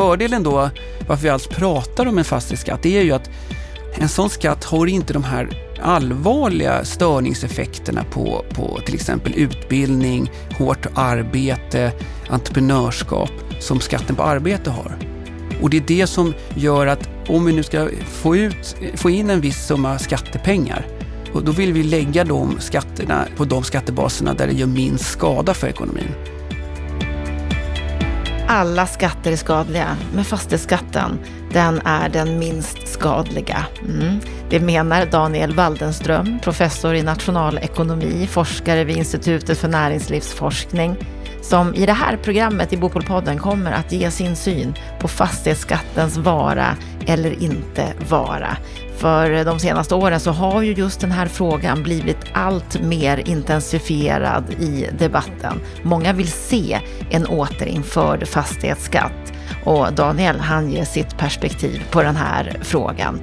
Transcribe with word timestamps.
fördelen 0.00 0.42
då, 0.42 0.70
varför 1.08 1.22
vi 1.22 1.28
alls 1.28 1.46
pratar 1.46 2.06
om 2.06 2.18
en 2.18 2.24
fastighetsskatt, 2.24 2.82
det 2.82 2.98
är 2.98 3.02
ju 3.02 3.12
att 3.12 3.30
en 3.94 4.08
sån 4.08 4.30
skatt 4.30 4.64
har 4.64 4.86
inte 4.86 5.12
de 5.12 5.24
här 5.24 5.48
allvarliga 5.82 6.84
störningseffekterna 6.84 8.04
på, 8.04 8.44
på 8.54 8.80
till 8.86 8.94
exempel 8.94 9.34
utbildning, 9.36 10.30
hårt 10.58 10.86
arbete, 10.94 11.92
entreprenörskap 12.28 13.30
som 13.58 13.80
skatten 13.80 14.16
på 14.16 14.22
arbete 14.22 14.70
har. 14.70 14.96
Och 15.62 15.70
det 15.70 15.76
är 15.76 15.84
det 15.86 16.06
som 16.06 16.34
gör 16.54 16.86
att 16.86 17.08
om 17.28 17.44
vi 17.44 17.52
nu 17.52 17.62
ska 17.62 17.88
få, 18.08 18.36
ut, 18.36 18.76
få 18.94 19.10
in 19.10 19.30
en 19.30 19.40
viss 19.40 19.66
summa 19.66 19.98
skattepengar, 19.98 20.86
då 21.44 21.52
vill 21.52 21.72
vi 21.72 21.82
lägga 21.82 22.24
de 22.24 22.60
skatterna 22.60 23.26
på 23.36 23.44
de 23.44 23.62
skattebaserna 23.62 24.34
där 24.34 24.46
det 24.46 24.52
gör 24.52 24.66
minst 24.66 25.04
skada 25.10 25.54
för 25.54 25.68
ekonomin. 25.68 26.39
Alla 28.52 28.86
skatter 28.86 29.32
är 29.32 29.36
skadliga, 29.36 29.96
men 30.14 30.24
fastighetsskatten, 30.24 31.18
den 31.52 31.80
är 31.84 32.08
den 32.08 32.38
minst 32.38 32.88
skadliga. 32.88 33.66
Mm. 33.88 34.20
Det 34.48 34.60
menar 34.60 35.06
Daniel 35.06 35.54
Waldenström, 35.54 36.38
professor 36.42 36.94
i 36.94 37.02
nationalekonomi, 37.02 38.26
forskare 38.26 38.84
vid 38.84 38.96
Institutet 38.96 39.58
för 39.58 39.68
näringslivsforskning, 39.68 40.96
som 41.42 41.74
i 41.74 41.86
det 41.86 41.92
här 41.92 42.16
programmet 42.16 42.72
i 42.72 42.76
Bopolpodden 42.76 43.38
kommer 43.38 43.72
att 43.72 43.92
ge 43.92 44.10
sin 44.10 44.36
syn 44.36 44.74
på 45.00 45.08
fastighetsskattens 45.08 46.16
vara 46.16 46.76
eller 47.06 47.42
inte 47.42 47.92
vara. 48.08 48.56
För 48.96 49.44
de 49.44 49.58
senaste 49.58 49.94
åren 49.94 50.20
så 50.20 50.30
har 50.30 50.62
ju 50.62 50.72
just 50.72 51.00
den 51.00 51.10
här 51.10 51.26
frågan 51.26 51.82
blivit 51.82 52.16
allt 52.32 52.82
mer 52.82 53.28
intensifierad 53.28 54.50
i 54.50 54.88
debatten. 54.98 55.60
Många 55.82 56.12
vill 56.12 56.32
se 56.32 56.80
en 57.10 57.26
återinförd 57.26 58.28
fastighetsskatt 58.28 59.32
och 59.64 59.92
Daniel 59.92 60.40
han 60.40 60.70
ger 60.70 60.84
sitt 60.84 61.18
perspektiv 61.18 61.82
på 61.90 62.02
den 62.02 62.16
här 62.16 62.56
frågan. 62.62 63.20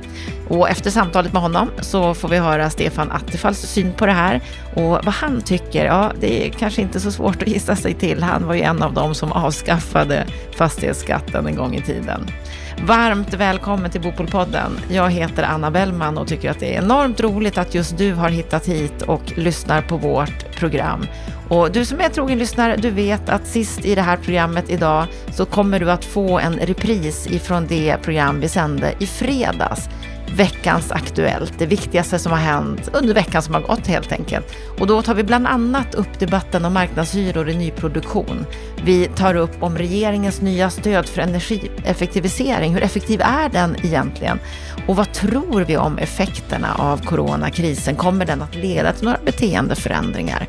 Och 0.49 0.69
efter 0.69 0.89
samtalet 0.89 1.33
med 1.33 1.41
honom 1.41 1.71
så 1.79 2.13
får 2.13 2.29
vi 2.29 2.37
höra 2.37 2.69
Stefan 2.69 3.11
Attefalls 3.11 3.59
syn 3.59 3.93
på 3.93 4.05
det 4.05 4.11
här 4.11 4.41
och 4.75 4.83
vad 4.83 5.07
han 5.07 5.41
tycker, 5.41 5.85
ja 5.85 6.11
det 6.19 6.47
är 6.47 6.51
kanske 6.51 6.81
inte 6.81 6.99
så 6.99 7.11
svårt 7.11 7.41
att 7.41 7.47
gissa 7.47 7.75
sig 7.75 7.93
till. 7.93 8.23
Han 8.23 8.47
var 8.47 8.53
ju 8.53 8.61
en 8.61 8.83
av 8.83 8.93
dem 8.93 9.15
som 9.15 9.31
avskaffade 9.31 10.25
fastighetsskatten 10.57 11.47
en 11.47 11.55
gång 11.55 11.75
i 11.75 11.81
tiden. 11.81 12.27
Varmt 12.85 13.33
välkommen 13.33 13.91
till 13.91 14.01
Bopolpodden. 14.01 14.79
Jag 14.89 15.11
heter 15.11 15.43
Anna 15.43 15.71
Bellman 15.71 16.17
och 16.17 16.27
tycker 16.27 16.51
att 16.51 16.59
det 16.59 16.75
är 16.75 16.81
enormt 16.81 17.19
roligt 17.19 17.57
att 17.57 17.75
just 17.75 17.97
du 17.97 18.13
har 18.13 18.29
hittat 18.29 18.67
hit 18.67 19.01
och 19.01 19.21
lyssnar 19.35 19.81
på 19.81 19.97
vårt 19.97 20.55
program. 20.59 21.05
Och 21.49 21.71
du 21.71 21.85
som 21.85 21.99
är 21.99 22.09
trogen 22.09 22.39
lyssnare, 22.39 22.75
du 22.75 22.89
vet 22.89 23.29
att 23.29 23.47
sist 23.47 23.85
i 23.85 23.95
det 23.95 24.01
här 24.01 24.17
programmet 24.17 24.69
idag 24.69 25.05
så 25.31 25.45
kommer 25.45 25.79
du 25.79 25.91
att 25.91 26.05
få 26.05 26.39
en 26.39 26.53
repris 26.53 27.27
ifrån 27.27 27.67
det 27.67 27.97
program 28.01 28.39
vi 28.39 28.49
sände 28.49 28.93
i 28.99 29.07
fredags 29.07 29.89
veckans 30.35 30.91
Aktuellt, 30.91 31.53
det 31.57 31.65
viktigaste 31.65 32.19
som 32.19 32.31
har 32.31 32.39
hänt 32.39 32.89
under 32.93 33.13
veckan 33.13 33.41
som 33.41 33.53
har 33.53 33.61
gått 33.61 33.87
helt 33.87 34.11
enkelt. 34.11 34.55
Och 34.79 34.87
då 34.87 35.01
tar 35.01 35.15
vi 35.15 35.23
bland 35.23 35.47
annat 35.47 35.95
upp 35.95 36.19
debatten 36.19 36.65
om 36.65 36.73
marknadshyror 36.73 37.49
i 37.49 37.57
nyproduktion. 37.57 38.45
Vi 38.83 39.05
tar 39.05 39.35
upp 39.35 39.63
om 39.63 39.77
regeringens 39.77 40.41
nya 40.41 40.69
stöd 40.69 41.05
för 41.05 41.21
energieffektivisering. 41.21 42.73
Hur 42.73 42.83
effektiv 42.83 43.21
är 43.21 43.49
den 43.49 43.75
egentligen? 43.85 44.39
Och 44.87 44.95
vad 44.95 45.13
tror 45.13 45.61
vi 45.61 45.77
om 45.77 45.97
effekterna 45.97 46.75
av 46.75 47.05
coronakrisen? 47.05 47.95
Kommer 47.95 48.25
den 48.25 48.41
att 48.41 48.55
leda 48.55 48.93
till 48.93 49.05
några 49.05 49.19
beteendeförändringar? 49.25 50.47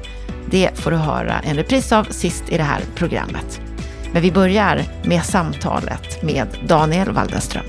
Det 0.51 0.70
får 0.75 0.91
du 0.91 0.97
höra 0.97 1.41
en 1.41 1.57
repris 1.57 1.92
av 1.92 2.05
sist 2.05 2.45
i 2.48 2.57
det 2.57 2.63
här 2.63 2.81
programmet. 2.95 3.61
Men 4.13 4.23
vi 4.23 4.33
börjar 4.33 4.85
med 5.05 5.25
samtalet 5.25 6.23
med 6.23 6.47
Daniel 6.67 7.11
Waldenström. 7.11 7.65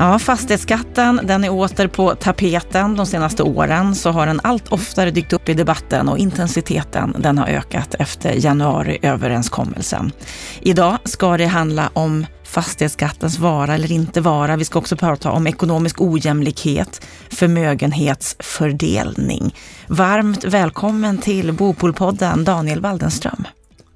Ja, 0.00 0.18
fastighetsskatten 0.18 1.20
den 1.24 1.44
är 1.44 1.50
åter 1.50 1.86
på 1.86 2.14
tapeten. 2.14 2.96
De 2.96 3.06
senaste 3.06 3.42
åren 3.42 3.94
så 3.94 4.10
har 4.10 4.26
den 4.26 4.40
allt 4.42 4.68
oftare 4.68 5.10
dykt 5.10 5.32
upp 5.32 5.48
i 5.48 5.54
debatten 5.54 6.08
och 6.08 6.18
intensiteten 6.18 7.16
den 7.18 7.38
har 7.38 7.46
ökat 7.46 7.94
efter 7.94 8.32
januariöverenskommelsen. 8.32 10.12
Idag 10.60 10.98
ska 11.04 11.36
det 11.36 11.46
handla 11.46 11.90
om 11.92 12.26
fastighetsskattens 12.44 13.38
vara 13.38 13.74
eller 13.74 13.92
inte 13.92 14.20
vara. 14.20 14.56
Vi 14.56 14.64
ska 14.64 14.78
också 14.78 14.96
prata 14.96 15.30
om 15.30 15.46
ekonomisk 15.46 16.00
ojämlikhet, 16.00 17.06
förmögenhetsfördelning. 17.30 19.54
Varmt 19.86 20.44
välkommen 20.44 21.18
till 21.18 21.52
Bopolpodden 21.52 22.44
Daniel 22.44 22.80
Waldenström. 22.80 23.44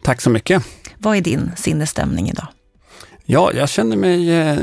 Tack 0.03 0.21
så 0.21 0.31
mycket. 0.31 0.63
Vad 0.99 1.17
är 1.17 1.21
din 1.21 1.51
sinnesstämning 1.57 2.29
idag? 2.29 2.47
Ja, 3.27 3.53
jag 3.53 3.69
känner 3.69 3.97
mig 3.97 4.31
eh, 4.31 4.59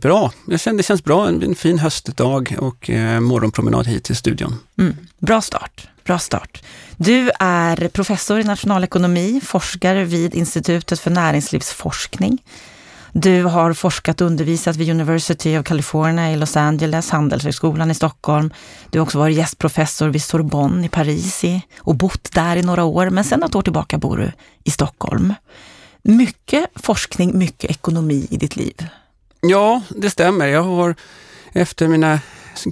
bra. 0.00 0.32
Jag 0.46 0.60
känner, 0.60 0.76
det 0.76 0.82
känns 0.82 1.04
bra, 1.04 1.28
en, 1.28 1.42
en 1.42 1.54
fin 1.54 1.78
höstdag 1.78 2.56
och 2.58 2.90
eh, 2.90 3.20
morgonpromenad 3.20 3.86
hit 3.86 4.04
till 4.04 4.16
studion. 4.16 4.54
Mm, 4.78 4.96
bra 5.18 5.40
start. 5.40 5.88
Bra 6.04 6.18
start. 6.18 6.62
Du 6.96 7.30
är 7.38 7.88
professor 7.88 8.40
i 8.40 8.44
nationalekonomi, 8.44 9.40
forskare 9.44 10.04
vid 10.04 10.34
Institutet 10.34 11.00
för 11.00 11.10
näringslivsforskning. 11.10 12.42
Du 13.12 13.42
har 13.42 13.72
forskat 13.72 14.20
och 14.20 14.26
undervisat 14.26 14.76
vid 14.76 14.90
University 14.90 15.58
of 15.58 15.66
California 15.66 16.32
i 16.32 16.36
Los 16.36 16.56
Angeles, 16.56 17.10
Handelshögskolan 17.10 17.90
i 17.90 17.94
Stockholm. 17.94 18.50
Du 18.90 18.98
har 18.98 19.06
också 19.06 19.18
varit 19.18 19.36
gästprofessor 19.36 20.08
vid 20.08 20.22
Sorbonne 20.22 20.86
i 20.86 20.88
Paris 20.88 21.44
och 21.78 21.94
bott 21.94 22.32
där 22.32 22.56
i 22.56 22.62
några 22.62 22.84
år, 22.84 23.10
men 23.10 23.24
sedan 23.24 23.40
något 23.40 23.54
år 23.54 23.62
tillbaka 23.62 23.98
bor 23.98 24.16
du 24.16 24.32
i 24.64 24.70
Stockholm 24.70 25.34
mycket 26.06 26.66
forskning, 26.74 27.38
mycket 27.38 27.70
ekonomi 27.70 28.26
i 28.30 28.36
ditt 28.36 28.56
liv. 28.56 28.86
Ja, 29.40 29.82
det 29.88 30.10
stämmer. 30.10 30.46
Jag 30.46 30.62
har 30.62 30.94
efter 31.52 31.88
mina 31.88 32.20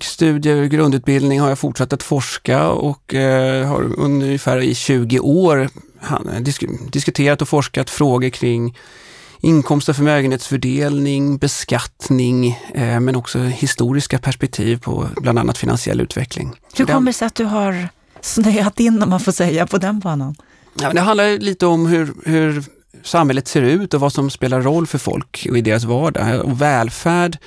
studier 0.03 0.63
och 0.63 0.69
grundutbildning 0.71 1.41
har 1.41 1.49
jag 1.49 1.59
fortsatt 1.59 1.93
att 1.93 2.03
forska 2.03 2.69
och 2.69 3.15
eh, 3.15 3.67
har 3.67 4.01
ungefär 4.01 4.59
i 4.59 4.75
20 4.75 5.19
år 5.19 5.69
disk 6.41 6.65
diskuterat 6.91 7.43
och 7.43 7.49
forskat 7.49 7.91
frågor 7.91 8.29
kring 8.29 8.77
inkomst 9.41 9.89
och 9.89 9.97
förmögenhetsfördelning, 9.97 11.39
beskattning, 11.39 12.59
eh, 12.75 13.01
men 13.01 13.17
också 13.17 13.39
historiska 13.39 14.19
perspektiv 14.19 14.81
på 14.81 15.09
bland 15.17 15.39
annat 15.39 15.59
finansiell 15.59 16.01
utveckling. 16.01 16.53
Hur 16.75 16.85
kommer 16.85 17.07
det 17.07 17.13
sig 17.13 17.27
att 17.27 17.35
du 17.35 17.45
har 17.45 17.89
snöat 18.21 18.81
in, 18.81 19.03
om 19.03 19.11
man 19.11 19.21
får 19.21 19.33
säga, 19.33 19.67
på 19.67 19.79
den 19.79 20.01
banan? 20.01 20.37
Ja, 20.81 20.93
det 20.93 21.01
handlar 21.01 21.39
lite 21.39 21.67
om 21.67 21.87
hur, 21.87 22.15
hur 22.25 22.65
samhället 23.05 23.49
ser 23.49 23.63
ut 23.63 23.95
och 23.95 24.01
vad 24.01 24.13
som 24.13 24.31
spelar 24.31 24.61
roll 24.61 24.87
för 24.87 24.99
folk 24.99 25.47
och 25.51 25.59
i 25.59 25.61
deras 25.61 25.85
vardag. 25.85 26.41
Och 26.45 26.63
välfärd 26.63 27.39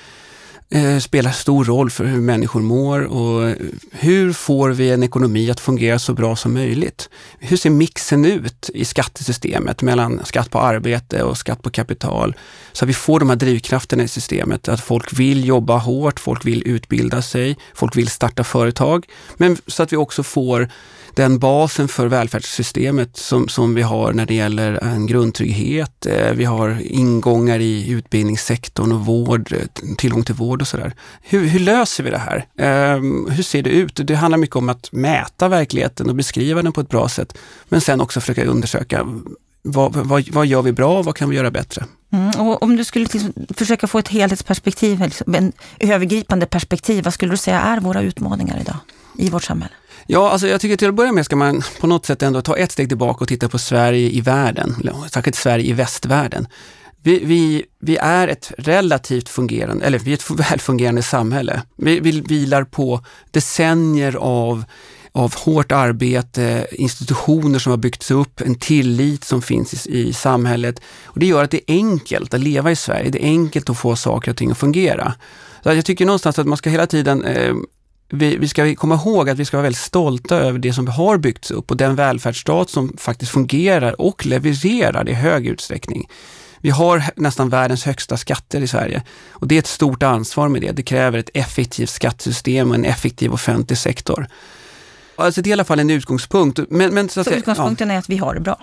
eh, 0.69 0.97
spelar 0.97 1.31
stor 1.31 1.65
roll 1.65 1.89
för 1.89 2.05
hur 2.05 2.21
människor 2.21 2.61
mår 2.61 3.03
och 3.03 3.55
hur 3.91 4.33
får 4.33 4.69
vi 4.69 4.91
en 4.91 5.03
ekonomi 5.03 5.51
att 5.51 5.59
fungera 5.59 5.99
så 5.99 6.13
bra 6.13 6.35
som 6.35 6.53
möjligt? 6.53 7.09
Hur 7.39 7.57
ser 7.57 7.69
mixen 7.69 8.25
ut 8.25 8.69
i 8.73 8.85
skattesystemet 8.85 9.81
mellan 9.81 10.25
skatt 10.25 10.51
på 10.51 10.59
arbete 10.59 11.23
och 11.23 11.37
skatt 11.37 11.61
på 11.61 11.69
kapital? 11.69 12.35
Så 12.71 12.85
att 12.85 12.89
vi 12.89 12.93
får 12.93 13.19
de 13.19 13.29
här 13.29 13.35
drivkrafterna 13.35 14.03
i 14.03 14.07
systemet, 14.07 14.67
att 14.67 14.81
folk 14.81 15.19
vill 15.19 15.45
jobba 15.45 15.77
hårt, 15.77 16.19
folk 16.19 16.45
vill 16.45 16.67
utbilda 16.67 17.21
sig, 17.21 17.57
folk 17.73 17.97
vill 17.97 18.07
starta 18.07 18.43
företag, 18.43 19.05
men 19.37 19.57
så 19.67 19.83
att 19.83 19.93
vi 19.93 19.97
också 19.97 20.23
får 20.23 20.69
den 21.17 21.39
basen 21.39 21.87
för 21.87 22.07
välfärdssystemet 22.07 23.17
som, 23.17 23.47
som 23.47 23.75
vi 23.75 23.81
har 23.81 24.13
när 24.13 24.25
det 24.25 24.33
gäller 24.33 24.83
en 24.83 25.07
grundtrygghet. 25.07 26.05
Eh, 26.05 26.31
vi 26.33 26.45
har 26.45 26.81
ingångar 26.81 27.59
i 27.59 27.91
utbildningssektorn 27.91 28.91
och 28.91 29.05
vård, 29.05 29.51
eh, 29.51 29.95
tillgång 29.97 30.23
till 30.23 30.35
vård 30.35 30.61
och 30.61 30.67
sådär. 30.67 30.93
Hur, 31.21 31.47
hur 31.47 31.59
löser 31.59 32.03
vi 32.03 32.09
det 32.09 32.17
här? 32.17 32.45
Ehm, 32.57 33.29
hur 33.29 33.43
ser 33.43 33.61
det 33.61 33.69
ut? 33.69 33.99
Det 34.07 34.15
handlar 34.15 34.37
mycket 34.37 34.55
om 34.55 34.69
att 34.69 34.91
mäta 34.91 35.47
verkligheten 35.47 36.09
och 36.09 36.15
beskriva 36.15 36.61
den 36.61 36.71
på 36.71 36.81
ett 36.81 36.89
bra 36.89 37.09
sätt. 37.09 37.37
Men 37.69 37.81
sen 37.81 38.01
också 38.01 38.19
försöka 38.19 38.45
undersöka 38.45 39.07
vad, 39.61 39.95
vad, 39.95 40.29
vad 40.29 40.45
gör 40.45 40.61
vi 40.61 40.71
bra 40.71 40.99
och 40.99 41.05
vad 41.05 41.15
kan 41.15 41.29
vi 41.29 41.35
göra 41.35 41.51
bättre? 41.51 41.85
Mm, 42.11 42.29
och 42.29 42.63
om 42.63 42.75
du 42.75 42.83
skulle 42.83 43.05
liksom 43.05 43.33
försöka 43.55 43.87
få 43.87 43.99
ett 43.99 44.07
helhetsperspektiv, 44.07 44.99
liksom, 44.99 45.35
en 45.35 45.51
övergripande 45.79 46.45
perspektiv, 46.45 47.03
vad 47.03 47.13
skulle 47.13 47.31
du 47.31 47.37
säga 47.37 47.61
är 47.61 47.79
våra 47.79 48.01
utmaningar 48.01 48.59
idag 48.61 48.77
i 49.17 49.29
vårt 49.29 49.43
samhälle? 49.43 49.73
Ja, 50.07 50.29
alltså 50.29 50.47
jag 50.47 50.61
tycker 50.61 50.77
till 50.77 50.89
att 50.89 50.95
börja 50.95 51.11
med 51.11 51.25
ska 51.25 51.35
man 51.35 51.63
på 51.79 51.87
något 51.87 52.05
sätt 52.05 52.23
ändå 52.23 52.41
ta 52.41 52.57
ett 52.57 52.71
steg 52.71 52.87
tillbaka 52.87 53.23
och 53.23 53.27
titta 53.27 53.49
på 53.49 53.57
Sverige 53.57 54.09
i 54.09 54.21
världen, 54.21 54.75
särskilt 55.11 55.35
Sverige 55.35 55.65
i 55.65 55.73
västvärlden. 55.73 56.47
Vi, 57.03 57.25
vi, 57.25 57.63
vi 57.79 57.97
är 57.97 58.27
ett 58.27 58.51
relativt 58.57 59.29
fungerande, 59.29 59.85
eller 59.85 59.99
vi 59.99 60.11
är 60.11 60.15
ett 60.15 60.29
välfungerande 60.51 61.03
samhälle. 61.03 61.61
Vi, 61.77 61.99
vi 61.99 62.21
vilar 62.21 62.63
på 62.63 63.05
decennier 63.31 64.15
av 64.15 64.63
av 65.11 65.35
hårt 65.35 65.71
arbete, 65.71 66.67
institutioner 66.71 67.59
som 67.59 67.69
har 67.69 67.77
byggts 67.77 68.11
upp, 68.11 68.41
en 68.41 68.55
tillit 68.55 69.23
som 69.23 69.41
finns 69.41 69.87
i, 69.87 70.07
i 70.07 70.13
samhället. 70.13 70.81
Och 71.05 71.19
det 71.19 71.25
gör 71.25 71.43
att 71.43 71.51
det 71.51 71.57
är 71.57 71.75
enkelt 71.75 72.33
att 72.33 72.39
leva 72.39 72.71
i 72.71 72.75
Sverige. 72.75 73.09
Det 73.09 73.25
är 73.25 73.27
enkelt 73.27 73.69
att 73.69 73.77
få 73.77 73.95
saker 73.95 74.31
och 74.31 74.37
ting 74.37 74.51
att 74.51 74.57
fungera. 74.57 75.13
Så 75.63 75.73
jag 75.73 75.85
tycker 75.85 76.05
någonstans 76.05 76.39
att 76.39 76.47
man 76.47 76.57
ska 76.57 76.69
hela 76.69 76.87
tiden 76.87 77.25
eh, 77.25 77.53
vi, 78.09 78.37
vi, 78.37 78.47
ska 78.47 78.75
komma 78.75 78.95
ihåg 78.95 79.29
att 79.29 79.39
vi 79.39 79.45
ska 79.45 79.57
vara 79.57 79.63
väldigt 79.63 79.81
stolta 79.81 80.35
över 80.35 80.59
det 80.59 80.73
som 80.73 80.87
har 80.87 81.17
byggts 81.17 81.51
upp 81.51 81.71
och 81.71 81.77
den 81.77 81.95
välfärdsstat 81.95 82.69
som 82.69 82.93
faktiskt 82.97 83.31
fungerar 83.31 84.01
och 84.01 84.25
levererar 84.25 85.09
i 85.09 85.13
hög 85.13 85.47
utsträckning. 85.47 86.09
Vi 86.61 86.69
har 86.69 87.03
nästan 87.15 87.49
världens 87.49 87.85
högsta 87.85 88.17
skatter 88.17 88.61
i 88.61 88.67
Sverige 88.67 89.03
och 89.29 89.47
det 89.47 89.55
är 89.55 89.59
ett 89.59 89.67
stort 89.67 90.03
ansvar 90.03 90.47
med 90.47 90.61
det. 90.61 90.71
Det 90.71 90.83
kräver 90.83 91.19
ett 91.19 91.29
effektivt 91.33 91.89
skattesystem 91.89 92.69
och 92.69 92.75
en 92.75 92.85
effektiv 92.85 93.33
offentlig 93.33 93.77
sektor. 93.77 94.27
Alltså 95.15 95.41
det 95.41 95.47
är 95.47 95.49
i 95.49 95.53
alla 95.53 95.63
fall 95.63 95.79
en 95.79 95.89
utgångspunkt. 95.89 96.59
Men, 96.69 96.93
men, 96.93 97.09
så, 97.09 97.23
så 97.23 97.29
utgångspunkten 97.29 97.89
ja. 97.89 97.95
är 97.95 97.99
att 97.99 98.09
vi 98.09 98.17
har 98.17 98.33
det 98.33 98.39
bra? 98.39 98.59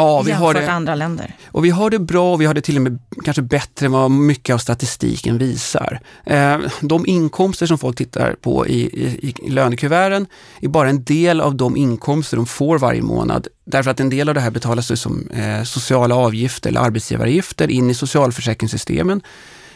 Ja, 0.00 0.22
vi 0.22 0.32
har 0.32 0.54
det, 0.54 0.70
andra 0.72 0.94
länder. 0.94 1.36
Och 1.46 1.64
vi 1.64 1.70
har 1.70 1.90
det 1.90 1.98
bra 1.98 2.32
och 2.32 2.40
vi 2.40 2.46
har 2.46 2.54
det 2.54 2.60
till 2.60 2.76
och 2.76 2.82
med 2.82 2.98
kanske 3.24 3.42
bättre 3.42 3.86
än 3.86 3.92
vad 3.92 4.10
mycket 4.10 4.54
av 4.54 4.58
statistiken 4.58 5.38
visar. 5.38 6.00
Eh, 6.26 6.58
de 6.80 7.06
inkomster 7.06 7.66
som 7.66 7.78
folk 7.78 7.96
tittar 7.96 8.36
på 8.40 8.66
i, 8.66 8.80
i, 8.80 9.34
i 9.38 9.50
lönekuverten 9.50 10.26
är 10.60 10.68
bara 10.68 10.88
en 10.88 11.04
del 11.04 11.40
av 11.40 11.54
de 11.54 11.76
inkomster 11.76 12.36
de 12.36 12.46
får 12.46 12.78
varje 12.78 13.02
månad. 13.02 13.46
Därför 13.64 13.90
att 13.90 14.00
en 14.00 14.10
del 14.10 14.28
av 14.28 14.34
det 14.34 14.40
här 14.40 14.50
betalas 14.50 15.00
som 15.00 15.28
eh, 15.30 15.62
sociala 15.62 16.14
avgifter 16.14 16.70
eller 16.70 16.80
arbetsgivaravgifter 16.80 17.70
in 17.70 17.90
i 17.90 17.94
socialförsäkringssystemen 17.94 19.22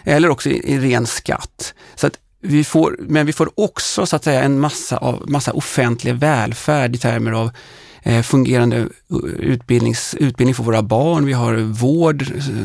eller 0.04 0.30
också 0.30 0.50
i, 0.50 0.72
i 0.72 0.78
ren 0.78 1.06
skatt. 1.06 1.74
Så 1.94 2.06
att 2.06 2.18
vi 2.40 2.64
får, 2.64 2.96
men 3.00 3.26
vi 3.26 3.32
får 3.32 3.50
också 3.54 4.06
så 4.06 4.16
att 4.16 4.24
säga 4.24 4.42
en 4.42 4.60
massa, 4.60 4.96
av, 4.96 5.30
massa 5.30 5.52
offentlig 5.52 6.14
välfärd 6.14 6.94
i 6.94 6.98
termer 6.98 7.32
av 7.32 7.50
Eh, 8.04 8.22
fungerande 8.22 8.76
uh, 8.76 8.88
utbildnings, 9.38 10.14
utbildning 10.14 10.54
för 10.54 10.62
våra 10.62 10.82
barn, 10.82 11.26
vi 11.26 11.32
har 11.32 11.54
vård 11.56 12.24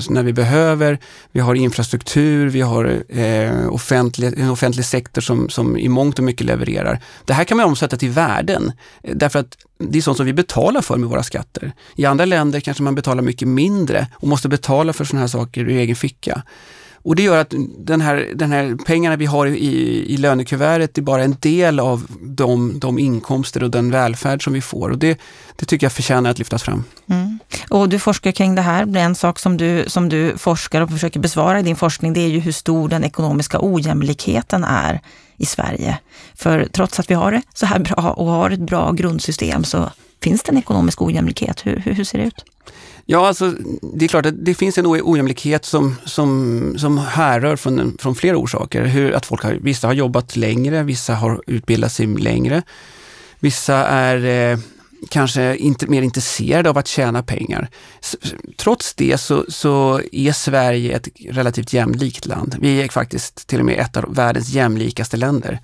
när 0.10 0.24
vi 0.24 0.34
behöver, 0.34 1.00
vi 1.32 1.40
har 1.40 1.56
infrastruktur, 1.56 2.50
vi 2.50 2.62
har 2.62 3.04
eh, 3.10 3.74
offentlig, 3.74 4.40
en 4.40 4.50
offentlig 4.50 4.86
sektor 4.86 5.22
som, 5.22 5.50
som 5.50 5.78
i 5.78 5.90
mångt 5.90 6.20
och 6.20 6.26
mycket 6.26 6.48
levererar. 6.48 7.00
Det 7.26 7.34
här 7.34 7.44
kan 7.44 7.58
man 7.58 7.66
omsätta 7.66 7.98
till 7.98 8.10
värden, 8.10 8.72
eh, 9.04 9.16
därför 9.16 9.40
att 9.40 9.58
det 9.80 9.98
är 9.98 10.02
sånt 10.02 10.18
som 10.18 10.26
vi 10.26 10.34
betalar 10.34 10.82
för 10.82 10.98
med 10.98 11.10
våra 11.10 11.24
skatter. 11.24 11.72
I 11.96 12.06
andra 12.06 12.26
länder 12.26 12.60
kanske 12.60 12.84
man 12.84 12.96
betalar 12.96 13.24
mycket 13.24 13.48
mindre 13.48 14.08
och 14.14 14.28
måste 14.28 14.50
betala 14.50 14.94
för 14.94 15.06
sådana 15.06 15.22
här 15.22 15.28
saker 15.28 15.62
ur 15.62 15.70
egen 15.70 15.96
ficka. 15.96 16.44
Och 17.08 17.16
det 17.16 17.24
gör 17.24 17.38
att 17.38 17.54
den 17.78 18.02
här, 18.02 18.32
den 18.36 18.52
här 18.52 18.78
pengarna 18.86 19.16
vi 19.16 19.26
har 19.26 19.46
i, 19.46 20.06
i 20.14 20.18
lönekuvertet 20.18 20.98
är 20.98 21.02
bara 21.02 21.24
en 21.24 21.36
del 21.40 21.80
av 21.80 22.08
de, 22.22 22.80
de 22.80 23.00
inkomster 23.00 23.64
och 23.64 23.72
den 23.72 23.92
välfärd 23.92 24.44
som 24.44 24.54
vi 24.54 24.62
får. 24.62 24.90
Och 24.90 24.98
det, 24.98 25.20
det 25.56 25.66
tycker 25.66 25.86
jag 25.86 25.92
förtjänar 25.92 26.30
att 26.30 26.40
lyftas 26.40 26.64
fram. 26.64 26.84
Mm. 27.10 27.40
Och 27.70 27.90
du 27.90 28.00
forskar 28.00 28.32
kring 28.32 28.56
det 28.56 28.62
här. 28.62 28.98
En 28.98 29.16
sak 29.16 29.40
som 29.40 29.58
du, 29.58 29.84
som 29.88 30.10
du 30.10 30.38
forskar 30.38 30.82
och 30.82 30.90
försöker 30.90 31.20
besvara 31.20 31.60
i 31.60 31.64
din 31.64 31.76
forskning, 31.76 32.14
det 32.14 32.20
är 32.20 32.28
ju 32.28 32.40
hur 32.40 32.52
stor 32.52 32.90
den 32.90 33.04
ekonomiska 33.04 33.58
ojämlikheten 33.62 34.64
är 34.64 35.02
i 35.38 35.46
Sverige. 35.46 35.98
För 36.36 36.68
trots 36.72 37.00
att 37.00 37.10
vi 37.10 37.16
har 37.16 37.32
det 37.32 37.42
så 37.54 37.66
här 37.66 37.80
bra 37.80 38.14
och 38.18 38.26
har 38.26 38.50
ett 38.50 38.60
bra 38.60 38.92
grundsystem 38.92 39.64
så 39.64 39.92
finns 40.24 40.44
det 40.44 40.52
en 40.52 40.58
ekonomisk 40.58 41.02
ojämlikhet. 41.02 41.66
Hur, 41.66 41.80
hur, 41.80 41.94
hur 41.94 42.04
ser 42.04 42.18
det 42.18 42.26
ut? 42.26 42.46
Ja, 43.10 43.28
alltså, 43.28 43.54
det 43.82 44.06
är 44.06 44.10
klart 44.10 44.26
att 44.26 44.46
det 44.46 44.54
finns 44.54 44.78
en 44.78 44.86
ojämlikhet 44.88 45.66
som, 45.66 45.96
som, 46.06 46.76
som 46.78 46.98
härrör 46.98 47.56
från, 47.56 47.98
från 48.00 48.16
flera 48.16 48.38
orsaker. 48.38 48.86
Hur, 48.86 49.12
att 49.14 49.26
folk 49.26 49.44
har, 49.44 49.54
vissa 49.54 49.88
har 49.88 49.94
jobbat 49.94 50.36
längre, 50.36 50.84
vissa 50.84 51.16
har 51.16 51.42
utbildat 51.48 51.92
sig 51.92 52.06
längre. 52.08 52.64
Vissa 53.40 53.76
är 53.76 54.52
eh, 54.52 54.60
kanske 55.10 55.58
inte 55.58 55.88
mer 55.88 56.02
intresserade 56.02 56.70
av 56.70 56.78
att 56.78 56.88
tjäna 56.88 57.24
pengar. 57.24 57.70
Trots 58.58 58.94
det 58.94 59.18
så, 59.18 59.46
så 59.50 60.02
är 60.12 60.32
Sverige 60.32 60.96
ett 60.96 61.08
relativt 61.30 61.74
jämlikt 61.74 62.26
land. 62.26 62.56
Vi 62.60 62.82
är 62.82 62.88
faktiskt 62.88 63.48
till 63.48 63.60
och 63.60 63.66
med 63.66 63.80
ett 63.80 63.98
av 63.98 64.16
världens 64.16 64.50
jämlikaste 64.50 65.18
länder. 65.18 65.60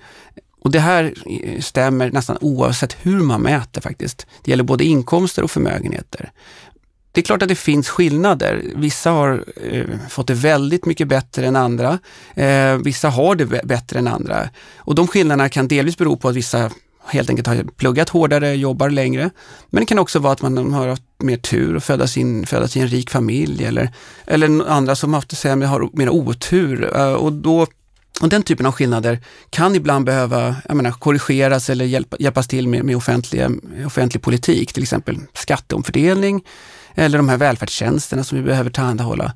Och 0.60 0.70
det 0.70 0.80
här 0.80 1.14
eh, 1.26 1.60
stämmer 1.60 2.10
nästan 2.10 2.38
oavsett 2.40 2.96
hur 3.02 3.20
man 3.20 3.40
mäter 3.40 3.80
faktiskt. 3.80 4.26
Det 4.44 4.50
gäller 4.50 4.64
både 4.64 4.84
inkomster 4.84 5.42
och 5.42 5.50
förmögenheter. 5.50 6.30
Det 7.14 7.20
är 7.20 7.22
klart 7.22 7.42
att 7.42 7.48
det 7.48 7.54
finns 7.54 7.88
skillnader. 7.88 8.62
Vissa 8.74 9.10
har 9.10 9.44
eh, 9.56 9.84
fått 10.08 10.26
det 10.26 10.34
väldigt 10.34 10.86
mycket 10.86 11.08
bättre 11.08 11.46
än 11.46 11.56
andra. 11.56 11.98
Eh, 12.34 12.76
vissa 12.76 13.08
har 13.08 13.34
det 13.34 13.46
bättre 13.64 13.98
än 13.98 14.08
andra. 14.08 14.48
Och 14.76 14.94
de 14.94 15.08
skillnaderna 15.08 15.48
kan 15.48 15.68
delvis 15.68 15.98
bero 15.98 16.16
på 16.16 16.28
att 16.28 16.36
vissa 16.36 16.70
helt 17.06 17.30
enkelt 17.30 17.46
har 17.46 17.64
pluggat 17.76 18.08
hårdare, 18.08 18.54
jobbar 18.54 18.90
längre. 18.90 19.30
Men 19.70 19.80
det 19.80 19.86
kan 19.86 19.98
också 19.98 20.18
vara 20.18 20.32
att 20.32 20.42
man 20.42 20.72
har 20.72 20.88
haft 20.88 21.02
mer 21.18 21.36
tur 21.36 21.76
och 21.76 21.82
födas, 21.82 22.16
in, 22.16 22.46
födas 22.46 22.76
i 22.76 22.80
en 22.80 22.88
rik 22.88 23.10
familj 23.10 23.64
eller, 23.64 23.90
eller 24.26 24.70
andra 24.70 24.96
som 24.96 25.14
haft 25.14 25.36
sämre 25.36 25.66
har 25.66 25.88
mer 25.92 26.08
otur. 26.08 26.96
Eh, 26.96 27.12
och 27.12 27.32
då 27.32 27.66
och 28.20 28.28
den 28.28 28.42
typen 28.42 28.66
av 28.66 28.72
skillnader 28.72 29.20
kan 29.50 29.74
ibland 29.74 30.04
behöva 30.04 30.56
menar, 30.68 30.90
korrigeras 30.90 31.70
eller 31.70 31.84
hjälpa, 31.84 32.16
hjälpas 32.20 32.48
till 32.48 32.68
med, 32.68 32.84
med 32.84 32.96
offentlig, 32.96 33.46
offentlig 33.86 34.22
politik, 34.22 34.72
till 34.72 34.82
exempel 34.82 35.18
skatteomfördelning 35.34 36.42
eller 36.94 37.18
de 37.18 37.28
här 37.28 37.36
välfärdstjänsterna 37.36 38.24
som 38.24 38.38
vi 38.38 38.44
behöver 38.44 38.70
tillhandahålla. 38.70 39.32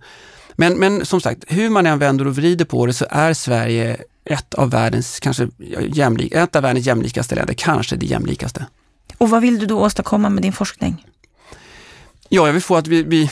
Men, 0.53 0.75
men 0.79 1.07
som 1.07 1.21
sagt, 1.21 1.45
hur 1.47 1.71
man 1.71 1.87
än 1.87 1.99
vänder 1.99 2.27
och 2.27 2.37
vrider 2.37 2.65
på 2.65 2.87
det 2.87 2.93
så 2.93 3.07
är 3.11 3.35
Sverige 3.35 3.97
ett 4.25 4.55
av 4.55 4.71
världens, 4.71 5.21
kanske 5.21 5.49
jämlik, 5.95 6.33
ett 6.33 6.57
av 6.57 6.63
världens 6.63 6.87
jämlikaste 6.87 7.35
länder, 7.35 7.55
kanske 7.55 7.97
det 7.97 8.07
jämlikaste. 8.07 8.67
Och 9.19 9.31
vad 9.31 9.43
vill 9.43 9.59
du 9.59 9.67
då 9.67 9.81
åstadkomma 9.81 10.29
med 10.29 10.43
din 10.43 10.53
forskning? 10.53 11.07
Ja, 12.29 12.47
jag 12.47 12.53
vill 12.53 12.63
få 12.63 12.77
att 12.77 12.87
vi, 12.87 13.03
vi 13.03 13.31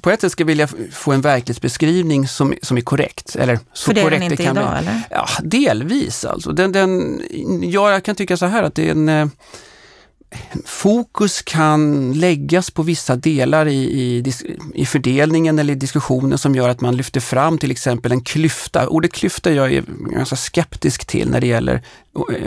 på 0.00 0.10
ett 0.10 0.20
sätt 0.20 0.32
ska 0.32 0.44
vilja 0.44 0.68
få 0.92 1.12
en 1.12 1.20
verklighetsbeskrivning 1.20 2.28
som, 2.28 2.54
som 2.62 2.76
är 2.76 2.80
korrekt. 2.80 3.36
Eller 3.36 3.58
så 3.72 3.84
För 3.84 3.94
det 3.94 4.00
är 4.00 4.10
den 4.10 4.22
inte 4.22 4.42
idag, 4.42 4.54
vi, 4.54 4.78
eller? 4.78 5.00
Ja, 5.10 5.26
delvis 5.42 6.24
alltså. 6.24 6.52
Den, 6.52 6.72
den, 6.72 7.22
ja, 7.62 7.92
jag 7.92 8.04
kan 8.04 8.16
tycka 8.16 8.36
så 8.36 8.46
här 8.46 8.62
att 8.62 8.74
det 8.74 8.88
är 8.88 8.90
en 8.90 9.08
eh, 9.08 9.26
fokus 10.64 11.42
kan 11.42 12.12
läggas 12.12 12.70
på 12.70 12.82
vissa 12.82 13.16
delar 13.16 13.66
i, 13.66 13.74
i, 13.74 14.32
i, 14.74 14.86
fördelningen 14.86 15.58
eller 15.58 15.72
i 15.72 15.76
diskussionen 15.76 16.38
som 16.38 16.54
gör 16.54 16.68
att 16.68 16.80
man 16.80 16.96
lyfter 16.96 17.20
fram 17.20 17.58
till 17.58 17.70
exempel 17.70 18.12
en 18.12 18.20
klyfta. 18.20 18.88
Ordet 18.88 19.12
klyfta 19.12 19.50
är 19.50 19.54
jag 19.54 19.84
ganska 20.10 20.36
skeptisk 20.36 21.04
till 21.04 21.30
när 21.30 21.40
det 21.40 21.46
gäller 21.46 21.82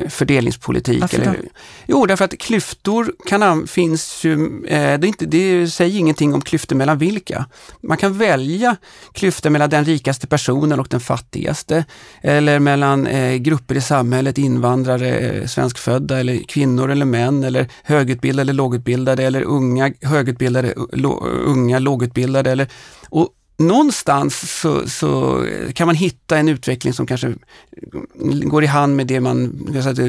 fördelningspolitik. 0.09 1.01
Varför 1.01 1.21
eller, 1.21 1.41
jo, 1.85 2.05
därför 2.05 2.25
att 2.25 2.37
klyftor 2.37 3.13
kan, 3.25 3.67
finns 3.67 4.25
ju, 4.25 4.65
eh, 4.65 4.99
det, 4.99 5.07
inte, 5.07 5.25
det 5.25 5.67
säger 5.67 5.99
ingenting 5.99 6.33
om 6.33 6.41
klyftor 6.41 6.75
mellan 6.75 6.97
vilka. 6.97 7.45
Man 7.81 7.97
kan 7.97 8.17
välja 8.17 8.75
klyftor 9.13 9.49
mellan 9.49 9.69
den 9.69 9.85
rikaste 9.85 10.27
personen 10.27 10.79
och 10.79 10.87
den 10.89 10.99
fattigaste. 10.99 11.85
Eller 12.21 12.59
mellan 12.59 13.07
eh, 13.07 13.35
grupper 13.35 13.75
i 13.75 13.81
samhället, 13.81 14.37
invandrare, 14.37 15.17
eh, 15.17 15.45
svenskfödda 15.45 16.19
eller 16.19 16.43
kvinnor 16.47 16.91
eller 16.91 17.05
män 17.05 17.43
eller 17.43 17.67
högutbildade 17.83 18.41
eller 18.41 18.53
lågutbildade 18.53 19.23
eller 19.23 19.41
unga 19.41 19.93
högutbildade, 20.01 20.73
lo, 20.93 21.25
unga 21.25 21.79
lågutbildade. 21.79 22.51
Eller, 22.51 22.67
och 23.09 23.29
någonstans 23.57 24.59
så, 24.61 24.89
så, 24.89 25.43
kan 25.73 25.87
man 25.87 25.95
hitta 25.95 26.37
en 26.37 26.49
utveckling 26.49 26.93
som 26.93 27.07
kanske 27.07 27.33
går 28.43 28.63
i 28.63 28.67
hand 28.67 28.95
med 28.95 29.07
det 29.07 29.19
man, 29.19 29.67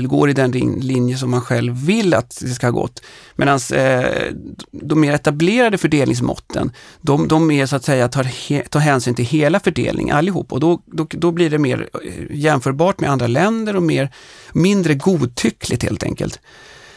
går 0.09 0.31
i 0.31 0.33
den 0.33 0.51
linje 0.81 1.17
som 1.19 1.31
man 1.31 1.41
själv 1.41 1.87
vill 1.87 2.15
att 2.15 2.39
det 2.41 2.49
ska 2.49 2.67
ha 2.67 2.73
gått. 2.73 3.03
Medan 3.37 3.61
eh, 3.75 4.33
de 4.71 5.01
mer 5.01 5.13
etablerade 5.13 5.79
fördelningsmåtten, 5.79 6.73
de, 7.01 7.29
de 7.29 7.51
är 7.51 7.67
så 7.67 7.77
att 7.77 7.85
säga 7.85 8.09
tar, 8.09 8.25
he, 8.25 8.63
tar 8.63 8.81
hänsyn 8.81 9.15
till 9.15 9.25
hela 9.25 9.61
fördelningen 9.61 10.17
allihop 10.17 10.53
och 10.53 10.61
då, 10.61 10.83
då, 10.87 11.07
då 11.11 11.31
blir 11.31 11.51
det 11.51 11.59
mer 11.59 11.89
eh, 12.05 12.37
jämförbart 12.37 13.01
med 13.01 13.11
andra 13.11 13.27
länder 13.27 13.77
och 13.77 13.83
mer, 13.83 14.11
mindre 14.53 14.95
godtyckligt 14.95 15.83
helt 15.83 16.03
enkelt. 16.03 16.41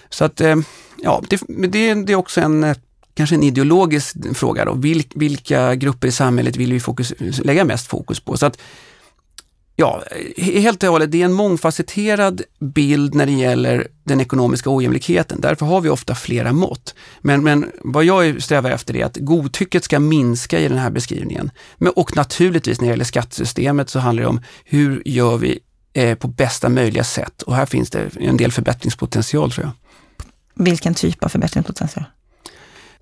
Så 0.09 0.25
att, 0.25 0.41
eh, 0.41 0.55
ja, 0.97 1.23
det, 1.29 1.41
det, 1.47 1.93
det 1.93 2.13
är 2.13 2.15
också 2.15 2.41
en 2.41 2.75
kanske 3.21 3.35
en 3.35 3.43
ideologisk 3.43 4.15
fråga 4.33 4.65
då. 4.65 4.73
Vil, 4.73 5.03
vilka 5.15 5.75
grupper 5.75 6.07
i 6.07 6.11
samhället 6.11 6.55
vill 6.55 6.73
vi 6.73 6.79
fokus, 6.79 7.13
lägga 7.19 7.65
mest 7.65 7.87
fokus 7.87 8.19
på? 8.19 8.37
Så 8.37 8.45
att, 8.45 8.57
ja, 9.75 10.03
helt 10.37 10.83
och 10.83 10.89
hållet, 10.89 11.11
det 11.11 11.21
är 11.21 11.25
en 11.25 11.33
mångfacetterad 11.33 12.41
bild 12.59 13.15
när 13.15 13.25
det 13.25 13.31
gäller 13.31 13.87
den 14.03 14.21
ekonomiska 14.21 14.69
ojämlikheten. 14.69 15.41
Därför 15.41 15.65
har 15.65 15.81
vi 15.81 15.89
ofta 15.89 16.15
flera 16.15 16.53
mått. 16.53 16.95
Men, 17.21 17.43
men 17.43 17.71
vad 17.83 18.05
jag 18.05 18.43
strävar 18.43 18.71
efter 18.71 18.95
är 18.95 19.05
att 19.05 19.17
godtycket 19.17 19.83
ska 19.83 19.99
minska 19.99 20.59
i 20.59 20.67
den 20.67 20.77
här 20.77 20.89
beskrivningen. 20.89 21.51
Men, 21.77 21.91
och 21.95 22.15
naturligtvis 22.15 22.81
när 22.81 22.87
det 22.87 22.91
gäller 22.91 23.05
skattesystemet 23.05 23.89
så 23.89 23.99
handlar 23.99 24.23
det 24.23 24.29
om 24.29 24.41
hur 24.65 25.01
gör 25.05 25.37
vi 25.37 25.59
eh, 25.93 26.17
på 26.17 26.27
bästa 26.27 26.69
möjliga 26.69 27.03
sätt? 27.03 27.41
Och 27.41 27.55
här 27.55 27.65
finns 27.65 27.89
det 27.89 28.09
en 28.19 28.37
del 28.37 28.51
förbättringspotential 28.51 29.51
tror 29.51 29.65
jag. 29.65 29.73
Vilken 30.65 30.93
typ 30.93 31.23
av 31.23 31.29
förbättringspotential? 31.29 32.05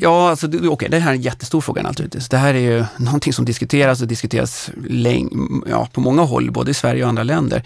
Ja, 0.01 0.29
alltså, 0.29 0.48
okej, 0.48 0.68
okay, 0.68 0.89
det 0.89 1.00
här 1.00 1.12
är 1.12 1.15
en 1.15 1.22
jättestor 1.22 1.62
fråga 1.62 1.82
naturligtvis. 1.82 2.29
Det 2.29 2.38
här 2.38 2.53
är 2.53 2.60
ju 2.60 2.86
någonting 2.98 3.34
som 3.34 3.46
diskuteras 3.46 4.01
och 4.01 4.08
diskuteras 4.08 4.70
läng- 4.89 5.63
ja, 5.70 5.89
på 5.94 6.01
många 6.01 6.22
håll, 6.22 6.51
både 6.51 6.72
i 6.72 6.74
Sverige 6.74 7.03
och 7.03 7.10
andra 7.10 7.24
länder. 7.24 7.63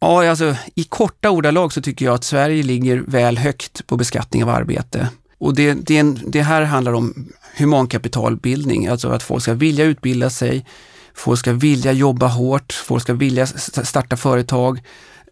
Ja, 0.00 0.30
alltså 0.30 0.56
i 0.74 0.84
korta 0.84 1.30
ordalag 1.30 1.72
så 1.72 1.82
tycker 1.82 2.04
jag 2.04 2.14
att 2.14 2.24
Sverige 2.24 2.62
ligger 2.62 3.04
väl 3.06 3.38
högt 3.38 3.86
på 3.86 3.96
beskattning 3.96 4.42
av 4.42 4.48
arbete. 4.48 5.08
Och 5.38 5.54
det, 5.54 5.74
det, 5.74 5.98
en, 5.98 6.20
det 6.26 6.42
här 6.42 6.62
handlar 6.62 6.92
om 6.92 7.28
humankapitalbildning, 7.56 8.86
alltså 8.86 9.08
att 9.08 9.22
folk 9.22 9.42
ska 9.42 9.54
vilja 9.54 9.84
utbilda 9.84 10.30
sig, 10.30 10.66
folk 11.14 11.38
ska 11.38 11.52
vilja 11.52 11.92
jobba 11.92 12.26
hårt, 12.26 12.72
folk 12.72 13.02
ska 13.02 13.12
vilja 13.12 13.46
starta 13.46 14.16
företag. 14.16 14.82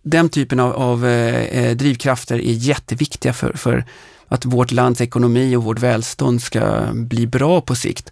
Den 0.03 0.29
typen 0.29 0.61
av, 0.61 0.73
av 0.73 1.07
eh, 1.07 1.65
eh 1.65 1.77
drivkrafter 1.77 2.35
är 2.39 2.53
jätteviktiga 2.53 3.33
för, 3.33 3.53
för 3.53 3.85
att 4.33 4.45
vårt 4.45 4.71
lands 4.73 5.01
ekonomi 5.01 5.57
och 5.57 5.65
vårt 5.65 5.79
välstånd 5.79 6.43
ska 6.43 6.87
bli 6.93 7.27
bra 7.27 7.61
på 7.61 7.75
sikt. 7.75 8.11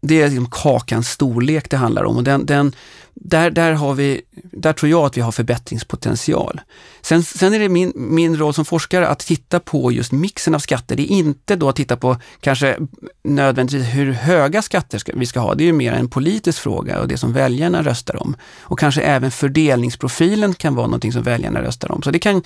Det 0.00 0.22
är 0.22 0.28
liksom 0.28 0.50
kakans 0.50 1.10
storlek 1.10 1.70
det 1.70 1.76
handlar 1.76 2.04
om 2.04 2.16
och 2.16 2.24
den, 2.24 2.46
den, 2.46 2.72
där, 3.14 3.50
där, 3.50 3.72
har 3.72 3.94
vi, 3.94 4.20
där 4.52 4.72
tror 4.72 4.90
jag 4.90 5.04
att 5.04 5.16
vi 5.16 5.20
har 5.20 5.32
förbättringspotential. 5.32 6.60
Sen, 7.02 7.22
sen 7.22 7.54
är 7.54 7.58
det 7.58 7.68
min, 7.68 7.92
min 7.94 8.36
roll 8.36 8.54
som 8.54 8.64
forskare 8.64 9.08
att 9.08 9.18
titta 9.18 9.60
på 9.60 9.92
just 9.92 10.12
mixen 10.12 10.54
av 10.54 10.58
skatter. 10.58 10.96
Det 10.96 11.02
är 11.02 11.16
inte 11.16 11.56
då 11.56 11.68
att 11.68 11.76
titta 11.76 11.96
på 11.96 12.16
kanske 12.40 12.76
nödvändigtvis 13.24 13.94
hur 13.94 14.12
höga 14.12 14.62
skatter 14.62 14.98
ska, 14.98 15.12
vi 15.16 15.26
ska 15.26 15.40
ha. 15.40 15.54
Det 15.54 15.64
är 15.64 15.66
ju 15.66 15.72
mer 15.72 15.92
en 15.92 16.08
politisk 16.08 16.58
fråga 16.58 17.00
och 17.00 17.08
det 17.08 17.18
som 17.18 17.32
väljarna 17.32 17.82
röstar 17.82 18.22
om. 18.22 18.36
Och 18.60 18.78
kanske 18.78 19.02
även 19.02 19.30
fördelningsprofilen 19.30 20.54
kan 20.54 20.74
vara 20.74 20.86
någonting 20.86 21.12
som 21.12 21.22
väljarna 21.22 21.62
röstar 21.62 21.92
om. 21.92 22.02
Så 22.02 22.10
det 22.10 22.18
kan, 22.18 22.42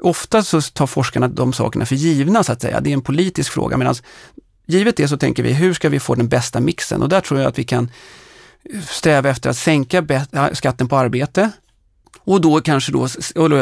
ofta 0.00 0.42
så 0.42 0.60
tar 0.60 0.86
forskarna 0.86 1.28
de 1.28 1.52
sakerna 1.52 1.86
för 1.86 1.94
givna 1.94 2.44
så 2.44 2.52
att 2.52 2.62
säga. 2.62 2.80
Det 2.80 2.90
är 2.90 2.94
en 2.94 3.02
politisk 3.02 3.52
fråga 3.52 3.76
medan 3.76 3.94
givet 4.66 4.96
det 4.96 5.08
så 5.08 5.16
tänker 5.16 5.42
vi 5.42 5.52
hur 5.52 5.74
ska 5.74 5.88
vi 5.88 6.00
få 6.00 6.14
den 6.14 6.28
bästa 6.28 6.60
mixen 6.60 7.02
och 7.02 7.08
där 7.08 7.20
tror 7.20 7.40
jag 7.40 7.48
att 7.48 7.58
vi 7.58 7.64
kan 7.64 7.90
sträva 8.88 9.28
efter 9.28 9.50
att 9.50 9.56
sänka 9.56 10.26
skatten 10.52 10.88
på 10.88 10.96
arbete. 10.96 11.50
Och 12.20 12.40
då 12.40 12.60
kanske 12.60 12.92
då, 12.92 13.08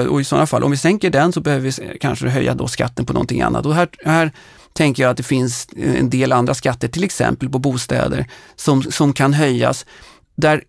och 0.09 0.21
i 0.21 0.25
sådana 0.25 0.47
fall, 0.47 0.65
om 0.65 0.71
vi 0.71 0.77
sänker 0.77 1.11
den 1.11 1.33
så 1.33 1.41
behöver 1.41 1.71
vi 1.71 1.99
kanske 1.99 2.29
höja 2.29 2.55
då 2.55 2.69
skatten 2.69 3.07
på 3.07 3.13
någonting 3.13 3.43
annat. 3.43 3.67
Och 3.67 3.75
här, 3.75 3.89
här 4.05 4.33
tänker 4.73 5.03
jag 5.03 5.11
att 5.11 5.17
det 5.17 5.23
finns 5.23 5.69
en 5.77 6.11
del 6.11 6.33
andra 6.33 6.55
skatter, 6.55 6.89
till 6.89 7.05
exempel 7.05 7.49
på 7.49 7.59
bostäder, 7.59 8.27
som, 8.57 8.83
som 8.83 9.13
kan 9.13 9.33
höjas, 9.33 9.87
där 10.37 10.63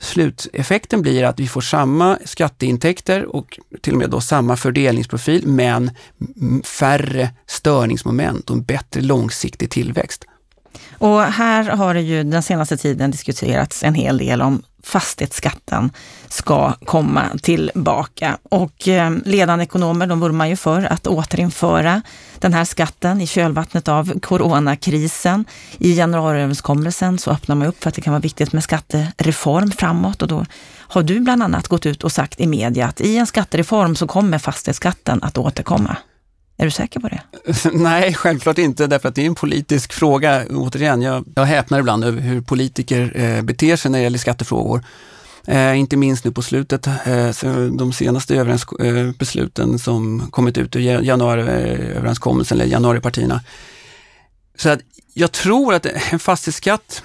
sluteffekten 0.00 1.02
blir 1.02 1.24
att 1.24 1.40
vi 1.40 1.48
får 1.48 1.60
samma 1.60 2.18
skatteintäkter 2.24 3.36
och 3.36 3.58
till 3.80 3.92
och 3.92 3.98
med 3.98 4.10
då 4.10 4.20
samma 4.20 4.56
fördelningsprofil, 4.56 5.46
men 5.46 5.90
färre 6.64 7.30
störningsmoment 7.46 8.50
och 8.50 8.56
en 8.56 8.62
bättre 8.62 9.00
långsiktig 9.00 9.70
tillväxt. 9.70 10.24
Och 10.98 11.22
här 11.22 11.64
har 11.64 11.94
det 11.94 12.00
ju 12.00 12.24
den 12.24 12.42
senaste 12.42 12.76
tiden 12.76 13.10
diskuterats 13.10 13.82
en 13.82 13.94
hel 13.94 14.18
del 14.18 14.42
om 14.42 14.62
fastighetsskatten 14.82 15.90
ska 16.28 16.72
komma 16.72 17.24
tillbaka. 17.42 18.38
Och 18.42 18.88
eh, 18.88 19.12
ledande 19.24 19.62
ekonomer 19.62 20.06
de 20.06 20.20
vurmar 20.20 20.46
ju 20.46 20.56
för 20.56 20.92
att 20.92 21.06
återinföra 21.06 22.02
den 22.38 22.52
här 22.52 22.64
skatten 22.64 23.20
i 23.20 23.26
kölvattnet 23.26 23.88
av 23.88 24.20
coronakrisen. 24.20 25.44
I 25.78 25.92
januariöverenskommelsen 25.92 27.18
så 27.18 27.30
öppnar 27.30 27.56
man 27.56 27.68
upp 27.68 27.82
för 27.82 27.88
att 27.88 27.94
det 27.94 28.00
kan 28.00 28.12
vara 28.12 28.20
viktigt 28.20 28.52
med 28.52 28.64
skattereform 28.64 29.70
framåt 29.70 30.22
och 30.22 30.28
då 30.28 30.46
har 30.78 31.02
du 31.02 31.20
bland 31.20 31.42
annat 31.42 31.68
gått 31.68 31.86
ut 31.86 32.04
och 32.04 32.12
sagt 32.12 32.40
i 32.40 32.46
media 32.46 32.86
att 32.86 33.00
i 33.00 33.16
en 33.16 33.26
skattereform 33.26 33.96
så 33.96 34.06
kommer 34.06 34.38
fastighetsskatten 34.38 35.22
att 35.22 35.38
återkomma. 35.38 35.96
Är 36.60 36.64
du 36.64 36.70
säker 36.70 37.00
på 37.00 37.08
det? 37.08 37.20
Nej, 37.72 38.14
självklart 38.14 38.58
inte, 38.58 38.86
därför 38.86 39.08
att 39.08 39.14
det 39.14 39.22
är 39.22 39.26
en 39.26 39.34
politisk 39.34 39.92
fråga. 39.92 40.44
Återigen, 40.50 41.02
jag, 41.02 41.24
jag 41.34 41.44
häpnar 41.44 41.78
ibland 41.78 42.04
över 42.04 42.20
hur 42.20 42.40
politiker 42.40 43.12
eh, 43.14 43.42
beter 43.42 43.76
sig 43.76 43.90
när 43.90 43.98
det 43.98 44.02
gäller 44.02 44.18
skattefrågor. 44.18 44.84
Eh, 45.46 45.78
inte 45.78 45.96
minst 45.96 46.24
nu 46.24 46.32
på 46.32 46.42
slutet, 46.42 46.86
eh, 46.86 47.54
de 47.78 47.92
senaste 47.92 48.36
eh, 48.36 49.10
besluten 49.18 49.78
som 49.78 50.30
kommit 50.30 50.58
ut 50.58 50.76
ur 50.76 50.80
januariöverenskommelsen, 50.80 52.60
eller 52.60 52.70
januaripartierna. 52.70 53.40
Så 54.58 54.68
att 54.68 54.80
jag 55.14 55.32
tror 55.32 55.74
att 55.74 55.86
en 55.86 56.18
fastighetsskatt, 56.18 57.02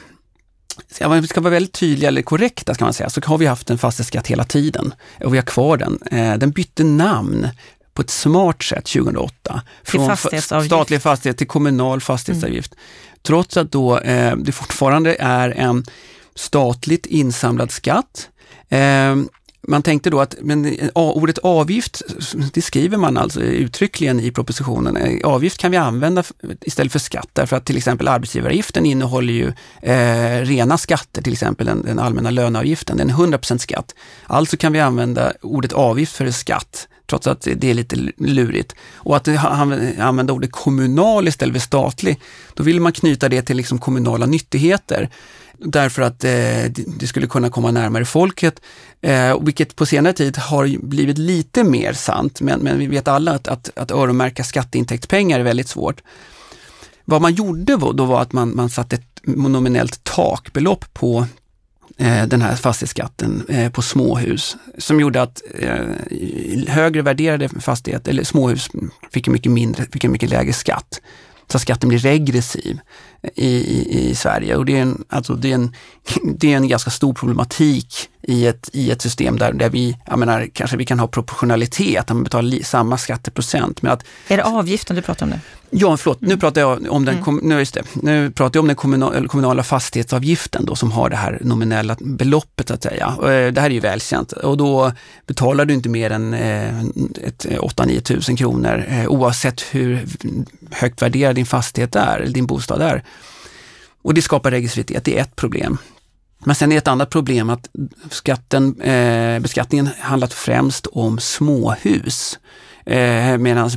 om 1.02 1.22
vi 1.22 1.28
ska 1.28 1.42
vara 1.42 1.54
väldigt 1.54 1.74
tydliga 1.74 2.08
eller 2.08 2.22
korrekta 2.22 2.74
ska 2.74 2.86
man 2.86 2.94
säga, 2.94 3.10
så 3.10 3.22
har 3.26 3.38
vi 3.38 3.46
haft 3.46 3.70
en 3.70 3.78
fastighetsskatt 3.78 4.28
hela 4.28 4.44
tiden 4.44 4.94
och 5.24 5.34
vi 5.34 5.38
har 5.38 5.46
kvar 5.46 5.78
den. 5.78 6.00
Eh, 6.12 6.38
den 6.38 6.52
bytte 6.52 6.84
namn 6.84 7.48
på 7.96 8.02
ett 8.02 8.10
smart 8.10 8.64
sätt 8.64 8.86
2008. 8.86 9.62
Från 9.84 10.18
statlig 10.66 11.02
fastighet 11.02 11.38
till 11.38 11.48
kommunal 11.48 12.02
fastighetsavgift. 12.02 12.74
Mm. 12.74 12.86
Trots 13.22 13.58
att 13.58 13.72
då 13.72 14.00
eh, 14.00 14.36
det 14.36 14.52
fortfarande 14.52 15.16
är 15.20 15.50
en 15.50 15.86
statligt 16.36 17.06
insamlad 17.06 17.72
skatt. 17.72 18.30
Eh, 18.70 19.16
man 19.68 19.84
tänkte 19.84 20.10
då 20.10 20.22
att 20.22 20.36
men, 20.42 20.76
ordet 20.96 21.38
avgift, 21.38 22.02
det 22.54 22.62
skriver 22.62 22.98
man 22.98 23.18
alltså 23.18 23.42
uttryckligen 23.42 24.20
i 24.20 24.32
propositionen. 24.32 24.98
Eh, 24.98 25.28
avgift 25.28 25.58
kan 25.58 25.72
vi 25.72 25.78
använda 25.78 26.24
istället 26.62 26.92
för 26.92 27.00
skatt 27.00 27.30
därför 27.34 27.56
att 27.56 27.66
till 27.66 27.78
exempel 27.78 28.08
arbetsgivaravgiften 28.08 28.86
innehåller 28.86 29.34
ju 29.34 29.48
eh, 29.82 30.42
rena 30.42 30.78
skatter, 30.78 31.22
till 31.22 31.34
exempel 31.34 31.66
den, 31.66 31.82
den 31.86 32.00
allmänna 32.00 32.30
löneavgiften, 32.30 32.98
den 32.98 33.10
är 33.10 33.14
100% 33.14 33.58
skatt. 33.58 33.96
Alltså 34.24 34.58
kan 34.58 34.74
vi 34.74 34.80
använda 34.80 35.34
ordet 35.42 35.74
avgift 35.74 36.16
för 36.16 36.32
skatt 36.32 36.88
trots 37.08 37.28
att 37.28 37.48
det 37.56 37.70
är 37.70 37.74
lite 37.74 37.96
lurigt. 38.18 38.76
Och 38.94 39.16
att 39.16 39.28
använda 40.00 40.34
ordet 40.34 40.52
kommunal 40.52 41.28
istället 41.28 41.54
för 41.54 41.60
statlig, 41.60 42.20
då 42.54 42.64
vill 42.64 42.82
man 42.82 42.92
knyta 42.92 43.30
det 43.30 43.42
till 43.42 43.58
liksom 43.58 43.80
kommunala 43.80 44.26
nyttigheter 44.26 45.10
därför 45.58 46.02
att 46.02 46.24
eh, 46.24 46.72
det 47.00 47.08
skulle 47.08 47.28
kunna 47.28 47.50
komma 47.50 47.72
närmare 47.72 48.06
folket, 48.06 48.62
eh, 49.02 49.40
vilket 49.42 49.76
på 49.76 49.86
senare 49.86 50.14
tid 50.14 50.38
har 50.38 50.88
blivit 50.88 51.18
lite 51.18 51.64
mer 51.64 51.94
sant, 51.94 52.42
men, 52.42 52.60
men 52.60 52.80
vi 52.80 52.88
vet 52.88 53.08
alla 53.08 53.32
att, 53.32 53.48
att, 53.48 53.70
att 53.76 53.92
öronmärka 53.92 54.44
skatteintäktspengar 54.44 55.40
är 55.40 55.44
väldigt 55.44 55.68
svårt. 55.68 56.02
Vad 57.06 57.22
man 57.22 57.34
gjorde 57.34 57.78
då 57.78 58.06
var 58.06 58.22
att 58.22 58.34
man, 58.34 58.56
man 58.56 58.70
satte 58.70 58.96
ett 58.96 59.22
nominellt 59.24 60.04
takbelopp 60.04 60.94
på 60.94 61.28
Eh, 61.98 62.28
den 62.28 62.42
här 62.42 62.56
fastighetsskatten 62.56 63.46
eh, 63.50 63.72
på 63.72 63.82
småhus 63.82 64.58
som 64.78 65.00
gjorde 65.00 65.22
att 65.22 65.42
eh, 65.60 65.86
högre 66.68 67.02
värderade 67.02 67.50
fastigheter, 67.50 68.12
eller 68.12 68.24
småhus, 68.24 68.70
fick 69.12 69.28
en 69.28 69.34
mycket, 69.34 69.52
mindre, 69.52 69.86
fick 69.92 70.04
en 70.04 70.12
mycket 70.12 70.30
lägre 70.30 70.54
skatt. 70.54 71.02
Så 71.48 71.60
skatten 71.60 71.90
blir 71.90 72.00
regressiv 72.00 72.80
i, 73.36 73.48
i, 73.48 74.10
i 74.10 74.16
Sverige 74.16 74.56
och 74.56 74.66
det 74.66 74.78
är, 74.78 74.82
en, 74.82 75.04
alltså 75.10 75.36
det, 75.36 75.52
är 75.52 75.56
en, 75.56 75.76
det 76.38 76.54
är 76.54 76.58
en 76.58 76.68
ganska 76.68 76.90
stor 76.90 77.14
problematik 77.14 78.10
i 78.22 78.48
ett, 78.48 78.70
i 78.74 78.92
ett 78.92 79.02
system 79.02 79.38
där, 79.38 79.54
där 79.54 79.70
vi, 79.70 79.98
jag 80.06 80.20
menar, 80.20 80.50
kanske 80.54 80.78
vi 80.78 80.86
kan 80.86 81.00
ha 81.00 81.08
proportionalitet, 81.08 82.00
att 82.00 82.10
man 82.10 82.24
betalar 82.24 82.44
li, 82.44 82.64
samma 82.64 82.98
skatteprocent. 82.98 83.82
Men 83.82 83.92
att, 83.92 84.04
är 84.28 84.38
det 84.38 84.44
avgiften 84.44 84.96
du 84.96 85.02
pratar 85.02 85.26
om 85.26 85.30
nu? 85.30 85.40
Ja, 85.78 85.98
förlåt, 85.98 86.22
nu 86.22 86.38
pratar 86.38 86.62
jag 86.62 86.92
om 86.92 87.06
den, 87.06 87.18
mm. 87.18 87.40
nu, 87.44 87.64
det, 87.64 87.84
nu 87.96 88.32
pratar 88.32 88.58
jag 88.58 88.64
om 88.64 88.68
den 88.68 88.76
kommunala, 88.76 89.28
kommunala 89.28 89.64
fastighetsavgiften 89.64 90.66
då, 90.66 90.76
som 90.76 90.92
har 90.92 91.10
det 91.10 91.16
här 91.16 91.40
nominella 91.42 91.98
beloppet 92.00 92.68
så 92.68 92.74
att 92.74 92.84
säga. 92.84 93.16
Eh, 93.18 93.54
det 93.54 93.62
här 93.62 93.70
är 93.70 93.74
ju 93.74 93.80
välkänt 93.80 94.32
och 94.32 94.58
då 94.58 94.92
betalar 95.28 95.66
du 95.66 95.74
inte 95.74 95.90
mer 95.90 96.10
än 96.10 96.34
eh, 96.34 96.74
8-9 96.74 98.00
tusen 98.00 98.36
kronor 98.36 98.86
eh, 98.90 99.08
oavsett 99.08 99.62
hur 99.62 100.06
högt 100.72 101.02
värderad 101.02 101.36
din 101.36 101.46
fastighet 101.46 101.96
är, 101.96 102.20
eller 102.20 102.34
din 102.34 102.46
bostad 102.46 102.82
är. 102.82 103.04
Och 104.02 104.14
det 104.14 104.22
skapar 104.22 104.52
regressivitet, 104.52 105.04
det 105.06 105.18
är 105.18 105.22
ett 105.22 105.36
problem. 105.36 105.78
Men 106.46 106.56
sen 106.56 106.72
är 106.72 106.78
ett 106.78 106.88
annat 106.88 107.10
problem 107.10 107.50
att 107.50 107.70
skatten, 108.10 108.82
eh, 108.82 109.40
beskattningen 109.40 109.90
handlat 110.00 110.34
främst 110.34 110.88
om 110.88 111.20
småhus. 111.20 112.40
Eh, 112.86 113.38
Medan 113.38 113.70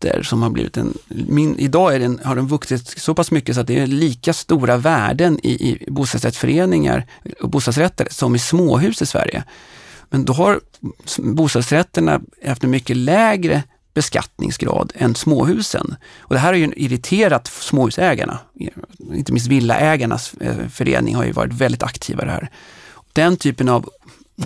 bostadsrätter 0.00 0.22
som 0.22 0.42
har 0.42 0.50
blivit 0.50 0.76
en, 0.76 0.94
min, 1.08 1.58
idag 1.58 1.94
är 1.94 1.98
den, 1.98 2.20
har 2.24 2.36
den 2.36 2.46
vuxit 2.46 2.98
så 2.98 3.14
pass 3.14 3.30
mycket 3.30 3.54
så 3.54 3.60
att 3.60 3.66
det 3.66 3.78
är 3.78 3.86
lika 3.86 4.32
stora 4.32 4.76
värden 4.76 5.38
i, 5.42 5.50
i 5.50 5.90
bostadsrättsföreningar 5.90 7.06
och 7.42 7.50
bostadsrätter 7.50 8.08
som 8.10 8.34
i 8.34 8.38
småhus 8.38 9.02
i 9.02 9.06
Sverige. 9.06 9.44
Men 10.10 10.24
då 10.24 10.32
har 10.32 10.60
bostadsrätterna 11.18 12.20
haft 12.46 12.64
en 12.64 12.70
mycket 12.70 12.96
lägre 12.96 13.62
beskattningsgrad 13.94 14.92
än 14.94 15.14
småhusen. 15.14 15.96
Och 16.18 16.34
det 16.34 16.40
här 16.40 16.52
har 16.52 16.58
ju 16.58 16.72
irriterat 16.76 17.46
småhusägarna. 17.46 18.38
Inte 19.14 19.32
minst 19.32 19.48
villaägarnas 19.48 20.34
eh, 20.40 20.68
förening 20.68 21.14
har 21.14 21.24
ju 21.24 21.32
varit 21.32 21.52
väldigt 21.52 21.82
aktiva 21.82 22.22
i 22.22 22.26
det 22.26 22.32
här. 22.32 22.50
Den 23.12 23.36
typen 23.36 23.68
av 23.68 23.88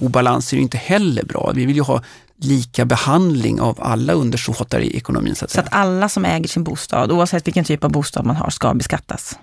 obalans 0.01 0.53
är 0.53 0.57
ju 0.57 0.63
inte 0.63 0.79
heller 0.79 1.25
bra. 1.25 1.53
Vi 1.55 1.67
vill 1.67 1.77
ju 1.77 1.83
ha 1.83 2.03
lika 2.45 2.85
behandling 2.85 3.61
av 3.61 3.79
alla 3.83 4.13
undersåtar 4.13 4.81
i 4.81 4.97
ekonomin. 4.97 5.35
Så 5.35 5.45
att, 5.45 5.51
så 5.51 5.61
att 5.61 5.69
alla 5.71 6.09
som 6.09 6.25
äger 6.25 6.49
sin 6.49 6.65
bostad, 6.65 7.13
oavsett 7.13 7.47
vilken 7.47 7.65
typ 7.65 7.85
av 7.85 7.91
bostad 7.91 8.27
man 8.27 8.37
har, 8.37 8.51
ska 8.51 8.75
beskattas? 8.75 9.39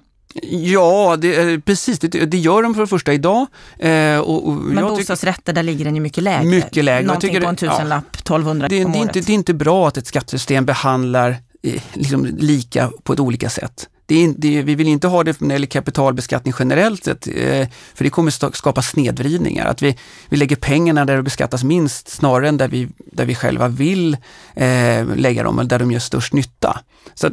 Ja, 0.51 1.17
det, 1.19 1.65
precis. 1.65 1.99
Det, 1.99 2.07
det, 2.07 2.37
gör 2.37 2.63
de 2.63 2.73
för 2.73 2.81
det 2.81 2.87
första 2.87 3.13
idag. 3.13 3.47
Eh, 3.79 4.17
och, 4.17 4.47
och 4.47 4.53
Men 4.53 4.85
bostadsrätter, 4.85 5.53
där 5.53 5.63
ligger 5.63 5.85
den 5.85 5.95
ju 5.95 6.01
mycket 6.01 6.23
lägre. 6.23 6.45
Mycket 6.45 6.85
lägre. 6.85 7.07
Någonting 7.07 7.29
tycker, 7.29 7.41
på 7.41 7.49
en 7.49 7.55
tusenlapp, 7.55 8.05
ja, 8.11 8.19
1200 8.19 8.67
det, 8.67 8.85
om 8.85 8.91
det, 8.91 8.99
året. 8.99 9.15
Inte, 9.15 9.27
det 9.27 9.33
är 9.33 9.35
inte 9.35 9.53
bra 9.53 9.87
att 9.87 9.97
ett 9.97 10.07
skattesystem 10.07 10.65
behandlar 10.65 11.29
eh, 11.63 11.81
liksom, 11.93 12.25
lika 12.25 12.91
på 13.03 13.13
ett 13.13 13.19
olika 13.19 13.49
sätt. 13.49 13.89
Det 14.09 14.23
är, 14.23 14.33
det, 14.37 14.61
vi 14.61 14.75
vill 14.75 14.87
inte 14.87 15.07
ha 15.07 15.23
det 15.23 15.41
när 15.41 15.47
det 15.47 15.53
gäller 15.53 15.67
kapitalbeskattning 15.67 16.53
generellt 16.59 17.03
sett, 17.03 17.27
eh, 17.27 17.67
för 17.93 18.03
det 18.03 18.09
kommer 18.09 18.51
skapa 18.55 18.81
snedvridningar. 18.81 19.65
Att 19.65 19.81
vi, 19.81 19.97
vi 20.29 20.37
lägger 20.37 20.55
pengarna 20.55 21.05
där 21.05 21.15
det 21.15 21.23
beskattas 21.23 21.63
minst 21.63 22.07
snarare 22.07 22.49
än 22.49 22.57
där 22.57 22.67
vi, 22.67 22.87
där 22.97 23.25
vi 23.25 23.35
själva 23.35 23.67
vill 23.67 24.17
eh, 24.55 25.05
lägga 25.15 25.43
dem, 25.43 25.59
eller 25.59 25.69
där 25.69 25.79
de 25.79 25.91
gör 25.91 25.99
störst 25.99 26.33
nytta. 26.33 26.79
Så 27.13 27.29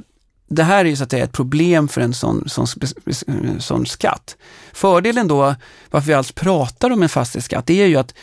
det 0.49 0.63
här 0.63 0.85
är 0.85 0.89
ju 0.89 0.97
så 0.97 1.05
att 1.05 1.11
säga 1.11 1.25
ett 1.25 1.33
problem 1.33 1.89
för 1.89 2.01
en 2.01 2.15
sån, 2.15 2.49
sån, 2.49 2.67
eh, 3.27 3.59
sån 3.59 3.87
skatt. 3.87 4.37
Fördelen 4.73 5.29
då, 5.29 5.55
varför 5.91 6.07
vi 6.07 6.15
alls 6.15 6.33
pratar 6.33 6.91
om 6.91 7.03
en 7.03 7.09
fastighetsskatt, 7.09 7.67
det 7.67 7.83
är 7.83 7.87
ju 7.87 7.97
att 7.97 8.15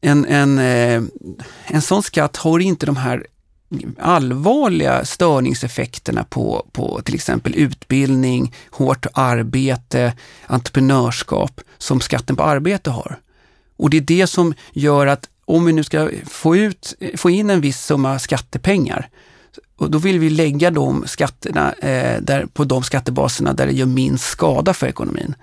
en, 0.00 0.26
en, 0.26 0.58
eh, 0.58 1.02
en 1.66 1.82
sån 1.82 2.02
skatt 2.02 2.36
har 2.36 2.58
inte 2.58 2.86
de 2.86 2.96
här 2.96 3.26
allvarliga 3.98 5.04
störningseffekterna 5.04 6.24
på, 6.24 6.66
på 6.72 7.00
till 7.02 7.14
exempel 7.14 7.54
utbildning, 7.54 8.54
hårt 8.70 9.06
arbete, 9.12 10.12
entreprenörskap 10.46 11.60
som 11.78 12.00
skatten 12.00 12.36
på 12.36 12.42
arbete 12.42 12.90
har. 12.90 13.16
Och 13.76 13.90
det 13.90 13.96
är 13.96 14.00
det 14.00 14.26
som 14.26 14.54
gör 14.72 15.06
att 15.06 15.28
om 15.44 15.64
vi 15.64 15.72
nu 15.72 15.84
ska 15.84 16.10
få, 16.26 16.56
ut, 16.56 16.94
få 17.16 17.30
in 17.30 17.50
en 17.50 17.60
viss 17.60 17.80
summa 17.84 18.18
skattepengar, 18.18 19.08
och 19.76 19.90
då 19.90 19.98
vill 19.98 20.18
vi 20.18 20.30
lägga 20.30 20.70
de 20.70 21.04
skatterna 21.06 21.72
eh, 21.72 22.20
där, 22.20 22.46
på 22.46 22.64
de 22.64 22.82
skattebaserna 22.82 23.52
där 23.52 23.66
det 23.66 23.72
gör 23.72 23.86
minst 23.86 24.24
skada 24.24 24.74
för 24.74 24.86
ekonomin. 24.86 25.34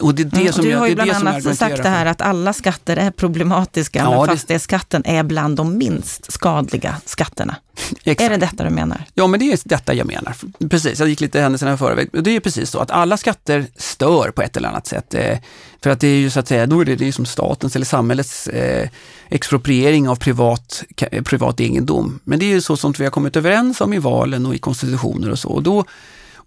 Och 0.00 0.14
det 0.14 0.22
är 0.22 0.24
det 0.24 0.40
mm, 0.40 0.52
som 0.52 0.64
du 0.64 0.76
har 0.76 0.86
ju 0.86 0.94
bland 0.94 1.10
annat 1.10 1.56
sagt 1.56 1.82
det 1.82 1.88
här 1.88 2.06
att 2.06 2.20
alla 2.20 2.52
skatter 2.52 2.96
är 2.96 3.10
problematiska, 3.10 3.98
ja, 3.98 4.10
men 4.10 4.26
fastighetsskatten 4.26 5.02
är 5.04 5.22
bland 5.22 5.56
de 5.56 5.78
minst 5.78 6.32
skadliga 6.32 6.96
skatterna. 7.04 7.56
Är 8.04 8.30
det 8.30 8.36
detta 8.36 8.64
du 8.64 8.70
menar? 8.70 9.04
Ja, 9.14 9.26
men 9.26 9.40
det 9.40 9.52
är 9.52 9.58
detta 9.64 9.94
jag 9.94 10.06
menar. 10.06 10.34
Precis, 10.70 11.00
jag 11.00 11.08
gick 11.08 11.20
lite 11.20 11.40
händelserna 11.40 11.74
i 11.74 11.76
förväg. 11.76 12.08
Det 12.12 12.36
är 12.36 12.40
precis 12.40 12.70
så 12.70 12.78
att 12.78 12.90
alla 12.90 13.16
skatter 13.16 13.66
stör 13.76 14.30
på 14.30 14.42
ett 14.42 14.56
eller 14.56 14.68
annat 14.68 14.86
sätt. 14.86 15.14
Eh, 15.14 15.38
för 15.82 15.90
att 15.90 16.00
det 16.00 16.08
är 16.08 16.18
ju 16.18 16.30
så 16.30 16.40
att 16.40 16.48
säga, 16.48 16.66
då 16.66 16.80
är 16.80 16.84
det, 16.84 16.96
det 16.96 17.08
är 17.08 17.12
som 17.12 17.26
statens 17.26 17.76
eller 17.76 17.86
samhällets 17.86 18.46
eh, 18.48 18.88
expropriering 19.28 20.08
av 20.08 20.16
privat, 20.16 20.84
privat 21.24 21.60
egendom. 21.60 22.20
Men 22.24 22.38
det 22.38 22.44
är 22.44 22.50
ju 22.50 22.60
så 22.60 22.76
som 22.76 22.92
vi 22.92 23.04
har 23.04 23.10
kommit 23.10 23.36
överens 23.36 23.80
om 23.80 23.92
i 23.92 23.98
valen 23.98 24.46
och 24.46 24.54
i 24.54 24.58
konstitutioner 24.58 25.30
och 25.30 25.38
så. 25.38 25.48
Och 25.48 25.62
då 25.62 25.84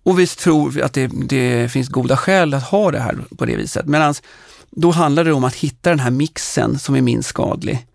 och 0.07 0.19
vi 0.19 0.27
tror 0.27 0.81
att 0.81 0.93
det, 0.93 1.07
det 1.13 1.71
finns 1.71 1.89
goda 1.89 2.17
skäl 2.17 2.53
att 2.53 2.63
ha 2.63 2.91
det 2.91 2.99
här 2.99 3.17
på 3.37 3.45
det 3.45 3.55
viset. 3.55 3.85
Medan 3.85 4.13
då 4.69 4.91
handlar 4.91 5.23
det 5.23 5.33
om 5.33 5.43
att 5.43 5.55
hitta 5.55 5.89
den 5.89 5.99
här 5.99 6.11
mixen 6.11 6.79
som 6.79 6.95
är 6.95 7.01
minst 7.01 7.29
skadlig. 7.29 7.87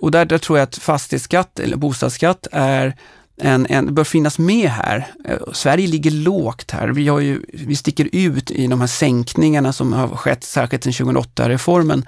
Och 0.00 0.10
där, 0.10 0.24
där 0.24 0.38
tror 0.38 0.58
jag 0.58 0.64
att 0.64 0.76
fastighetsskatt 0.76 1.58
eller 1.58 1.76
bostadsskatt 1.76 2.46
är 2.52 2.96
en, 3.36 3.66
en, 3.66 3.94
bör 3.94 4.04
finnas 4.04 4.38
med 4.38 4.70
här. 4.70 5.06
Sverige 5.52 5.86
ligger 5.86 6.10
lågt 6.10 6.70
här. 6.70 6.88
Vi, 6.88 7.08
har 7.08 7.20
ju, 7.20 7.42
vi 7.52 7.76
sticker 7.76 8.08
ut 8.12 8.50
i 8.50 8.66
de 8.66 8.80
här 8.80 8.88
sänkningarna 8.88 9.72
som 9.72 9.92
har 9.92 10.08
skett 10.08 10.44
särskilt 10.44 10.84
sedan 10.84 10.92
2008-reformen. 10.92 12.06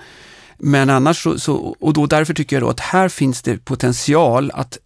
Men 0.59 0.91
annars 0.91 1.23
så, 1.23 1.39
så, 1.39 1.77
och 1.81 1.93
då 1.93 2.07
därför 2.07 2.35
tycker 2.35 2.57
jag 2.57 2.62
då 2.62 2.69
att 2.69 2.81
här 2.81 3.09
finns 3.09 3.43
det 3.43 3.65
potential 3.65 4.51
att 4.55 4.79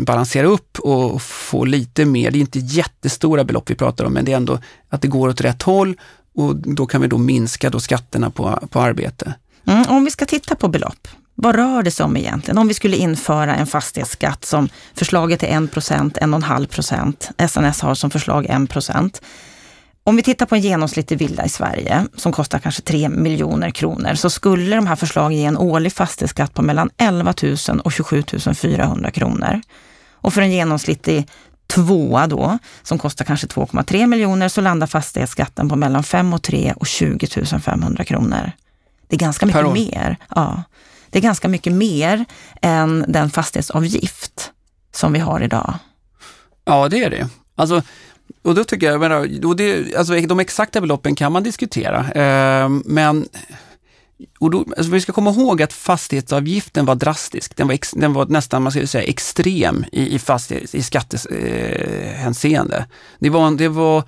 balansera 0.00 0.46
upp 0.46 0.78
och 0.78 1.22
få 1.22 1.64
lite 1.64 2.04
mer. 2.04 2.30
Det 2.30 2.38
är 2.38 2.40
inte 2.40 2.58
jättestora 2.58 3.44
belopp 3.44 3.70
vi 3.70 3.74
pratar 3.74 4.04
om, 4.04 4.12
men 4.12 4.24
det 4.24 4.32
är 4.32 4.36
ändå 4.36 4.58
att 4.88 5.02
det 5.02 5.08
går 5.08 5.28
åt 5.28 5.40
rätt 5.40 5.62
håll 5.62 5.96
och 6.34 6.56
då 6.56 6.86
kan 6.86 7.00
vi 7.00 7.08
då 7.08 7.18
minska 7.18 7.70
då 7.70 7.80
skatterna 7.80 8.30
på, 8.30 8.68
på 8.70 8.80
arbete. 8.80 9.34
Mm, 9.66 9.84
om 9.88 10.04
vi 10.04 10.10
ska 10.10 10.26
titta 10.26 10.54
på 10.54 10.68
belopp, 10.68 11.08
vad 11.34 11.54
rör 11.54 11.82
det 11.82 11.90
sig 11.90 12.04
om 12.04 12.16
egentligen? 12.16 12.58
Om 12.58 12.68
vi 12.68 12.74
skulle 12.74 12.96
införa 12.96 13.56
en 13.56 13.66
fastighetsskatt 13.66 14.44
som 14.44 14.68
förslaget 14.94 15.42
är 15.42 15.64
1 15.64 15.70
procent, 15.70 16.18
1,5 16.18 16.66
procent. 16.66 17.30
SNS 17.48 17.80
har 17.80 17.94
som 17.94 18.10
förslag 18.10 18.46
1 18.46 18.70
procent. 18.70 19.22
Om 20.08 20.16
vi 20.16 20.22
tittar 20.22 20.46
på 20.46 20.54
en 20.54 20.60
genomsnittlig 20.60 21.18
villa 21.18 21.44
i 21.44 21.48
Sverige 21.48 22.06
som 22.16 22.32
kostar 22.32 22.58
kanske 22.58 22.82
3 22.82 23.08
miljoner 23.08 23.70
kronor 23.70 24.14
så 24.14 24.30
skulle 24.30 24.76
de 24.76 24.86
här 24.86 24.96
förslagen 24.96 25.38
ge 25.38 25.44
en 25.44 25.56
årlig 25.56 25.92
fastighetsskatt 25.92 26.54
på 26.54 26.62
mellan 26.62 26.90
11 26.96 27.34
000 27.68 27.80
och 27.80 27.92
27 27.92 28.24
400 28.54 29.10
kronor. 29.10 29.60
Och 30.12 30.32
för 30.32 30.42
en 30.42 30.52
genomsnittlig 30.52 31.28
tvåa 31.66 32.26
då, 32.26 32.58
som 32.82 32.98
kostar 32.98 33.24
kanske 33.24 33.46
2,3 33.46 34.06
miljoner, 34.06 34.48
så 34.48 34.60
landar 34.60 34.86
fastighetsskatten 34.86 35.68
på 35.68 35.76
mellan 35.76 36.02
5 36.02 36.34
och 36.34 36.42
3 36.42 36.74
och 36.76 36.86
20 36.86 37.26
500 37.60 38.04
kronor. 38.04 38.52
Det 39.08 39.16
är 39.16 39.20
ganska 39.20 39.46
mycket 39.46 39.72
mer. 39.72 40.16
Ja, 40.34 40.62
det 41.10 41.18
är 41.18 41.22
ganska 41.22 41.48
mycket 41.48 41.72
mer 41.72 42.24
än 42.62 43.04
den 43.08 43.30
fastighetsavgift 43.30 44.52
som 44.92 45.12
vi 45.12 45.18
har 45.18 45.40
idag. 45.40 45.74
Ja, 46.64 46.88
det 46.88 47.04
är 47.04 47.10
det. 47.10 47.28
Alltså, 47.56 47.82
och 48.46 48.54
då 48.54 48.64
tycker 48.64 48.86
jag, 48.86 49.00
menar, 49.00 49.46
och 49.46 49.56
det, 49.56 49.94
alltså 49.96 50.14
de 50.20 50.40
exakta 50.40 50.80
beloppen 50.80 51.14
kan 51.14 51.32
man 51.32 51.42
diskutera, 51.42 52.12
eh, 52.12 52.68
men 52.84 53.28
och 54.38 54.50
då, 54.50 54.64
alltså 54.76 54.92
vi 54.92 55.00
ska 55.00 55.12
komma 55.12 55.30
ihåg 55.30 55.62
att 55.62 55.72
fastighetsavgiften 55.72 56.86
var 56.86 56.94
drastisk. 56.94 57.56
Den 57.56 57.66
var, 57.66 57.74
ex, 57.74 57.90
den 57.90 58.12
var 58.12 58.26
nästan, 58.26 58.62
man 58.62 58.72
skulle 58.72 58.86
säga, 58.86 59.04
extrem 59.04 59.84
i, 59.92 60.14
i, 60.14 60.18
fastighets, 60.18 60.74
i 60.74 60.82
skattehänseende. 60.82 62.76
Eh, 62.76 62.84
det 63.18 63.30
var, 63.30 63.50
det 63.50 63.68
var 63.68 64.02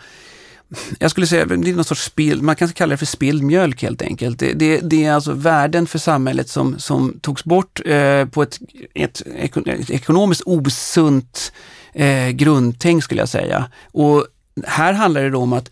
jag 0.98 1.10
skulle 1.10 1.26
säga, 1.26 1.46
det 1.46 1.70
är 1.70 1.74
någon 1.74 1.84
sorts 1.84 2.04
spill, 2.04 2.42
man 2.42 2.56
kan 2.56 2.68
kalla 2.68 2.90
det 2.90 2.96
för 2.96 3.06
spilld 3.06 3.42
mjölk 3.42 3.82
helt 3.82 4.02
enkelt. 4.02 4.38
Det, 4.38 4.52
det, 4.52 4.80
det, 4.80 5.04
är 5.04 5.12
alltså 5.12 5.32
värden 5.32 5.86
för 5.86 5.98
samhället 5.98 6.48
som, 6.48 6.78
som 6.78 7.18
togs 7.20 7.44
bort 7.44 7.80
eh, 7.84 8.24
på 8.24 8.42
ett, 8.42 8.58
ett, 8.94 9.22
ett 9.66 9.90
ekonomiskt 9.90 10.42
osunt 10.46 11.52
eh, 11.92 12.28
grundtänk 12.28 13.04
skulle 13.04 13.20
jag 13.20 13.28
säga. 13.28 13.70
Och 13.92 14.26
här 14.66 14.92
handlar 14.92 15.22
det 15.22 15.30
då 15.30 15.40
om 15.40 15.52
att 15.52 15.70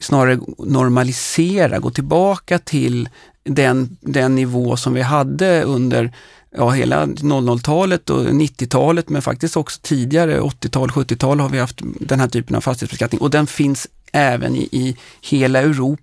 snarare 0.00 0.40
normalisera, 0.58 1.78
gå 1.78 1.90
tillbaka 1.90 2.58
till 2.58 3.08
den, 3.44 3.96
den 4.00 4.34
nivå 4.34 4.76
som 4.76 4.94
vi 4.94 5.02
hade 5.02 5.62
under 5.62 6.12
ja, 6.56 6.70
hela 6.70 7.06
00-talet 7.06 8.10
och 8.10 8.24
90-talet, 8.24 9.08
men 9.08 9.22
faktiskt 9.22 9.56
också 9.56 9.80
tidigare, 9.82 10.40
80-tal, 10.40 10.90
70-tal 10.90 11.40
har 11.40 11.48
vi 11.48 11.58
haft 11.58 11.80
den 12.00 12.20
här 12.20 12.28
typen 12.28 12.56
av 12.56 12.60
fastighetsbeskattning 12.60 13.20
och 13.20 13.30
den 13.30 13.46
finns 13.46 13.88
även 14.12 14.56
i, 14.56 14.68
i 14.72 14.96
hela 15.20 15.58
Europa 15.58 16.02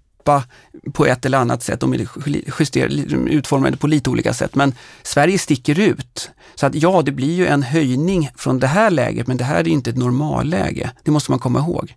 på 0.94 1.06
ett 1.06 1.26
eller 1.26 1.38
annat 1.38 1.64
sätt. 1.64 1.80
De 1.80 1.94
är 1.94 2.08
utformade 3.30 3.78
på 3.78 3.88
lite 3.88 4.10
olika 4.10 4.34
sätt, 4.34 4.56
men 4.56 4.74
Sverige 5.04 5.40
sticker 5.40 5.80
ut. 5.80 6.32
Så 6.56 6.66
att 6.66 6.76
ja, 6.76 7.02
det 7.02 7.12
blir 7.12 7.36
ju 7.36 7.48
en 7.48 7.64
höjning 7.64 8.30
från 8.36 8.60
det 8.60 8.68
här 8.68 8.92
läget, 8.92 9.28
men 9.28 9.38
det 9.38 9.44
här 9.44 9.60
är 9.60 9.68
inte 9.68 9.90
ett 9.90 9.98
normalläge. 9.98 10.92
Det 11.04 11.12
måste 11.12 11.32
man 11.32 11.40
komma 11.40 11.60
ihåg. 11.60 11.96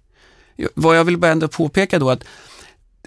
Vad 0.75 0.99
jag 0.99 1.05
vill 1.05 1.19
bara 1.19 1.33
ändå 1.33 1.49
påpeka 1.49 1.99
då 1.99 2.11
att 2.11 2.25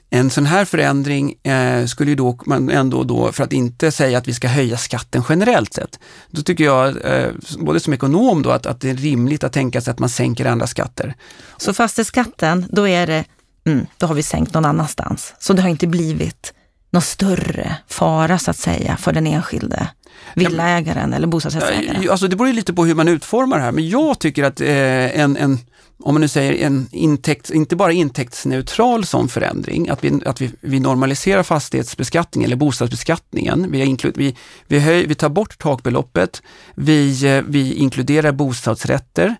en 0.10 0.30
sån 0.30 0.46
här 0.46 0.66
förändring 0.66 1.36
eh, 1.44 1.86
skulle 1.86 2.10
ju 2.10 2.16
då 2.16 2.40
man 2.46 2.70
ändå 2.70 3.04
då, 3.04 3.32
för 3.32 3.44
att 3.44 3.54
inte 3.54 3.92
säga 3.92 4.18
att 4.18 4.28
vi 4.28 4.34
ska 4.34 4.48
höja 4.48 4.78
skatten 4.78 5.24
generellt 5.30 5.74
sett, 5.74 6.00
då 6.32 6.42
tycker 6.42 6.64
jag, 6.64 6.88
eh, 7.06 7.30
både 7.60 7.80
som 7.80 7.94
ekonom 7.94 8.42
då, 8.42 8.52
att, 8.52 8.66
att 8.66 8.82
det 8.82 8.90
är 8.90 8.96
rimligt 8.96 9.44
att 9.44 9.54
tänka 9.54 9.82
sig 9.82 9.92
att 9.92 10.00
man 10.00 10.10
sänker 10.10 10.46
andra 10.46 10.68
skatter. 10.68 11.16
Så 11.58 11.74
fastighetsskatten, 11.74 12.66
då 12.70 12.88
är 12.88 13.08
det, 13.08 13.24
mm, 13.66 13.86
då 13.98 14.08
har 14.08 14.16
vi 14.16 14.24
sänkt 14.24 14.54
någon 14.54 14.66
annanstans. 14.66 15.34
Så 15.40 15.54
det 15.54 15.62
har 15.62 15.70
inte 15.70 15.88
blivit 15.88 16.54
någon 16.92 17.02
större 17.02 17.76
fara 17.88 18.40
så 18.40 18.52
att 18.52 18.58
säga 18.58 18.98
för 18.98 19.14
den 19.14 19.28
enskilde 19.28 19.88
villaägaren 20.36 21.14
eller 21.14 21.28
bostadsrättsägaren? 21.28 22.10
Alltså 22.10 22.28
det 22.28 22.36
beror 22.36 22.48
ju 22.48 22.54
lite 22.56 22.74
på 22.74 22.86
hur 22.86 22.96
man 22.96 23.08
utformar 23.08 23.58
det 23.58 23.64
här, 23.64 23.72
men 23.72 23.90
jag 23.90 24.20
tycker 24.20 24.44
att 24.44 24.62
eh, 24.62 25.20
en, 25.20 25.38
en 25.38 25.60
om 26.00 26.14
man 26.14 26.22
nu 26.22 26.28
säger 26.28 26.66
en 26.66 26.88
intäkt, 26.92 27.50
inte 27.50 27.76
bara 27.76 27.92
intäktsneutral 27.92 29.06
sån 29.06 29.28
förändring, 29.30 29.90
att 29.90 30.04
vi, 30.04 30.22
att 30.26 30.42
vi, 30.42 30.52
vi 30.62 30.80
normaliserar 30.80 31.44
fastighetsbeskattningen 31.44 32.48
eller 32.48 32.56
bostadsbeskattningen. 32.56 33.72
Vi, 33.72 33.84
inklud, 33.84 34.18
vi, 34.18 34.36
vi, 34.68 34.80
höj, 34.80 35.06
vi 35.08 35.16
tar 35.16 35.30
bort 35.30 35.58
takbeloppet, 35.58 36.42
vi, 36.76 37.26
eh, 37.26 37.44
vi 37.48 37.74
inkluderar 37.74 38.32
bostadsrätter. 38.32 39.36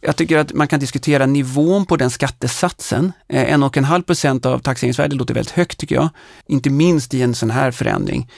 Jag 0.00 0.16
tycker 0.16 0.38
att 0.38 0.52
man 0.52 0.68
kan 0.68 0.80
diskutera 0.80 1.26
nivån 1.26 1.86
på 1.86 1.96
den 1.96 2.10
skattesatsen. 2.10 3.12
Eh, 3.28 3.52
en 3.52 3.62
och 3.62 3.76
en 3.76 3.84
halv 3.84 4.02
procent 4.02 4.46
av 4.46 4.58
taxeringsvärdet 4.58 5.16
låter 5.16 5.34
väldigt 5.34 5.54
högt 5.54 5.78
tycker 5.78 5.94
jag, 5.94 6.08
inte 6.46 6.70
minst 6.70 7.14
i 7.14 7.22
en 7.22 7.34
sån 7.34 7.50
här 7.50 7.70
förändring. 7.70 8.28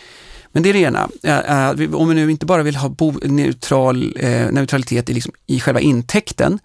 Men 0.53 0.63
det 0.63 0.69
är 0.69 0.73
det 0.73 0.79
ena. 0.79 1.09
Eh, 1.23 1.71
eh, 1.71 1.95
om 1.95 2.09
vi 2.09 2.15
nu 2.15 2.31
inte 2.31 2.47
bara 2.47 2.63
vill 2.63 2.77
ha 2.77 2.95
neutral, 3.23 4.17
eh, 4.17 4.53
neutralitet 4.53 5.11
i, 5.11 5.13
liksom, 5.13 5.33
i 5.47 5.61
själva 5.61 5.81
intäkten, 5.81 6.59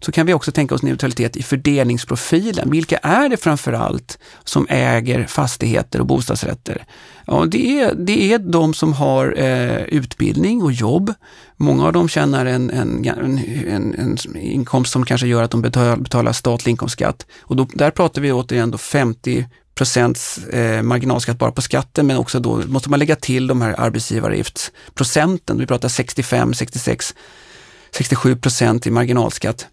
så 0.00 0.12
kan 0.12 0.26
vi 0.26 0.34
också 0.34 0.52
tänka 0.52 0.74
oss 0.74 0.82
neutralitet 0.82 1.36
i 1.36 1.42
fördelningsprofilen. 1.42 2.70
Vilka 2.70 2.96
är 2.96 3.28
det 3.28 3.36
framförallt 3.36 4.18
som 4.44 4.66
äger 4.70 5.26
fastigheter 5.26 6.00
och 6.00 6.06
bostadsrätter? 6.06 6.84
Ja, 7.26 7.44
det 7.44 7.80
är, 7.80 7.94
det 7.94 8.32
är 8.32 8.38
de 8.38 8.74
som 8.74 8.92
har 8.92 9.34
eh, 9.38 9.82
utbildning 9.82 10.62
och 10.62 10.72
jobb. 10.72 11.14
Många 11.56 11.86
av 11.86 11.92
dem 11.92 12.08
tjänar 12.08 12.46
en, 12.46 12.70
en, 12.70 13.04
en, 13.06 13.94
en, 13.94 14.36
inkomst 14.36 14.92
som 14.92 15.04
kanske 15.04 15.26
gör 15.26 15.42
att 15.42 15.50
de 15.50 15.62
betalar, 15.62 15.96
betalar 15.96 16.32
statlig 16.32 16.70
inkomstskatt. 16.70 17.26
Och 17.40 17.56
då, 17.56 17.66
där 17.74 17.90
pratar 17.90 18.22
vi 18.22 18.32
återigen 18.32 18.70
då 18.70 18.78
50 18.78 19.46
procents 19.74 20.38
eh, 20.38 20.82
marginalskatt 20.82 21.38
bara 21.38 21.52
på 21.52 21.62
skatten, 21.62 22.06
men 22.06 22.16
också 22.16 22.40
då 22.40 22.62
måste 22.66 22.90
man 22.90 22.98
lägga 22.98 23.16
till 23.16 23.46
de 23.46 23.62
här 23.62 23.80
arbetsgivaravgiftsprocenten. 23.80 25.58
Vi 25.58 25.66
pratar 25.66 25.88
65, 25.88 26.54
66, 26.54 27.14
67 27.90 28.36
procent 28.36 28.86
i 28.86 28.90
marginalskatt 28.90 29.66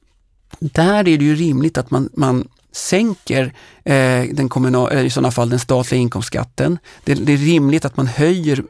där 0.60 1.00
är 1.00 1.18
det 1.18 1.26
ju 1.26 1.36
rimligt 1.36 1.78
att 1.78 1.92
man, 1.92 2.10
man 2.14 2.48
sänker 2.72 3.54
eh, 3.84 4.24
den 4.34 4.50
kommunala, 4.50 4.92
eh, 4.92 5.06
i 5.06 5.10
sådana 5.10 5.32
fall 5.32 5.50
den 5.50 5.60
statliga 5.60 6.02
inkomstskatten. 6.02 6.80
Det, 7.04 7.14
det, 7.14 7.34
är 7.34 7.38
rimligt 7.38 7.86
att 7.86 7.98
man 7.98 8.08
höjer 8.08 8.64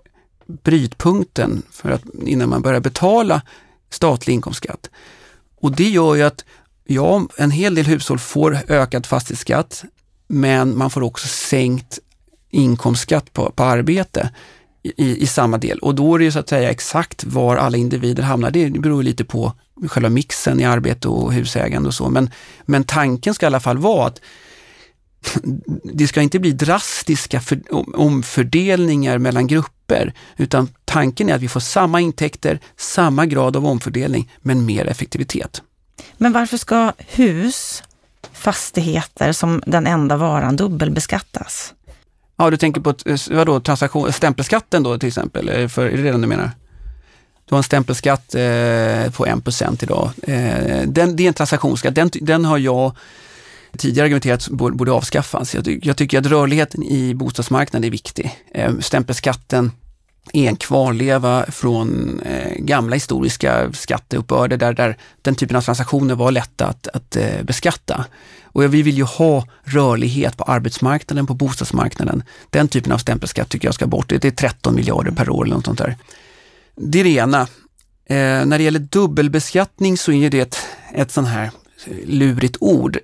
brytpunkten 0.46 1.62
för 1.72 1.92
att, 1.92 2.02
innan 2.26 2.50
man 2.50 2.62
börjar 2.62 2.80
betala 2.80 3.42
statlig 3.90 4.34
inkomstskatt. 4.34 4.90
Och 5.62 5.72
det 5.72 5.90
gör 5.90 6.16
ju 6.16 6.24
att 6.24 6.46
ja, 6.86 7.28
en 7.38 7.52
hel 7.52 7.76
del 7.76 7.86
hushåll 7.86 8.20
får 8.20 8.60
ökad 8.68 9.06
fastighetsskatt, 9.06 9.84
men 10.28 10.78
man 10.78 10.90
får 10.90 11.02
också 11.02 11.28
sänkt 11.28 12.00
inkomstskatt 12.50 13.34
på, 13.34 13.52
på 13.52 13.64
arbete 13.64 14.30
i, 14.84 15.24
i 15.24 15.28
samma 15.28 15.58
del. 15.58 15.80
Och 15.80 15.96
då 15.96 16.16
är 16.16 16.20
det 16.20 16.26
ju 16.26 16.32
så 16.32 16.40
att 16.40 16.50
säga 16.50 16.70
exakt 16.70 17.24
var 17.24 17.58
alla 17.58 17.78
individer 17.78 18.24
hamnar. 18.24 18.52
Det 18.52 18.70
beror 18.70 19.04
lite 19.04 19.26
på 19.26 19.54
själva 19.88 20.10
mixen 20.10 20.60
i 20.60 20.66
arbete 20.66 21.08
och 21.08 21.34
husägande 21.34 21.88
och 21.88 21.94
så. 21.94 22.10
Men, 22.10 22.30
men 22.66 22.84
tanken 22.84 23.34
ska 23.34 23.46
i 23.46 23.48
alla 23.48 23.60
fall 23.60 23.78
vara 23.78 24.08
att 24.08 24.22
det 25.84 26.08
ska 26.08 26.22
inte 26.22 26.40
bli 26.40 26.52
drastiska 26.52 27.42
för, 27.42 27.62
omfördelningar 27.96 29.18
mellan 29.18 29.48
grupper, 29.48 30.14
utan 30.38 30.70
tanken 30.86 31.30
är 31.30 31.36
att 31.36 31.42
vi 31.42 31.48
får 31.48 31.60
samma 31.60 32.02
intäkter, 32.02 32.60
samma 32.78 33.26
grad 33.26 33.56
av 33.56 33.66
omfördelning, 33.66 34.32
men 34.42 34.66
mer 34.66 34.86
effektivitet. 34.86 35.62
Men 36.18 36.34
varför 36.34 36.58
ska 36.58 36.94
hus, 36.98 37.84
fastigheter 38.34 39.32
som 39.32 39.62
den 39.66 39.88
enda 39.88 40.18
varan 40.18 40.56
dubbelbeskattas? 40.56 41.74
Ja, 42.38 42.50
du 42.50 42.58
tänker 42.58 42.82
på 42.82 42.94
eh, 43.06 43.18
vadå, 43.30 43.60
transaktion, 43.60 44.14
stämpelskatten 44.14 44.84
då 44.84 44.98
till 44.98 45.08
exempel, 45.08 45.50
eh, 45.50 45.68
för, 45.68 45.86
är 45.86 45.98
det 45.98 46.04
det 46.04 46.12
du 46.12 46.18
menar? 46.18 46.52
Du 47.46 47.56
har 47.56 47.58
en 47.58 47.64
stämpelskatt 47.64 48.36
eh, 48.36 49.12
på 49.12 49.26
1% 49.26 49.84
idag. 49.84 50.12
Eh, 50.24 50.88
den, 50.88 51.16
det 51.16 51.24
är 51.24 51.28
en 51.28 51.34
transaktionsskatt, 51.34 51.96
den, 51.96 52.10
den 52.14 52.46
har 52.46 52.58
jag 52.58 52.96
tidigare 53.78 54.06
argumenterat 54.06 54.50
borde 54.50 54.92
avskaffas. 54.92 55.56
Jag, 55.56 55.80
jag, 55.86 55.98
tycker 55.98 56.20
att 56.20 56.26
rörligheten 56.26 56.84
i 56.84 57.14
bostadsmarknaden 57.14 57.84
är 57.84 57.92
viktig. 57.92 58.38
Eh, 58.54 58.78
stämpelskatten 58.80 59.72
är 60.34 60.48
en 60.50 60.56
kvarleva 60.56 61.46
från 61.48 62.20
eh, 62.20 62.56
gamla 62.58 62.94
historiska 62.96 63.74
skatteuppbörder 63.74 64.58
där, 64.58 64.74
där 64.74 64.98
den 65.22 65.36
typen 65.36 65.58
av 65.58 65.62
transaktioner 65.62 66.16
var 66.16 66.32
lätta 66.32 66.68
att, 66.68 66.88
att 66.88 67.16
eh, 67.16 67.44
beskatta. 67.44 68.06
Och 68.58 68.74
vi 68.74 68.82
vill 68.82 68.98
ju 68.98 69.04
ha 69.04 69.48
rörlighet 69.64 70.38
på 70.38 70.44
arbetsmarknaden, 70.44 71.28
på 71.28 71.34
bostadsmarknaden. 71.34 72.24
Den 72.50 72.68
typen 72.68 72.92
av 72.92 72.98
stämpelskatt 72.98 73.50
tycker 73.50 73.68
jag 73.68 73.76
ska 73.76 73.88
bort. 73.88 74.10
Det 74.10 74.26
är 74.26 74.32
13 74.32 74.76
miljarder 74.76 75.12
per 75.12 75.30
år 75.30 75.46
eller 75.46 75.56
något 75.56 75.66
sånt 75.66 75.78
där. 75.78 75.98
Det 76.76 77.00
är 77.00 77.04
det 77.04 77.10
ena. 77.10 77.42
Eh, 78.06 78.46
när 78.46 78.58
det 78.58 78.64
gäller 78.64 78.80
dubbelbeskattning 78.80 79.98
så 79.98 80.12
är 80.12 80.30
det 80.30 80.40
ett, 80.40 80.58
ett 80.94 81.12
sånt 81.12 81.28
här 81.28 81.52
lurigt 82.06 82.58
ord. 82.60 82.98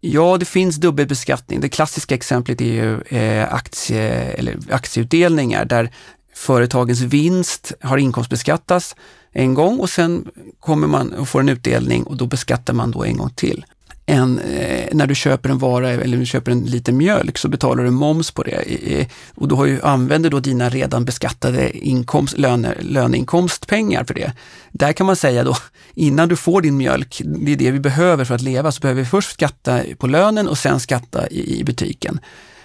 Ja, 0.00 0.36
det 0.38 0.44
finns 0.44 0.76
dubbelbeskattning. 0.76 1.60
Det 1.60 1.68
klassiska 1.68 2.14
exemplet 2.14 2.60
är 2.60 2.64
ju 2.64 3.00
eh, 3.00 3.54
aktie, 3.54 4.10
eller 4.12 4.58
aktieutdelningar 4.70 5.64
där 5.64 5.90
företagens 6.34 7.00
vinst 7.00 7.72
har 7.80 7.98
inkomstbeskattats 7.98 8.96
en 9.32 9.54
gång 9.54 9.78
och 9.78 9.90
sen 9.90 10.28
kommer 10.60 10.86
man 10.86 11.12
och 11.12 11.28
får 11.28 11.40
en 11.40 11.48
utdelning 11.48 12.02
och 12.02 12.16
då 12.16 12.26
beskattar 12.26 12.74
man 12.74 12.90
då 12.90 13.04
en 13.04 13.16
gång 13.16 13.30
till 13.30 13.64
en, 14.06 14.38
eh, 14.38 14.88
när 14.92 15.06
du 15.06 15.14
köper 15.14 15.50
en 15.50 15.58
vara 15.58 15.90
eller 15.90 16.16
du 16.16 16.26
köper 16.26 16.52
en 16.52 16.64
liter 16.64 16.92
mjölk 16.92 17.38
så 17.38 17.48
betalar 17.48 17.84
du 17.84 17.90
moms 17.90 18.30
på 18.30 18.42
det. 18.42 19.06
och 19.34 19.48
du 19.48 19.54
har 19.54 19.66
ju, 19.66 19.82
använder 19.82 20.30
då 20.30 20.40
dina 20.40 20.68
redan 20.68 21.04
beskattade 21.04 21.78
inkomst, 21.78 22.38
löne, 22.38 22.74
löneinkomstpengar 22.80 24.04
för 24.04 24.14
det. 24.14 24.32
Där 24.72 24.92
kan 24.92 25.06
man 25.06 25.16
säga 25.16 25.44
då, 25.44 25.56
innan 25.94 26.28
du 26.28 26.36
får 26.36 26.62
din 26.62 26.76
mjölk, 26.76 27.20
det 27.24 27.52
är 27.52 27.56
det 27.56 27.70
vi 27.70 27.80
behöver 27.80 28.24
för 28.24 28.34
att 28.34 28.42
leva, 28.42 28.72
så 28.72 28.80
behöver 28.80 29.02
vi 29.02 29.08
först 29.08 29.32
skatta 29.32 29.80
på 29.98 30.06
lönen 30.06 30.48
och 30.48 30.58
sen 30.58 30.80
skatta 30.80 31.28
i, 31.28 31.60
i 31.60 31.64
butiken. 31.64 32.20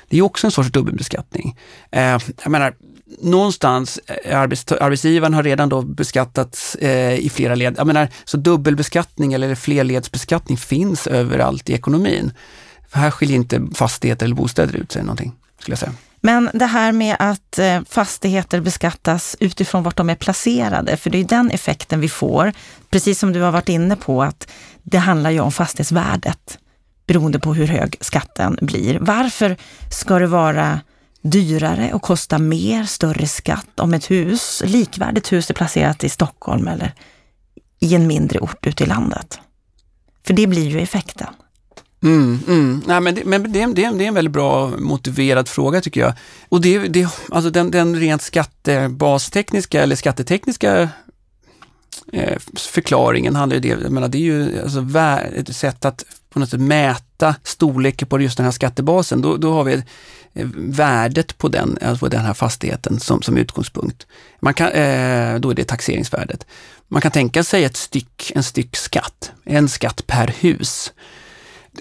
Det 0.09 0.17
är 0.17 0.21
också 0.21 0.47
en 0.47 0.51
sorts 0.51 0.69
dubbelbeskattning. 0.69 1.57
Eh, 1.91 2.17
jag 2.43 2.51
menar, 2.51 2.73
någonstans, 3.21 3.99
eh, 4.07 4.39
arbets, 4.39 4.71
arbetsgivaren 4.71 5.33
har 5.33 5.43
redan 5.43 5.69
då 5.69 5.81
beskattats 5.81 6.75
eh, 6.75 7.13
i 7.13 7.29
flera 7.29 7.55
led. 7.55 7.75
Jag 7.77 7.87
menar, 7.87 8.07
så 8.25 8.37
dubbelbeskattning 8.37 9.33
eller 9.33 9.55
flerledsbeskattning 9.55 10.57
finns 10.57 11.07
överallt 11.07 11.69
i 11.69 11.73
ekonomin. 11.73 12.31
För 12.89 12.99
här 12.99 13.11
skiljer 13.11 13.35
inte 13.35 13.67
fastigheter 13.73 14.25
eller 14.25 14.35
bostäder 14.35 14.75
ut 14.75 14.91
sig 14.91 15.01
någonting, 15.01 15.31
skulle 15.59 15.71
jag 15.71 15.79
säga. 15.79 15.93
Men 16.21 16.49
det 16.53 16.65
här 16.65 16.91
med 16.91 17.15
att 17.19 17.59
eh, 17.59 17.81
fastigheter 17.89 18.61
beskattas 18.61 19.35
utifrån 19.39 19.83
vart 19.83 19.97
de 19.97 20.09
är 20.09 20.15
placerade, 20.15 20.97
för 20.97 21.09
det 21.09 21.17
är 21.17 21.23
den 21.23 21.51
effekten 21.51 21.99
vi 21.99 22.09
får. 22.09 22.53
Precis 22.89 23.19
som 23.19 23.33
du 23.33 23.41
har 23.41 23.51
varit 23.51 23.69
inne 23.69 23.95
på, 23.95 24.23
att 24.23 24.47
det 24.83 24.97
handlar 24.97 25.29
ju 25.29 25.39
om 25.39 25.51
fastighetsvärdet 25.51 26.57
beroende 27.09 27.39
på 27.39 27.53
hur 27.53 27.67
hög 27.67 27.97
skatten 28.01 28.57
blir. 28.61 28.99
Varför 29.01 29.57
ska 29.91 30.19
det 30.19 30.27
vara 30.27 30.79
dyrare 31.21 31.93
och 31.93 32.01
kosta 32.01 32.37
mer, 32.37 32.83
större 32.83 33.27
skatt 33.27 33.79
om 33.79 33.93
ett 33.93 34.11
hus, 34.11 34.63
likvärdigt 34.65 35.31
hus 35.31 35.49
är 35.49 35.53
placerat 35.53 36.03
i 36.03 36.09
Stockholm 36.09 36.67
eller 36.67 36.93
i 37.79 37.95
en 37.95 38.07
mindre 38.07 38.39
ort 38.39 38.67
ute 38.67 38.83
i 38.83 38.87
landet. 38.87 39.39
För 40.27 40.33
det 40.33 40.47
blir 40.47 40.69
ju 40.69 40.79
effekten. 40.79 41.27
Mm, 42.03 42.39
mm. 42.47 42.81
Nej, 42.87 43.01
men 43.01 43.15
det, 43.15 43.25
men 43.25 43.43
det, 43.43 43.65
det, 43.65 43.91
det, 43.91 44.03
är 44.03 44.07
en 44.07 44.13
väldigt 44.13 44.33
bra 44.33 44.67
motiverad 44.77 45.47
fråga 45.47 45.81
tycker 45.81 46.01
jag. 46.01 46.13
Och 46.49 46.61
det, 46.61 46.87
det, 46.87 47.07
alltså 47.31 47.49
den, 47.49 47.71
den 47.71 47.95
rent 47.95 48.21
skattebastekniska 48.21 49.83
eller 49.83 49.95
skattetekniska 49.95 50.89
eh, 52.13 52.37
förklaringen 52.55 53.35
handlar 53.35 53.55
ju 53.55 53.61
det, 53.61 53.81
jag 53.83 53.91
menar, 53.91 54.07
det 54.07 54.17
är 54.17 54.19
ju 54.19 54.61
alltså 54.61 54.85
ett 55.35 55.55
sätt 55.55 55.85
att 55.85 56.05
på 56.29 56.39
något 56.39 56.49
sätt 56.49 56.59
mäta 56.59 57.35
storleken 57.43 58.07
på 58.07 58.21
just 58.21 58.37
den 58.37 58.43
här 58.43 58.51
skattebasen. 58.51 59.21
Då, 59.21 59.37
då 59.37 59.53
har 59.53 59.63
vi 59.63 59.73
eh, 60.33 60.47
värdet 60.55 61.37
på 61.37 61.47
den, 61.47 61.77
alltså 61.81 62.09
den 62.09 62.25
här 62.25 62.33
fastigheten 62.33 62.99
som, 62.99 63.21
som 63.21 63.37
utgångspunkt. 63.37 64.07
Man 64.39 64.53
kan, 64.53 64.67
eh, 64.67 65.39
då 65.39 65.49
är 65.49 65.53
det 65.53 65.63
taxeringsvärdet. 65.63 66.45
Man 66.87 67.01
kan 67.01 67.11
tänka 67.11 67.43
sig 67.43 67.63
ett 67.63 67.77
styck, 67.77 68.31
en 68.35 68.43
styckskatt, 68.43 69.31
en 69.45 69.69
skatt 69.69 70.07
per 70.07 70.35
hus. 70.39 70.93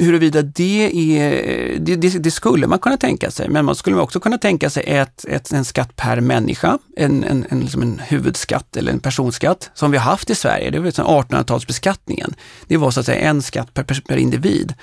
Huruvida 0.01 0.43
det 0.43 0.91
är, 1.19 1.79
det, 1.79 1.97
det, 1.97 2.09
det, 2.19 2.31
skulle 2.31 2.67
man 2.67 2.79
kunna 2.79 2.97
tänka 2.97 3.31
sig, 3.31 3.49
men 3.49 3.65
man 3.65 3.75
skulle 3.75 3.97
också 3.97 4.21
kunna 4.21 4.39
tänka 4.39 4.71
sig 4.71 4.85
ett, 4.87 5.25
ett, 5.25 5.53
en 5.53 5.65
skatt 5.65 5.97
per 5.97 6.21
människa, 6.21 6.79
en, 6.97 7.25
en, 7.25 7.47
en, 7.49 7.61
liksom 7.61 7.83
en 7.83 7.99
huvudskatt 7.99 8.77
eller 8.77 8.93
en 8.93 9.01
personskatt 9.01 9.71
som 9.75 9.91
vi 9.91 9.99
har 9.99 10.11
haft 10.11 10.31
i 10.31 10.35
Sverige. 10.35 10.71
Det 10.71 10.79
var 10.79 10.87
liksom 10.87 11.07
1800-talsbeskattningen. 11.07 12.35
Det 12.67 12.77
var 12.77 12.91
så 12.91 13.01
att 13.01 13.07
säga 13.07 13.21
en 13.21 13.43
skatt 13.43 13.75
per, 13.75 13.83
per, 13.83 14.03
per 14.09 14.17
individ. 14.17 14.75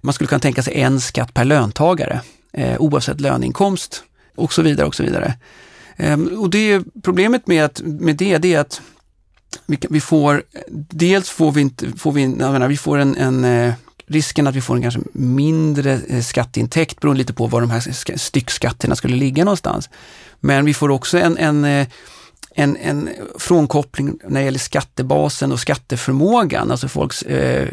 Man 0.00 0.12
skulle 0.12 0.28
kunna 0.28 0.40
tänka 0.40 0.62
sig 0.62 0.80
en 0.80 1.00
skatt 1.00 1.34
per 1.34 1.44
löntagare 1.44 2.20
eh, 2.52 2.80
oavsett 2.80 3.20
löneinkomst 3.20 4.04
och 4.34 4.52
så 4.52 4.62
vidare 4.62 4.86
och 4.86 4.94
så 4.94 5.02
vidare. 5.02 5.34
Eh, 5.96 6.20
och 6.20 6.50
det 6.50 6.82
problemet 7.02 7.46
med, 7.46 7.64
att, 7.64 7.80
med 7.84 8.16
det, 8.16 8.38
det 8.38 8.54
är 8.54 8.60
att 8.60 8.80
vi, 9.66 9.78
vi, 9.90 10.00
får, 10.00 10.42
dels 10.90 11.30
får 11.30 11.52
vi 11.52 11.60
inte, 11.60 11.92
får 11.98 12.12
vi, 12.12 12.22
jag 12.22 12.52
menar, 12.52 12.68
vi 12.68 12.76
får 12.76 12.98
en, 12.98 13.16
en 13.16 13.44
eh, 13.44 13.74
risken 14.06 14.46
att 14.46 14.54
vi 14.54 14.60
får 14.60 14.76
en 14.76 14.82
kanske 14.82 15.00
mindre 15.12 16.00
eh, 16.08 16.22
skatteintäkt 16.22 17.00
beroende 17.00 17.18
lite 17.18 17.34
på 17.34 17.46
var 17.46 17.60
de 17.60 17.70
här 17.70 18.16
styckskatterna 18.16 18.96
skulle 18.96 19.16
ligga 19.16 19.44
någonstans. 19.44 19.90
Men 20.40 20.64
vi 20.64 20.74
får 20.74 20.90
också 20.90 21.18
en, 21.18 21.38
en 21.38 21.64
eh, 21.64 21.88
en, 22.58 22.76
en 22.76 23.08
frånkoppling 23.38 24.18
när 24.28 24.40
det 24.40 24.44
gäller 24.44 24.58
skattebasen 24.58 25.52
och 25.52 25.60
skatteförmågan, 25.60 26.70
alltså 26.70 26.88
folks 26.88 27.22
eh, 27.22 27.68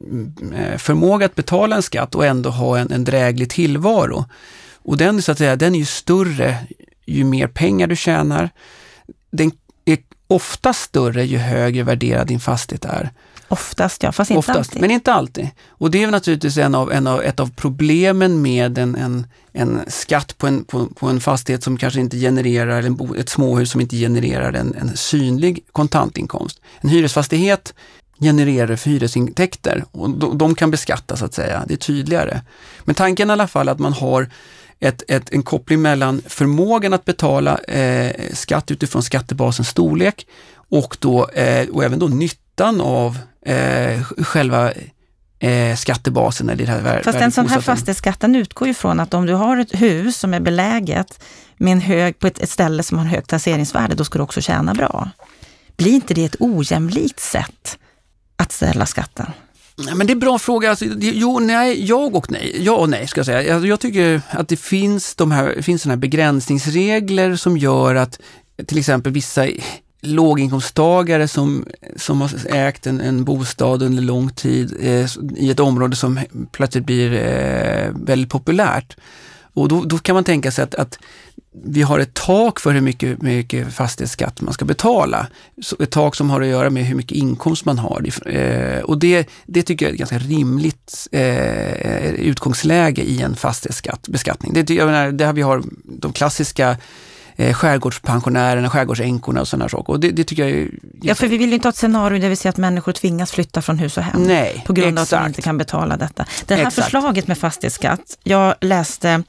mm, 0.00 0.52
eh, 0.54 0.78
förmåga 0.78 1.26
att 1.26 1.34
betala 1.34 1.76
en 1.76 1.82
skatt 1.82 2.14
och 2.14 2.26
ändå 2.26 2.50
ha 2.50 2.78
en, 2.78 2.92
en 2.92 3.04
dräglig 3.04 3.50
tillvaro. 3.50 4.24
Och 4.82 4.96
den, 4.96 5.22
så 5.22 5.32
att 5.32 5.38
säga, 5.38 5.56
den 5.56 5.74
är 5.74 5.78
ju 5.78 5.84
större 5.84 6.56
ju 7.06 7.24
mer 7.24 7.46
pengar 7.46 7.86
du 7.86 7.96
tjänar. 7.96 8.50
Den 9.30 9.52
är 9.84 9.98
ofta 10.26 10.72
större 10.72 11.24
ju 11.24 11.38
högre 11.38 11.82
värderad 11.82 12.26
din 12.26 12.40
fastighet 12.40 12.84
är. 12.84 13.10
Oftast 13.48 14.02
ja, 14.02 14.12
fast 14.12 14.30
inte 14.30 14.38
Oftast, 14.38 14.58
alltid. 14.58 14.80
Men 14.80 14.90
inte 14.90 15.12
alltid. 15.12 15.50
Och 15.68 15.90
det 15.90 16.02
är 16.02 16.10
naturligtvis 16.10 16.56
en 16.56 16.74
av, 16.74 16.92
en 16.92 17.06
av, 17.06 17.22
ett 17.22 17.40
av 17.40 17.50
problemen 17.56 18.42
med 18.42 18.78
en, 18.78 18.96
en, 18.96 19.26
en 19.52 19.80
skatt 19.88 20.38
på 20.38 20.46
en, 20.46 20.64
på, 20.64 20.86
på, 20.86 21.06
en 21.06 21.20
fastighet 21.20 21.62
som 21.62 21.76
kanske 21.76 22.00
inte 22.00 22.18
genererar, 22.18 22.82
en, 22.82 23.14
ett 23.18 23.28
småhus 23.28 23.70
som 23.70 23.80
inte 23.80 23.96
genererar 23.96 24.52
en, 24.52 24.74
en 24.74 24.96
synlig 24.96 25.64
kontantinkomst. 25.72 26.60
En 26.80 26.88
hyresfastighet 26.88 27.74
genererar 28.20 28.86
hyresintäkter 28.86 29.84
och 29.90 30.10
de, 30.10 30.38
de 30.38 30.54
kan 30.54 30.70
beskattas 30.70 31.18
så 31.18 31.24
att 31.24 31.34
säga, 31.34 31.64
det 31.66 31.74
är 31.74 31.78
tydligare. 31.78 32.40
Men 32.84 32.94
tanken 32.94 33.30
i 33.30 33.32
alla 33.32 33.48
fall 33.48 33.68
att 33.68 33.78
man 33.78 33.92
har 33.92 34.30
ett, 34.80 35.02
ett, 35.08 35.32
en 35.32 35.42
koppling 35.42 35.82
mellan 35.82 36.22
förmågan 36.26 36.92
att 36.92 37.04
betala 37.04 37.58
eh, 37.58 38.12
skatt 38.32 38.70
utifrån 38.70 39.02
skattebasens 39.02 39.68
storlek 39.68 40.26
och, 40.68 40.96
då, 41.00 41.28
eh, 41.28 41.68
och 41.68 41.84
även 41.84 41.98
då 41.98 42.08
nyttan 42.08 42.80
av 42.80 43.18
eh, 43.48 44.02
själva 44.02 44.72
eh, 45.38 45.76
skattebasen. 45.76 46.48
Eller 46.48 46.66
det 46.66 46.72
här 46.72 47.02
Fast 47.02 47.18
en 47.18 47.32
sån 47.32 47.48
här 47.48 47.60
fastighetsskatten 47.60 48.36
utgår 48.36 48.68
ju 48.68 48.74
från 48.74 49.00
att 49.00 49.14
om 49.14 49.26
du 49.26 49.32
har 49.32 49.56
ett 49.56 49.80
hus 49.80 50.16
som 50.16 50.34
är 50.34 50.40
beläget 50.40 51.24
med 51.56 51.72
en 51.72 51.80
hög, 51.80 52.18
på 52.18 52.26
ett, 52.26 52.38
ett 52.38 52.50
ställe 52.50 52.82
som 52.82 52.98
har 52.98 53.04
en 53.04 53.10
högt 53.10 53.30
taxeringsvärde, 53.30 53.94
då 53.94 54.04
ska 54.04 54.18
du 54.18 54.22
också 54.22 54.40
tjäna 54.40 54.74
bra. 54.74 55.10
Blir 55.76 55.92
inte 55.92 56.14
det 56.14 56.24
ett 56.24 56.36
ojämlikt 56.38 57.20
sätt 57.20 57.78
att 58.36 58.52
ställa 58.52 58.86
skatten? 58.86 59.26
Men 59.94 60.06
det 60.06 60.10
är 60.10 60.14
en 60.14 60.20
bra 60.20 60.38
fråga. 60.38 60.70
Alltså, 60.70 60.84
jo, 60.98 61.38
nej, 61.38 61.84
jag 61.86 62.16
och 62.16 62.30
nej. 62.30 62.56
Ja 62.64 62.72
och 62.72 62.90
nej 62.90 63.06
ska 63.06 63.18
jag 63.18 63.26
säga. 63.26 63.54
Alltså, 63.54 63.66
jag 63.68 63.80
tycker 63.80 64.22
att 64.30 64.48
det 64.48 64.56
finns, 64.56 65.14
de 65.14 65.32
här, 65.32 65.62
finns 65.62 65.82
såna 65.82 65.92
här 65.92 65.98
begränsningsregler 65.98 67.36
som 67.36 67.56
gör 67.56 67.94
att 67.94 68.20
till 68.66 68.78
exempel 68.78 69.12
vissa 69.12 69.46
låginkomsttagare 70.00 71.28
som, 71.28 71.64
som 71.96 72.20
har 72.20 72.30
ägt 72.46 72.86
en, 72.86 73.00
en 73.00 73.24
bostad 73.24 73.82
under 73.82 74.02
lång 74.02 74.30
tid 74.30 74.76
eh, 74.80 75.06
i 75.36 75.50
ett 75.50 75.60
område 75.60 75.96
som 75.96 76.20
plötsligt 76.52 76.86
blir 76.86 77.12
eh, 77.12 77.90
väldigt 77.94 78.30
populärt. 78.30 78.96
Och 79.54 79.68
då, 79.68 79.84
då, 79.84 79.98
kan 79.98 80.14
man 80.14 80.24
tänka 80.24 80.50
sig 80.50 80.64
att, 80.64 80.74
att, 80.74 80.98
vi 81.64 81.82
har 81.82 81.98
ett 81.98 82.14
tak 82.14 82.60
för 82.60 82.72
hur 82.72 82.80
mycket, 82.80 83.22
mycket 83.22 83.74
fastighetsskatt 83.74 84.40
man 84.40 84.54
ska 84.54 84.64
betala. 84.64 85.26
Så 85.62 85.76
ett 85.80 85.90
tak 85.90 86.14
som 86.14 86.30
har 86.30 86.40
att 86.40 86.46
göra 86.46 86.70
med 86.70 86.84
hur 86.84 86.94
mycket 86.94 87.16
inkomst 87.16 87.64
man 87.64 87.78
har. 87.78 88.06
Eh, 88.26 88.80
och 88.80 88.98
det, 88.98 89.28
det 89.46 89.62
tycker 89.62 89.86
jag 89.86 89.90
är 89.90 89.94
ett 89.94 89.98
ganska 89.98 90.18
rimligt 90.18 91.08
eh, 91.12 92.10
utgångsläge 92.10 93.02
i 93.02 93.22
en 93.22 93.36
fastighetsbeskattning. 93.36 94.52
Det, 94.54 94.70
jag 94.70 94.86
menar, 94.86 95.12
där 95.12 95.32
vi 95.32 95.42
har 95.42 95.62
de 95.84 96.12
klassiska 96.12 96.76
eh, 97.38 97.54
skärgårdspensionärerna, 97.54 98.70
skärgårdsänkorna 98.70 99.40
och 99.40 99.48
sådana 99.48 99.68
saker. 99.68 99.92
Och 99.92 100.00
det, 100.00 100.10
det, 100.10 100.24
tycker 100.24 100.42
jag 100.42 100.52
är... 100.52 100.68
Ja, 101.02 101.14
för 101.14 101.26
vi 101.26 101.38
vill 101.38 101.48
ju 101.48 101.54
inte 101.54 101.68
ha 101.68 101.70
ett 101.70 101.76
scenario 101.76 102.20
där 102.20 102.28
vi 102.28 102.36
ser 102.36 102.48
att 102.48 102.56
människor 102.56 102.92
tvingas 102.92 103.30
flytta 103.30 103.62
från 103.62 103.78
hus 103.78 103.96
och 103.96 104.02
hem. 104.02 104.22
Nej, 104.22 104.64
på 104.66 104.72
grund 104.72 104.98
exakt. 104.98 105.12
av 105.12 105.18
att 105.18 105.24
de 105.24 105.28
inte 105.28 105.42
kan 105.42 105.58
betala 105.58 105.96
detta. 105.96 106.24
Det 106.46 106.54
här 106.54 106.66
Exakt. 106.66 106.84
förslaget 106.84 107.26
med 107.26 107.38
fastighetsskatt, 107.38 108.18
jag 108.22 108.54
läste 108.60 109.22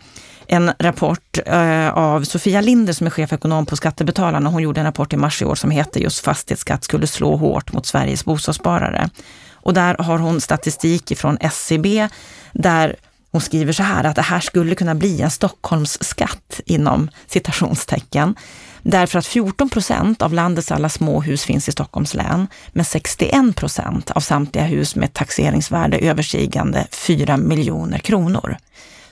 en 0.47 0.71
rapport 0.79 1.37
eh, 1.45 1.89
av 1.89 2.23
Sofia 2.23 2.61
Linder 2.61 2.93
som 2.93 3.07
är 3.07 3.11
chefekonom 3.11 3.65
på 3.65 3.75
Skattebetalarna. 3.75 4.49
Hon 4.49 4.63
gjorde 4.63 4.79
en 4.79 4.85
rapport 4.85 5.13
i 5.13 5.17
mars 5.17 5.41
i 5.41 5.45
år 5.45 5.55
som 5.55 5.71
heter 5.71 5.99
just 5.99 6.19
fastighetsskatt 6.19 6.83
skulle 6.83 7.07
slå 7.07 7.35
hårt 7.35 7.73
mot 7.73 7.85
Sveriges 7.85 8.25
bostadssparare. 8.25 9.09
Och 9.51 9.73
där 9.73 9.95
har 9.99 10.19
hon 10.19 10.41
statistik 10.41 11.11
ifrån 11.11 11.37
SCB 11.41 12.07
där 12.53 12.95
hon 13.31 13.41
skriver 13.41 13.73
så 13.73 13.83
här 13.83 14.03
att 14.03 14.15
det 14.15 14.21
här 14.21 14.39
skulle 14.39 14.75
kunna 14.75 14.95
bli 14.95 15.21
en 15.21 15.31
Stockholmsskatt 15.31 16.61
inom 16.65 17.09
citationstecken. 17.27 18.35
Därför 18.81 19.19
att 19.19 19.25
14 19.25 19.69
procent 19.69 20.21
av 20.21 20.33
landets 20.33 20.71
alla 20.71 20.89
småhus 20.89 21.43
finns 21.43 21.69
i 21.69 21.71
Stockholms 21.71 22.13
län, 22.13 22.47
men 22.71 22.85
61 22.85 23.55
procent 23.55 24.11
av 24.11 24.19
samtliga 24.19 24.65
hus 24.65 24.95
med 24.95 25.13
taxeringsvärde 25.13 25.97
överstigande 25.97 26.87
4 26.91 27.37
miljoner 27.37 27.99
kronor. 27.99 28.57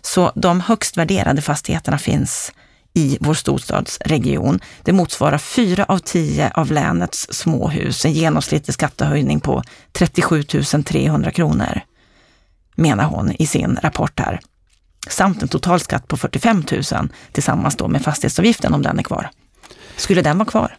Så 0.02 0.32
de 0.36 0.62
högst 0.62 0.98
värderade 0.98 1.42
fastigheterna 1.42 1.98
finns 1.98 2.52
i 2.94 3.18
vår 3.22 3.34
storstadsregion. 3.34 4.60
Det 4.84 4.94
motsvarar 4.94 5.38
fyra 5.38 5.86
av 5.86 5.98
tio 5.98 6.52
av 6.56 6.72
länets 6.72 7.28
småhus, 7.32 8.06
en 8.06 8.14
genomsnittlig 8.14 8.74
skattehöjning 8.74 9.40
på 9.40 9.64
37 9.92 10.44
300 10.86 11.32
kronor, 11.32 11.82
menar 12.78 13.06
hon 13.06 13.32
i 13.32 13.46
sin 13.48 13.80
rapport 13.82 14.20
här. 14.20 14.40
Samt 15.10 15.42
en 15.42 15.48
totalskatt 15.48 16.08
på 16.08 16.18
45 16.18 16.64
000 16.72 17.10
tillsammans 17.32 17.76
då 17.76 17.88
med 17.88 18.02
fastighetsavgiften 18.02 18.74
om 18.74 18.82
den 18.82 19.00
är 19.00 19.04
kvar. 19.04 19.30
Skulle 19.96 20.22
den 20.22 20.38
vara 20.38 20.50
kvar? 20.50 20.78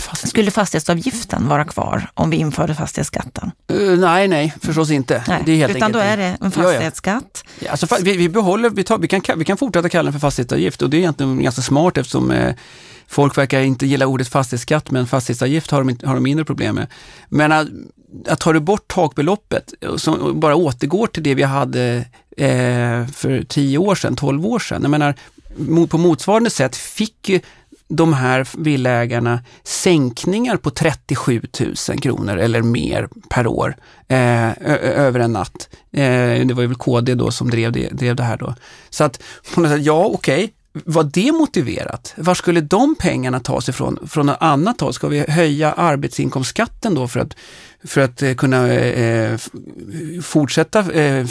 Fast... 0.00 0.28
Skulle 0.28 0.50
fastighetsavgiften 0.50 1.48
vara 1.48 1.64
kvar 1.64 2.10
om 2.14 2.30
vi 2.30 2.36
införde 2.36 2.74
fastighetsskatten? 2.74 3.50
Uh, 3.72 3.98
nej, 3.98 4.28
nej, 4.28 4.54
förstås 4.62 4.90
inte. 4.90 5.24
Nej, 5.28 5.42
det 5.46 5.52
är 5.52 5.56
helt 5.56 5.76
utan 5.76 5.82
enkelt 5.82 6.04
då 6.04 6.10
är 6.10 6.16
det 6.16 6.24
en 6.24 6.36
Ja, 6.40 6.50
ja. 6.56 6.62
fastighetsskatt. 6.62 7.44
Ja, 7.58 7.70
Alltså, 7.70 7.86
vi, 8.00 8.16
vi 8.16 8.28
behåller, 8.28 8.70
vi, 8.70 8.84
tar, 8.84 8.98
vi, 8.98 9.08
kan, 9.08 9.20
vi 9.36 9.44
kan 9.44 9.56
fortsätta 9.56 9.88
kalla 9.88 10.02
den 10.02 10.12
för 10.12 10.20
fastighetsavgift 10.20 10.82
och 10.82 10.90
det 10.90 10.96
är 10.96 10.98
egentligen 10.98 11.42
ganska 11.42 11.62
smart 11.62 11.98
eftersom 11.98 12.30
eh, 12.30 12.54
folk 13.06 13.38
verkar 13.38 13.60
inte 13.60 13.86
gilla 13.86 14.06
ordet 14.06 14.28
fastighetsskatt 14.28 14.90
men 14.90 15.06
fastighetsavgift 15.06 15.70
har 15.70 15.84
de, 15.84 16.06
har 16.06 16.14
de 16.14 16.22
mindre 16.22 16.44
problem 16.44 16.74
med. 16.74 16.86
Men 17.28 17.52
att, 17.52 17.68
att 18.28 18.40
tar 18.40 18.52
du 18.54 18.60
bort 18.60 18.88
takbeloppet 18.88 19.72
och 19.88 20.00
så, 20.00 20.12
och 20.12 20.36
bara 20.36 20.54
återgår 20.54 21.06
till 21.06 21.22
det 21.22 21.34
vi 21.34 21.42
hade 21.42 22.04
eh, 22.36 23.06
för 23.06 23.44
10 23.48 23.78
år 23.78 23.94
sedan, 23.94 24.16
12 24.16 24.46
år 24.46 24.58
sedan. 24.58 24.82
Jag 24.82 24.90
menar, 24.90 25.14
på 25.86 25.98
motsvarande 25.98 26.50
sätt 26.50 26.76
fick 26.76 27.30
de 27.90 28.12
här 28.12 28.48
villaägarna 28.58 29.40
sänkningar 29.64 30.56
på 30.56 30.70
37 30.70 31.42
000 31.88 31.98
kronor 32.00 32.36
eller 32.36 32.62
mer 32.62 33.08
per 33.30 33.46
år 33.46 33.76
eh, 34.08 34.48
ö- 34.48 34.78
över 34.80 35.20
en 35.20 35.32
natt. 35.32 35.68
Eh, 35.92 36.46
det 36.46 36.52
var 36.54 36.62
ju 36.62 36.66
väl 36.68 36.76
KD 36.76 37.14
då 37.14 37.30
som 37.30 37.50
drev 37.50 37.72
det, 37.72 37.88
drev 37.88 38.16
det 38.16 38.22
här 38.22 38.36
då. 38.36 38.54
Så 38.90 39.04
att, 39.04 39.22
på 39.54 39.60
något 39.60 39.70
sätt, 39.70 39.82
ja 39.82 40.04
okej, 40.14 40.52
var 40.84 41.04
det 41.04 41.32
motiverat? 41.32 42.14
Var 42.16 42.34
skulle 42.34 42.60
de 42.60 42.94
pengarna 42.98 43.40
tas 43.40 43.68
ifrån? 43.68 43.98
Från 44.08 44.26
något 44.26 44.36
annat 44.40 44.80
håll? 44.80 44.92
Ska 44.92 45.08
vi 45.08 45.24
höja 45.28 45.72
arbetsinkomstskatten 45.72 46.94
då 46.94 47.08
för 47.08 47.20
att, 47.20 47.36
för 47.84 48.00
att 48.00 48.22
eh, 48.22 48.34
kunna 48.34 48.68
eh, 48.68 49.32
eh 49.32 49.38
fortsätta 50.22 50.92
eh, 50.92 51.18
eh 51.18 51.26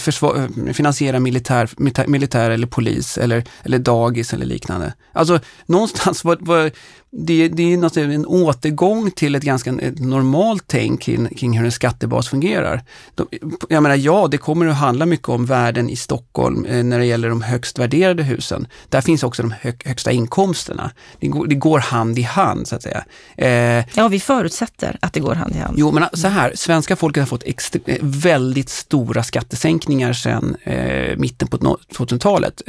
finansiera 0.73 1.19
militär, 1.19 1.69
militär, 1.77 2.07
militär 2.07 2.51
eller 2.51 2.67
polis 2.67 3.17
eller, 3.17 3.43
eller 3.63 3.79
dagis 3.79 4.33
eller 4.33 4.45
liknande? 4.45 4.93
Alltså 5.13 5.39
någonstans 5.65 6.23
var, 6.23 6.37
var 6.41 6.71
det, 7.11 7.47
det 7.47 7.73
är 7.73 7.77
naturligtvis 7.77 8.15
en 8.15 8.25
återgång 8.25 9.11
till 9.11 9.35
ett 9.35 9.43
ganska 9.43 9.71
ett 9.71 9.99
normalt 9.99 10.63
tänk 10.67 11.01
kring, 11.01 11.27
kring 11.27 11.57
hur 11.57 11.65
en 11.65 11.71
skattebas 11.71 12.27
fungerar. 12.29 12.83
De, 13.15 13.27
jag 13.69 13.83
menar, 13.83 13.95
ja, 13.95 14.27
det 14.31 14.37
kommer 14.37 14.67
att 14.67 14.75
handla 14.75 15.05
mycket 15.05 15.29
om 15.29 15.45
värden 15.45 15.89
i 15.89 15.95
Stockholm 15.95 16.65
eh, 16.65 16.83
när 16.83 16.99
det 16.99 17.05
gäller 17.05 17.29
de 17.29 17.41
högst 17.41 17.79
värderade 17.79 18.23
husen. 18.23 18.67
Där 18.89 19.01
finns 19.01 19.23
också 19.23 19.41
de 19.41 19.51
hö, 19.61 19.71
högsta 19.85 20.11
inkomsterna. 20.11 20.91
Det 21.19 21.27
går, 21.27 21.47
det 21.47 21.55
går 21.55 21.79
hand 21.79 22.19
i 22.19 22.21
hand, 22.21 22.67
så 22.67 22.75
att 22.75 22.83
säga. 22.83 23.03
Eh, 23.37 23.85
Ja, 23.95 24.07
vi 24.07 24.19
förutsätter 24.19 24.97
att 25.01 25.13
det 25.13 25.19
går 25.19 25.35
hand 25.35 25.55
i 25.55 25.59
hand. 25.59 25.75
Jo, 25.79 25.91
men 25.91 26.03
så 26.13 26.27
här, 26.27 26.51
svenska 26.55 26.95
folket 26.95 27.21
har 27.21 27.27
fått 27.27 27.43
extre- 27.43 27.81
eh, 27.85 27.97
väldigt 28.01 28.69
stora 28.69 29.23
skattesänkningar 29.23 30.13
sedan 30.13 30.55
eh, 30.63 31.17
mitten 31.17 31.47
på 31.47 31.57
no- 31.57 31.77
2000-talet. 31.97 32.61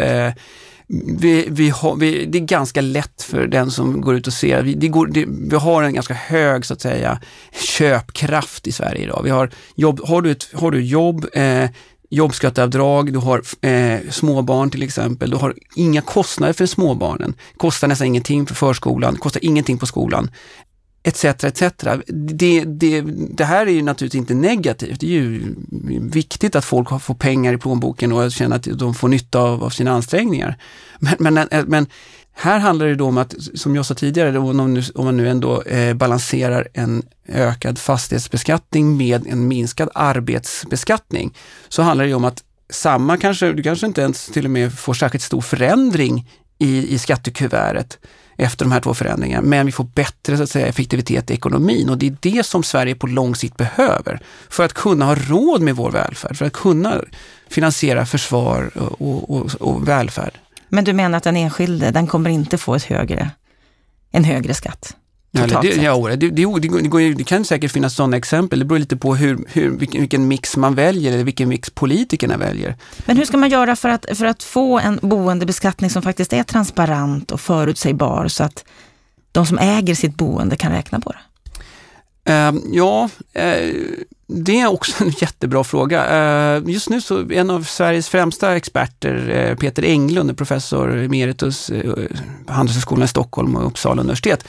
Vi, 1.19 1.47
vi 1.51 1.69
har, 1.69 1.97
vi, 1.97 2.27
det 2.27 2.39
är 2.39 2.43
ganska 2.43 2.81
lätt 2.81 3.23
för 3.23 3.47
den 3.47 3.71
som 3.71 4.01
går 4.01 4.15
ut 4.15 4.27
och 4.27 4.33
ser, 4.33 4.63
vi, 4.63 4.75
det 4.75 4.89
går, 4.89 5.07
det, 5.07 5.25
vi 5.29 5.57
har 5.57 5.83
en 5.83 5.95
ganska 5.95 6.15
hög 6.15 6.67
så 6.67 6.75
att 6.75 6.81
säga 6.81 7.21
köpkraft 7.53 8.67
i 8.67 8.73
Sverige 8.73 9.03
idag. 9.03 9.21
Vi 9.25 9.31
har 9.31 9.51
jobb, 9.75 10.01
har, 10.05 10.23
du 10.23 10.31
ett, 10.31 10.49
har 10.55 10.71
du 10.71 10.83
jobb, 10.83 11.27
eh, 11.33 11.71
jobbskatteavdrag, 12.11 13.13
du 13.13 13.19
har 13.19 13.43
eh, 13.61 14.11
småbarn 14.11 14.71
till 14.71 14.83
exempel, 14.83 15.31
du 15.31 15.37
har 15.37 15.55
inga 15.77 16.01
kostnader 16.01 16.53
för 16.53 16.67
småbarnen, 16.67 17.35
kostar 17.57 17.89
nästan 17.89 18.07
ingenting 18.07 18.47
för 18.47 18.55
förskolan, 18.55 19.17
kostar 19.17 19.45
ingenting 19.45 19.79
på 19.79 19.87
skolan 19.87 20.31
etc. 21.03 21.25
etc. 21.25 21.63
Det, 22.07 22.65
det, 22.65 23.01
det 23.31 23.45
här 23.45 23.67
är 23.67 23.71
ju 23.71 23.83
naturligtvis 23.83 24.19
inte 24.21 24.35
negativt. 24.35 25.01
Det 25.01 25.07
är 25.07 25.11
ju 25.11 25.55
viktigt 26.01 26.57
att 26.57 26.65
folk 26.65 27.03
får 27.03 27.15
pengar 27.15 27.53
i 27.53 27.59
plånboken 27.59 28.13
och 28.13 28.33
känner 28.33 28.57
att 28.57 28.63
de 28.63 28.95
får 28.95 29.09
nytta 29.09 29.39
av, 29.39 29.65
av 29.65 29.71
sina 29.71 29.91
ansträngningar. 29.91 30.57
Men, 30.99 31.35
men, 31.35 31.49
eh, 31.49 31.65
men 31.67 31.87
här 32.33 32.59
handlar 32.59 32.87
det 32.87 32.95
då 32.95 33.07
om 33.07 33.19
att, 33.19 33.35
som 33.55 33.77
jag 33.77 33.87
sa 33.87 33.95
tidigare, 33.95 34.39
om 34.39 34.57
man 34.57 34.75
nu, 34.75 34.83
om 34.95 35.05
man 35.05 35.17
nu 35.17 35.29
ändå 35.29 35.63
eh, 35.63 35.95
balanserar 35.95 36.69
en 36.75 37.03
ökad 37.29 37.79
fastighetsbeskattning 37.79 38.97
med 38.97 39.27
en 39.27 39.49
minskad 39.49 39.89
arbetsbeskattning, 39.95 41.35
så 41.69 41.83
handlar 41.83 42.05
det 42.05 42.09
ju 42.09 42.15
om 42.15 42.25
att 42.25 42.45
samma 42.71 43.17
kanske, 43.17 43.53
du 43.53 43.63
kanske 43.63 43.87
inte 43.87 44.01
ens 44.01 44.27
till 44.27 44.45
och 44.45 44.51
med 44.51 44.79
får 44.79 44.95
särskilt 44.95 45.25
stor 45.25 45.41
förändring 45.41 46.31
i, 46.59 46.95
i 46.95 46.99
skattekuvertet 46.99 47.99
efter 48.41 48.65
de 48.65 48.73
här 48.73 48.81
två 48.81 48.95
förändringarna, 48.95 49.49
men 49.49 49.67
vi 49.67 49.73
får 49.73 49.85
bättre 49.85 50.37
så 50.37 50.43
att 50.43 50.51
säga, 50.51 50.67
effektivitet 50.67 51.31
i 51.31 51.35
ekonomin 51.35 51.91
och 51.91 51.99
det 51.99 52.07
är 52.07 52.17
det 52.21 52.47
som 52.47 52.63
Sverige 52.63 52.95
på 52.95 53.07
lång 53.07 53.35
sikt 53.35 53.57
behöver 53.57 54.21
för 54.49 54.65
att 54.65 54.73
kunna 54.73 55.05
ha 55.05 55.15
råd 55.15 55.63
med 55.63 55.77
vår 55.77 55.91
välfärd, 55.91 56.37
för 56.37 56.45
att 56.45 56.53
kunna 56.53 57.03
finansiera 57.49 58.07
försvar 58.07 58.71
och, 58.77 59.31
och, 59.31 59.51
och, 59.61 59.89
välfärd. 59.89 60.39
Men 60.69 60.85
du 60.85 60.93
menar 60.93 61.19
att 61.19 61.25
den 61.25 61.37
enskilde, 61.37 61.91
den 61.91 62.07
kommer 62.07 62.31
inte 62.31 62.59
få 62.59 62.75
ett 62.75 62.85
högre, 62.85 63.31
en 64.13 64.25
högre 64.25 64.55
skatt? 64.55 64.97
Det, 65.33 65.41
ja, 65.83 66.09
det, 66.09 66.17
det, 66.17 66.31
det, 66.31 66.91
det, 66.91 67.15
det 67.15 67.25
kan 67.25 67.45
säkert 67.45 67.73
finnas 67.73 67.95
sådana 67.95 68.17
exempel, 68.17 68.59
det 68.59 68.65
beror 68.65 68.79
lite 68.79 68.97
på 68.97 69.15
hur, 69.15 69.45
hur, 69.49 69.71
vilken, 69.71 70.01
vilken 70.01 70.29
mix 70.29 70.57
man 70.57 70.75
väljer 70.75 71.13
eller 71.13 71.25
vilken 71.25 71.49
mix 71.49 71.71
politikerna 71.71 72.37
väljer. 72.37 72.77
Men 73.07 73.17
hur 73.17 73.25
ska 73.25 73.37
man 73.37 73.49
göra 73.49 73.77
för 73.77 73.89
att, 73.89 74.07
för 74.15 74.25
att 74.25 74.43
få 74.43 74.79
en 74.79 74.99
boendebeskattning 75.03 75.91
som 75.91 76.03
faktiskt 76.03 76.33
är 76.33 76.43
transparent 76.43 77.31
och 77.31 77.41
förutsägbar 77.41 78.29
så 78.29 78.45
att 78.45 78.65
de 79.33 79.47
som 79.47 79.59
äger 79.59 79.95
sitt 79.95 80.15
boende 80.15 80.57
kan 80.57 80.73
räkna 80.73 81.01
på 81.01 81.13
det? 81.13 81.19
Eh, 82.33 82.53
ja, 82.73 83.09
eh, 83.33 83.75
det 84.27 84.61
är 84.61 84.67
också 84.67 85.05
en 85.05 85.11
jättebra 85.11 85.65
fråga. 85.65 86.07
Eh, 86.07 86.63
just 86.67 86.91
nu 86.91 87.01
så 87.01 87.33
en 87.33 87.51
av 87.51 87.63
Sveriges 87.63 88.09
främsta 88.09 88.57
experter, 88.57 89.29
eh, 89.29 89.57
Peter 89.57 89.83
Englund, 89.83 90.37
professor 90.37 90.99
emeritus 90.99 91.71
eh, 91.71 91.95
på 92.47 92.53
Handelshögskolan 92.53 93.05
i 93.05 93.09
Stockholm 93.09 93.57
och 93.57 93.67
Uppsala 93.67 94.01
universitet, 94.01 94.45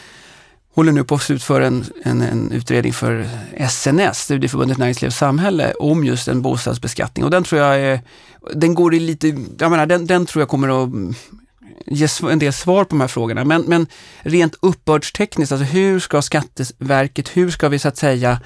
håller 0.73 0.91
nu 0.91 1.03
på 1.03 1.15
att 1.15 1.21
slutföra 1.21 1.67
en, 1.67 1.85
en, 2.03 2.21
en 2.21 2.51
utredning 2.51 2.93
för 2.93 3.29
SNS, 3.69 4.19
Studieförbundet 4.19 4.77
Näringsliv 4.77 5.07
och 5.07 5.13
Samhälle, 5.13 5.73
om 5.73 6.05
just 6.05 6.27
en 6.27 6.41
bostadsbeskattning. 6.41 7.25
Och 7.25 7.31
den 7.31 7.43
tror 7.43 7.61
jag 7.61 7.79
är, 7.79 7.99
den 8.53 8.75
går 8.75 8.93
i 8.93 8.99
lite, 8.99 9.27
jag 9.59 9.71
menar, 9.71 9.85
den, 9.85 10.07
den 10.07 10.25
tror 10.25 10.41
jag 10.41 10.49
kommer 10.49 10.83
att 10.83 11.15
ge 11.85 12.07
en 12.31 12.39
del 12.39 12.53
svar 12.53 12.83
på 12.83 12.89
de 12.89 13.01
här 13.01 13.07
frågorna. 13.07 13.43
Men, 13.43 13.61
men 13.61 13.87
rent 14.21 14.55
uppbördstekniskt, 14.61 15.51
alltså 15.51 15.65
hur 15.65 15.99
ska 15.99 16.21
Skatteverket, 16.21 17.37
hur 17.37 17.51
ska 17.51 17.69
vi 17.69 17.79
så 17.79 17.87
att 17.87 17.97
säga 17.97 18.39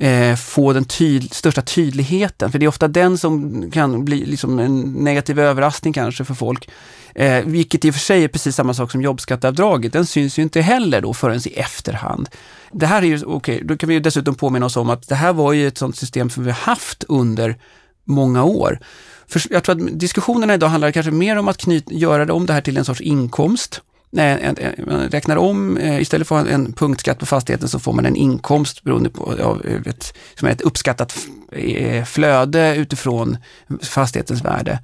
eh, 0.00 0.36
få 0.36 0.72
den 0.72 0.84
tyd 0.84 1.34
största 1.34 1.62
tydligheten. 1.62 2.52
För 2.52 2.58
det 2.58 2.66
är 2.66 2.68
ofta 2.68 2.88
den 2.88 3.18
som 3.18 3.70
kan 3.70 4.04
bli 4.04 4.26
liksom 4.26 4.58
en 4.58 4.80
negativ 4.80 5.38
överraskning 5.40 5.92
kanske 5.92 6.24
för 6.24 6.34
folk. 6.34 6.70
Eh, 7.14 7.44
vilket 7.44 7.84
i 7.84 7.90
och 7.90 7.94
för 7.94 8.00
sig 8.00 8.24
är 8.24 8.28
precis 8.28 8.56
samma 8.56 8.74
sak 8.74 8.90
som 8.90 9.02
jobbskatteavdraget. 9.02 9.92
Den 9.92 10.06
syns 10.06 10.38
ju 10.38 10.42
inte 10.42 10.60
heller 10.60 11.00
då 11.00 11.14
förrän 11.14 11.40
i 11.44 11.52
efterhand. 11.52 12.28
Det 12.72 12.86
här 12.86 13.02
är 13.02 13.06
ju, 13.06 13.16
okej, 13.16 13.34
okay, 13.34 13.66
då 13.66 13.76
kan 13.76 13.88
vi 13.88 13.94
ju 13.94 14.00
dessutom 14.00 14.34
påminna 14.34 14.66
oss 14.66 14.76
om 14.76 14.90
att 14.90 15.08
det 15.08 15.14
här 15.14 15.32
var 15.32 15.52
ju 15.52 15.68
ett 15.68 15.78
sådant 15.78 15.96
system 15.96 16.30
som 16.30 16.44
vi 16.44 16.50
har 16.50 16.58
haft 16.58 17.04
under 17.08 17.56
många 18.04 18.44
år. 18.44 18.78
För 19.26 19.42
jag 19.50 19.64
tror 19.64 19.76
att 19.76 20.00
diskussionerna 20.00 20.54
idag 20.54 20.68
handlar 20.68 20.90
kanske 20.90 21.12
mer 21.12 21.36
om 21.36 21.48
att 21.48 21.56
knyta, 21.56 21.94
göra 21.94 22.34
om 22.34 22.46
det 22.46 22.52
här 22.52 22.60
till 22.60 22.76
en 22.76 22.84
sorts 22.84 23.00
inkomst. 23.00 23.82
Man 24.12 25.08
räknar 25.10 25.36
om, 25.36 25.76
eh, 25.76 26.00
istället 26.00 26.28
för 26.28 26.48
en 26.48 26.72
punktskatt 26.72 27.18
på 27.18 27.26
fastigheten 27.26 27.68
så 27.68 27.78
får 27.78 27.92
man 27.92 28.06
en 28.06 28.16
inkomst 28.16 28.82
beroende 28.82 29.10
på 29.10 29.22
av 29.42 29.66
eh, 29.66 29.80
ett, 29.86 30.14
som 30.34 30.48
är 30.48 30.52
ett 30.52 30.60
uppskattat 30.60 31.26
eh, 31.52 32.04
flöde 32.04 32.76
utifrån 32.76 33.36
fastighetens 33.82 34.44
värde. 34.44 34.78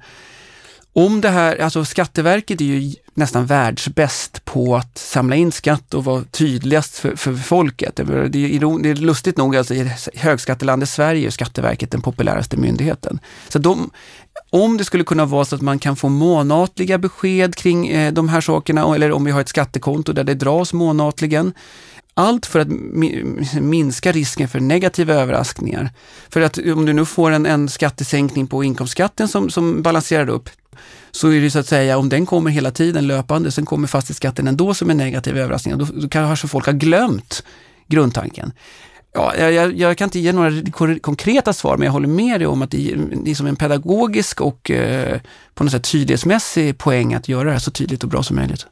Om 0.93 1.21
det 1.21 1.29
här, 1.29 1.57
alltså 1.57 1.85
Skatteverket 1.85 2.61
är 2.61 2.65
ju 2.65 2.93
nästan 3.13 3.45
världsbäst 3.45 4.45
på 4.45 4.75
att 4.75 4.97
samla 4.97 5.35
in 5.35 5.51
skatt 5.51 5.93
och 5.93 6.05
vara 6.05 6.23
tydligast 6.23 6.97
för, 6.97 7.15
för 7.15 7.35
folket. 7.35 7.95
Det 7.95 8.01
är, 8.01 8.29
det 8.79 8.89
är 8.89 8.95
lustigt 8.95 9.37
nog, 9.37 9.55
alltså 9.55 9.73
i 9.73 9.91
högskattelandet 10.15 10.89
Sverige 10.89 11.27
är 11.27 11.31
Skatteverket 11.31 11.91
den 11.91 12.01
populäraste 12.01 12.57
myndigheten. 12.57 13.19
Så 13.49 13.59
de, 13.59 13.91
om 14.49 14.77
det 14.77 14.85
skulle 14.85 15.03
kunna 15.03 15.25
vara 15.25 15.45
så 15.45 15.55
att 15.55 15.61
man 15.61 15.79
kan 15.79 15.95
få 15.95 16.09
månatliga 16.09 16.97
besked 16.97 17.55
kring 17.55 17.87
eh, 17.87 18.13
de 18.13 18.29
här 18.29 18.41
sakerna, 18.41 18.95
eller 18.95 19.11
om 19.11 19.25
vi 19.25 19.31
har 19.31 19.41
ett 19.41 19.49
skattekonto 19.49 20.13
där 20.13 20.23
det 20.23 20.33
dras 20.33 20.73
månatligen, 20.73 21.53
allt 22.13 22.45
för 22.45 22.59
att 22.59 22.67
minska 23.61 24.11
risken 24.11 24.47
för 24.47 24.59
negativa 24.59 25.13
överraskningar. 25.13 25.91
För 26.29 26.41
att 26.41 26.57
eh, 26.57 26.77
om 26.77 26.85
du 26.85 26.93
nu 26.93 27.05
får 27.05 27.31
en, 27.31 27.45
en 27.45 27.69
skattesänkning 27.69 28.47
på 28.47 28.63
inkomstskatten 28.63 29.27
som, 29.27 29.49
som 29.49 29.81
balanserar 29.81 30.29
upp, 30.29 30.49
så 31.11 31.27
är 31.27 31.41
det 31.41 31.51
så 31.51 31.59
att 31.59 31.67
säga, 31.67 31.97
om 31.97 32.09
den 32.09 32.25
kommer 32.25 32.51
hela 32.51 32.71
tiden 32.71 33.07
löpande, 33.07 33.51
sen 33.51 33.65
kommer 33.65 33.87
fastighetsskatten 33.87 34.47
ändå 34.47 34.73
som 34.73 34.89
en 34.89 34.97
negativ 34.97 35.37
överraskning, 35.37 35.77
då, 35.77 35.85
då 35.93 36.09
kanske 36.09 36.47
folk 36.47 36.65
har 36.65 36.73
glömt 36.73 37.43
grundtanken. 37.87 38.51
Ja, 39.17 39.35
jag, 39.35 39.77
jag, 39.77 39.97
kan 39.97 40.05
inte 40.05 40.19
ge 40.19 40.31
några 40.31 40.51
konkreta 41.01 41.53
svar, 41.53 41.77
men 41.77 41.85
jag 41.85 41.91
håller 41.91 42.07
med 42.07 42.39
dig 42.39 42.47
om 42.47 42.61
att 42.61 42.71
det 42.71 42.91
är 43.25 43.35
som 43.35 43.47
en 43.47 43.55
pedagogisk 43.55 44.41
och 44.41 44.71
eh, 44.71 45.19
på 45.53 45.63
något 45.63 45.71
sätt 45.71 45.91
tydlighetsmässig 45.91 46.77
poäng 46.77 47.13
att 47.13 47.29
göra 47.29 47.43
det 47.43 47.51
här 47.51 47.59
så 47.59 47.71
tydligt 47.71 48.03
och 48.03 48.09
bra 48.09 48.23
som 48.23 48.35
möjligt. 48.35 48.65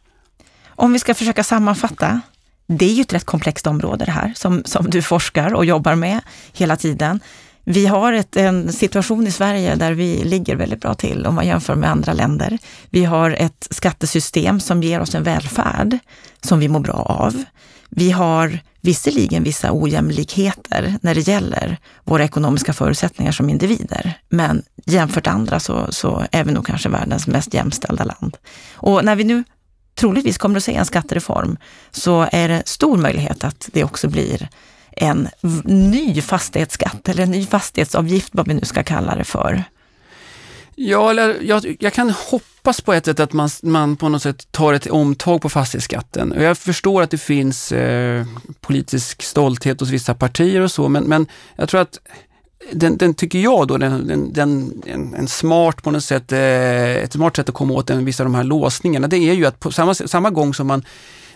Om 0.68 0.94
vi 0.94 1.00
ska 1.00 1.14
försöka 1.14 1.44
sammanfatta, 1.44 2.22
det 2.68 2.86
är 2.86 2.94
ju 2.94 3.02
ett 3.02 3.14
rätt 3.14 3.26
komplext 3.26 3.68
område 3.68 4.06
det 4.06 4.12
här, 4.12 4.34
som, 4.36 4.64
som 4.66 4.90
du 4.90 5.02
forskar 5.02 5.54
och 5.54 5.66
jobbar 5.66 5.96
med 5.96 6.20
hela 6.54 6.76
tiden. 6.76 7.20
Vi 7.64 7.86
har 7.86 8.14
ett, 8.14 8.36
en 8.36 8.74
situation 8.74 9.28
i 9.28 9.32
Sverige 9.32 9.76
där 9.76 9.92
vi 9.92 10.24
ligger 10.24 10.56
väldigt 10.56 10.82
bra 10.82 10.94
till 10.94 11.26
om 11.26 11.36
man 11.36 11.48
jämför 11.48 11.76
med 11.76 11.92
andra 11.92 12.14
länder. 12.14 12.58
Vi 12.90 13.06
har 13.06 13.32
ett 13.32 13.68
skattesystem 13.70 14.60
som 14.60 14.84
ger 14.84 15.02
oss 15.02 15.16
en 15.16 15.24
välfärd 15.24 15.98
som 16.42 16.60
vi 16.60 16.68
mår 16.68 16.80
bra 16.80 16.94
av. 16.94 17.44
Vi 17.90 18.12
har 18.12 18.60
visserligen 18.86 19.44
vissa 19.44 19.70
ojämlikheter 19.72 20.96
när 21.02 21.16
det 21.16 21.28
gäller 21.28 21.78
våra 22.04 22.24
ekonomiska 22.24 22.74
förutsättningar 22.74 23.32
som 23.32 23.50
individer, 23.50 24.14
men 24.30 24.64
jämfört 24.86 25.28
andra 25.28 25.60
så, 25.60 25.92
så 25.92 26.26
är 26.32 26.44
vi 26.44 26.52
nog 26.52 26.66
kanske 26.66 26.90
världens 26.90 27.28
mest 27.28 27.54
jämställda 27.54 28.04
land. 28.04 28.38
Och 28.74 29.06
när 29.06 29.16
vi 29.16 29.24
nu 29.24 29.44
troligtvis 29.96 30.38
kommer 30.38 30.58
att 30.58 30.64
se 30.64 30.76
en 30.76 30.86
skattereform 30.86 31.58
så 31.92 32.28
är 32.32 32.50
det 32.50 32.64
stor 32.66 32.98
möjlighet 32.98 33.44
att 33.44 33.70
det 33.74 33.84
också 33.84 34.08
blir 34.08 34.50
en 34.92 35.28
ny 35.64 36.22
fastighetsskatt 36.22 37.10
eller 37.10 37.24
en 37.24 37.32
ny 37.32 37.46
fastighetsavgift, 37.46 38.30
vad 38.34 38.48
vi 38.48 38.54
nu 38.54 38.66
ska 38.66 38.84
kalla 38.84 39.16
det 39.16 39.24
för. 39.24 39.64
Ja, 40.76 41.10
eller 41.10 41.42
jag, 41.42 41.78
jag, 41.80 41.94
kan 41.94 42.10
hoppas 42.10 42.82
på 42.82 42.94
ett 42.94 43.06
sätt 43.06 43.20
att 43.20 43.34
man, 43.34 43.50
man 43.64 43.98
på 43.98 44.10
något 44.10 44.22
sätt 44.22 44.52
tar 44.52 44.74
ett 44.74 44.88
omtag 44.88 45.42
på 45.42 45.50
fastighetsskatten. 45.50 46.32
Och 46.32 46.44
jag 46.44 46.58
förstår 46.58 47.02
att 47.02 47.12
det 47.12 47.18
finns 47.18 47.72
eh, 47.72 48.26
politisk 48.62 49.22
stolthet 49.22 49.80
hos 49.80 49.90
vissa 49.90 50.14
partier 50.14 50.62
och 50.62 50.72
så, 50.72 50.90
men, 50.90 51.04
men 51.04 51.28
jag 51.56 51.70
tror 51.70 51.82
att 51.82 52.00
den, 52.72 52.98
den 52.98 53.14
tycker 53.14 53.40
jag 53.40 53.68
då, 53.68 53.78
den, 53.78 54.08
den, 54.08 54.34
den, 54.34 54.82
en, 54.86 55.14
en 55.14 55.28
smart 55.28 55.84
på 55.84 55.92
något 55.92 56.04
sätt, 56.04 56.32
eh, 56.32 56.96
ett 56.96 57.14
smart 57.14 57.36
sätt 57.36 57.50
att 57.50 57.56
komma 57.56 57.74
åt 57.74 57.90
en, 57.90 58.06
vissa 58.06 58.24
av 58.24 58.26
de 58.26 58.36
här 58.36 58.44
låsningarna, 58.44 59.08
det 59.08 59.18
är 59.18 59.34
ju 59.34 59.46
att 59.46 59.60
på 59.60 59.72
samma, 59.72 59.94
samma 59.94 60.30
gång 60.30 60.54
som 60.54 60.68
man 60.68 60.84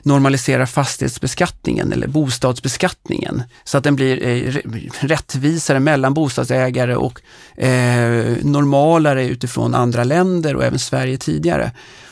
normalisera 0.04 0.68
fastighetsbeskattningen 0.68 1.94
eller 1.94 2.08
bostadsbeskattningen 2.08 3.44
så 3.64 3.78
att 3.78 3.84
den 3.84 3.96
blir 3.96 4.28
eh, 4.28 4.54
rättvisare 5.00 5.80
mellan 5.80 6.14
bostadsägare 6.14 6.96
och 6.96 7.22
eh, 7.64 8.36
normalare 8.42 9.28
utifrån 9.28 9.76
andra 9.76 10.04
länder 10.04 10.56
och 10.56 10.64
även 10.64 10.80
Sverige 10.80 11.18
tidigare 11.18 11.72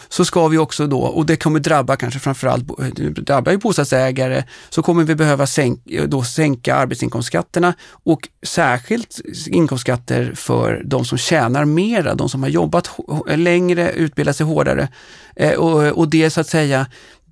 så 0.10 0.26
ska 0.26 0.48
vi 0.48 0.58
också 0.58 0.88
då, 0.88 1.00
och 1.00 1.26
det 1.26 1.36
kommer 1.36 1.60
drabba 1.60 1.96
kanske 1.96 2.20
framförallt 2.20 2.68
drabbar 3.16 3.52
ju 3.52 3.58
bostadsägare, 3.58 4.44
så 4.70 4.84
kommer 4.84 5.04
vi 5.04 5.16
behöva 5.16 5.48
sänka, 5.48 6.06
då 6.08 6.24
sänka 6.24 6.76
arbetsinkomstskatterna 6.76 7.74
och 7.90 8.30
särskilt 8.44 9.22
inkomstskatter 9.48 10.34
för 10.36 10.82
de 10.86 11.06
som 11.06 11.18
tjänar 11.18 11.66
mera, 11.66 12.16
de 12.16 12.30
som 12.30 12.44
har 12.44 12.50
jobbat 12.50 12.90
längre, 13.28 13.92
utbildat 13.92 14.36
sig 14.36 14.46
hårdare. 14.46 14.90
Eh, 15.36 15.54
och, 15.54 15.98
och 15.98 16.10
det 16.10 16.30
så 16.30 16.42
att 16.42 16.50
säga 16.50 16.86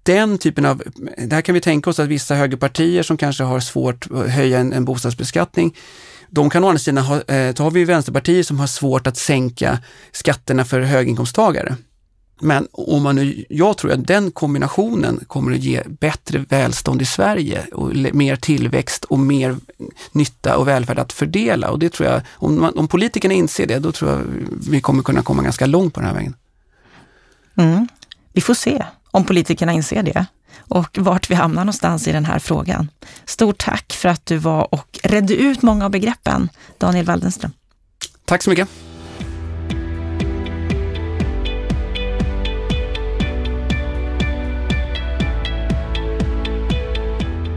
den 0.05 0.37
typen 0.37 0.65
av, 0.65 0.83
där 1.17 1.41
kan 1.41 1.55
vi 1.55 1.61
tänka 1.61 1.89
oss 1.89 1.99
att 1.99 2.07
vissa 2.07 2.35
högerpartier 2.35 3.03
som 3.03 3.17
kanske 3.17 3.43
har 3.43 3.59
svårt 3.59 4.07
att 4.11 4.29
höja 4.29 4.59
en, 4.59 4.73
en 4.73 4.85
bostadsbeskattning, 4.85 5.75
de 6.29 6.49
kan 6.49 6.63
å 6.63 6.67
andra 6.67 6.79
sidan 6.79 7.03
ha, 7.03 7.15
eh, 7.21 7.55
har 7.57 7.71
vi 7.71 7.85
vänsterpartier 7.85 8.43
som 8.43 8.59
har 8.59 8.67
svårt 8.67 9.07
att 9.07 9.17
sänka 9.17 9.79
skatterna 10.11 10.65
för 10.65 10.81
höginkomsttagare. 10.81 11.75
Men 12.39 12.67
om 12.71 13.03
man 13.03 13.15
nu, 13.15 13.45
jag 13.49 13.77
tror 13.77 13.91
att 13.91 14.07
den 14.07 14.31
kombinationen 14.31 15.19
kommer 15.27 15.51
att 15.51 15.59
ge 15.59 15.83
bättre 15.99 16.45
välstånd 16.49 17.01
i 17.01 17.05
Sverige 17.05 17.65
och 17.73 17.95
mer 17.95 18.35
tillväxt 18.35 19.03
och 19.03 19.19
mer 19.19 19.57
nytta 20.11 20.57
och 20.57 20.67
välfärd 20.67 20.99
att 20.99 21.13
fördela. 21.13 21.69
Och 21.69 21.79
det 21.79 21.89
tror 21.89 22.09
jag, 22.09 22.21
om, 22.31 22.61
man, 22.61 22.77
om 22.77 22.87
politikerna 22.87 23.33
inser 23.33 23.67
det, 23.67 23.79
då 23.79 23.91
tror 23.91 24.11
jag 24.11 24.21
vi 24.69 24.81
kommer 24.81 25.03
kunna 25.03 25.21
komma 25.21 25.43
ganska 25.43 25.65
långt 25.65 25.93
på 25.93 25.99
den 25.99 26.07
här 26.07 26.15
vägen. 26.15 26.35
Mm. 27.57 27.87
Vi 28.33 28.41
får 28.41 28.53
se 28.53 28.85
om 29.15 29.23
politikerna 29.23 29.71
inser 29.71 30.03
det 30.03 30.25
och 30.57 30.97
vart 30.97 31.29
vi 31.29 31.35
hamnar 31.35 31.61
någonstans 31.61 32.07
i 32.07 32.11
den 32.11 32.25
här 32.25 32.39
frågan. 32.39 32.89
Stort 33.25 33.57
tack 33.57 33.93
för 33.93 34.09
att 34.09 34.25
du 34.25 34.37
var 34.37 34.73
och 34.73 34.99
redde 35.03 35.35
ut 35.35 35.61
många 35.61 35.85
av 35.85 35.91
begreppen, 35.91 36.49
Daniel 36.77 37.05
Waldenström. 37.05 37.51
Tack 38.25 38.43
så 38.43 38.49
mycket. 38.49 38.69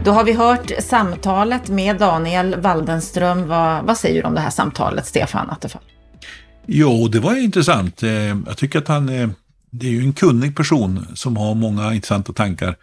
Då 0.03 0.11
har 0.11 0.23
vi 0.23 0.33
hört 0.33 0.71
samtalet 0.79 1.69
med 1.69 1.97
Daniel 1.97 2.55
Waldenström. 2.55 3.47
Vad, 3.47 3.83
vad 3.83 3.97
säger 3.97 4.21
du 4.21 4.27
om 4.27 4.33
det 4.33 4.41
här 4.41 4.49
samtalet, 4.49 5.05
Stefan 5.05 5.49
Attefall? 5.49 5.81
Jo, 6.65 7.07
det 7.07 7.19
var 7.19 7.35
intressant. 7.35 8.03
Eh, 8.03 8.11
jag 8.11 8.57
tycker 8.57 8.79
att 8.79 8.87
han 8.87 9.09
eh, 9.09 9.29
det 9.69 9.87
är 9.87 9.91
ju 9.91 10.01
en 10.01 10.13
kunnig 10.13 10.55
person 10.55 11.07
som 11.15 11.37
har 11.37 11.55
många 11.55 11.93
intressanta 11.93 12.33
tankar 12.33 12.75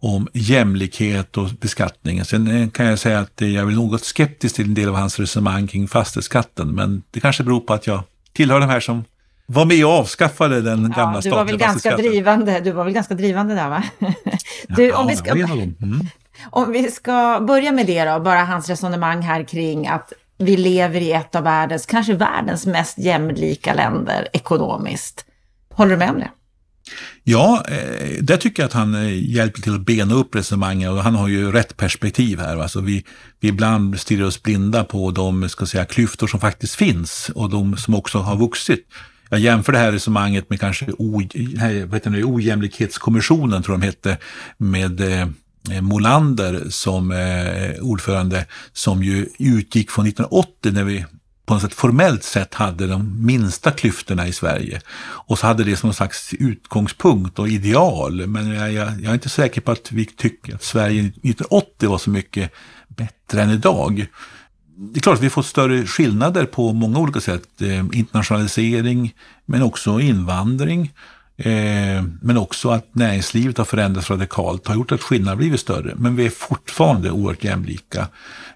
om 0.00 0.28
jämlikhet 0.32 1.36
och 1.36 1.48
beskattning. 1.60 2.24
Sen 2.24 2.62
eh, 2.62 2.68
kan 2.68 2.86
jag 2.86 2.98
säga 2.98 3.18
att 3.18 3.32
jag 3.36 3.72
är 3.72 3.76
något 3.76 4.04
skeptisk 4.04 4.54
till 4.54 4.64
en 4.64 4.74
del 4.74 4.88
av 4.88 4.94
hans 4.94 5.18
resonemang 5.20 5.66
kring 5.66 5.88
fastighetsskatten, 5.88 6.68
men 6.68 7.02
det 7.10 7.20
kanske 7.20 7.42
beror 7.42 7.60
på 7.60 7.72
att 7.74 7.86
jag 7.86 8.02
tillhör 8.32 8.60
de 8.60 8.68
här 8.68 8.80
som 8.80 9.04
var 9.46 9.64
med 9.64 9.84
och 9.84 9.92
avskaffade 9.92 10.60
den 10.60 10.82
gamla 10.96 11.14
ja, 11.14 11.20
du 11.20 11.30
var 11.30 11.44
väl 11.44 11.56
ganska 11.56 11.96
drivande, 11.96 12.60
Du 12.60 12.72
var 12.72 12.84
väl 12.84 12.92
ganska 12.92 13.14
drivande 13.14 13.54
där 13.54 13.68
va? 13.68 13.84
Du, 14.68 14.86
ja, 14.86 14.98
om, 14.98 15.06
vi 15.06 15.16
ska, 15.16 15.30
mm. 15.30 16.08
om 16.50 16.72
vi 16.72 16.90
ska 16.90 17.40
börja 17.40 17.72
med 17.72 17.86
det 17.86 18.04
då, 18.04 18.20
bara 18.20 18.44
hans 18.44 18.68
resonemang 18.68 19.22
här 19.22 19.44
kring 19.44 19.88
att 19.88 20.12
vi 20.38 20.56
lever 20.56 21.00
i 21.00 21.12
ett 21.12 21.34
av 21.34 21.44
världens, 21.44 21.86
kanske 21.86 22.14
världens 22.14 22.66
mest 22.66 22.98
jämlika 22.98 23.74
länder 23.74 24.28
ekonomiskt. 24.32 25.24
Håller 25.74 25.90
du 25.90 25.96
med 25.96 26.10
om 26.10 26.18
det? 26.18 26.30
Ja, 27.24 27.64
eh, 27.68 28.22
där 28.22 28.36
tycker 28.36 28.62
jag 28.62 28.66
att 28.66 28.72
han 28.72 28.94
eh, 28.94 29.30
hjälper 29.30 29.60
till 29.62 29.74
att 29.74 29.86
bena 29.86 30.14
upp 30.14 30.34
resonemanget 30.34 30.90
och 30.90 31.02
han 31.02 31.14
har 31.14 31.28
ju 31.28 31.52
rätt 31.52 31.76
perspektiv 31.76 32.38
här. 32.38 32.56
Alltså 32.56 32.80
vi, 32.80 33.04
vi 33.40 33.48
ibland 33.48 34.00
stirrar 34.00 34.26
oss 34.26 34.42
blinda 34.42 34.84
på 34.84 35.10
de 35.10 35.48
ska 35.48 35.66
säga, 35.66 35.84
klyftor 35.84 36.26
som 36.26 36.40
faktiskt 36.40 36.74
finns 36.74 37.30
och 37.34 37.50
de 37.50 37.76
som 37.76 37.94
också 37.94 38.18
har 38.18 38.36
vuxit. 38.36 38.86
Jag 39.28 39.40
jämför 39.40 39.72
det 39.72 39.78
här 39.78 39.92
resonemanget 39.92 40.50
med 40.50 40.60
kanske 40.60 40.86
o, 40.98 41.22
vad 41.86 41.94
heter 41.94 42.10
det, 42.10 42.24
Ojämlikhetskommissionen, 42.24 43.62
tror 43.62 43.78
de 43.78 43.82
hette, 43.82 44.18
med 44.56 45.00
eh, 45.00 45.80
Molander 45.80 46.62
som 46.70 47.12
eh, 47.12 47.82
ordförande, 47.82 48.46
som 48.72 49.02
ju 49.02 49.26
utgick 49.38 49.90
från 49.90 50.06
1980 50.06 50.72
när 50.72 50.84
vi 50.84 51.04
på 51.46 51.54
något 51.54 51.62
sätt 51.62 51.74
formellt 51.74 52.24
sett 52.24 52.54
hade 52.54 52.86
de 52.86 53.26
minsta 53.26 53.70
klyftorna 53.70 54.26
i 54.26 54.32
Sverige. 54.32 54.80
Och 55.02 55.38
så 55.38 55.46
hade 55.46 55.64
det 55.64 55.76
som 55.76 55.86
någon 55.86 55.94
slags 55.94 56.34
utgångspunkt 56.34 57.38
och 57.38 57.48
ideal. 57.48 58.26
Men 58.26 58.50
jag, 58.50 58.72
jag, 58.72 58.88
jag 59.00 59.10
är 59.10 59.14
inte 59.14 59.28
säker 59.28 59.60
på 59.60 59.72
att 59.72 59.92
vi 59.92 60.04
tycker 60.04 60.54
att 60.54 60.62
Sverige 60.62 61.00
1980 61.00 61.88
var 61.88 61.98
så 61.98 62.10
mycket 62.10 62.52
bättre 62.88 63.42
än 63.42 63.50
idag. 63.50 64.06
det 64.76 64.98
är 64.98 65.02
klart 65.02 65.16
att 65.16 65.24
vi 65.24 65.30
fått 65.30 65.46
större 65.46 65.86
skillnader 65.86 66.44
på 66.44 66.72
många 66.72 66.98
olika 66.98 67.20
sätt. 67.20 67.62
Eh, 67.62 67.84
internationalisering, 67.92 69.14
men 69.46 69.62
också 69.62 70.00
invandring. 70.00 70.92
Eh, 71.36 72.04
men 72.20 72.36
också 72.36 72.70
att 72.70 72.94
näringslivet 72.94 73.58
har 73.58 73.64
förändrats 73.64 74.10
radikalt 74.10 74.66
har 74.66 74.74
gjort 74.74 74.92
att 74.92 75.02
skillnaderna 75.02 75.36
blivit 75.36 75.60
större. 75.60 75.94
Men 75.96 76.16
vi 76.16 76.26
är 76.26 76.30
fortfarande 76.30 77.10
oerhört 77.10 77.44
jämlika. 77.44 78.08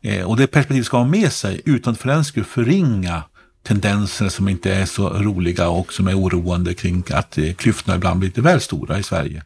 Eh, 0.03 0.25
och 0.25 0.37
det 0.37 0.47
perspektivet 0.47 0.87
ska 0.87 0.97
ha 0.97 1.05
med 1.05 1.33
sig 1.33 1.61
utan 1.65 1.93
att 1.93 2.01
för 2.01 2.09
den 2.09 2.25
skull 2.25 2.45
förringa 2.45 3.23
tendenser 3.67 4.29
som 4.29 4.49
inte 4.49 4.75
är 4.75 4.87
så 4.87 5.09
roliga 5.09 5.69
och 5.69 5.93
som 5.93 6.09
är 6.09 6.19
oroande 6.19 6.75
kring 6.75 7.05
att 7.11 7.39
eh, 7.39 7.53
klyftorna 7.53 7.97
ibland 7.97 8.19
blir 8.21 8.29
lite 8.29 8.41
väl 8.41 8.61
stora 8.61 8.99
i 8.99 9.03
Sverige. 9.03 9.43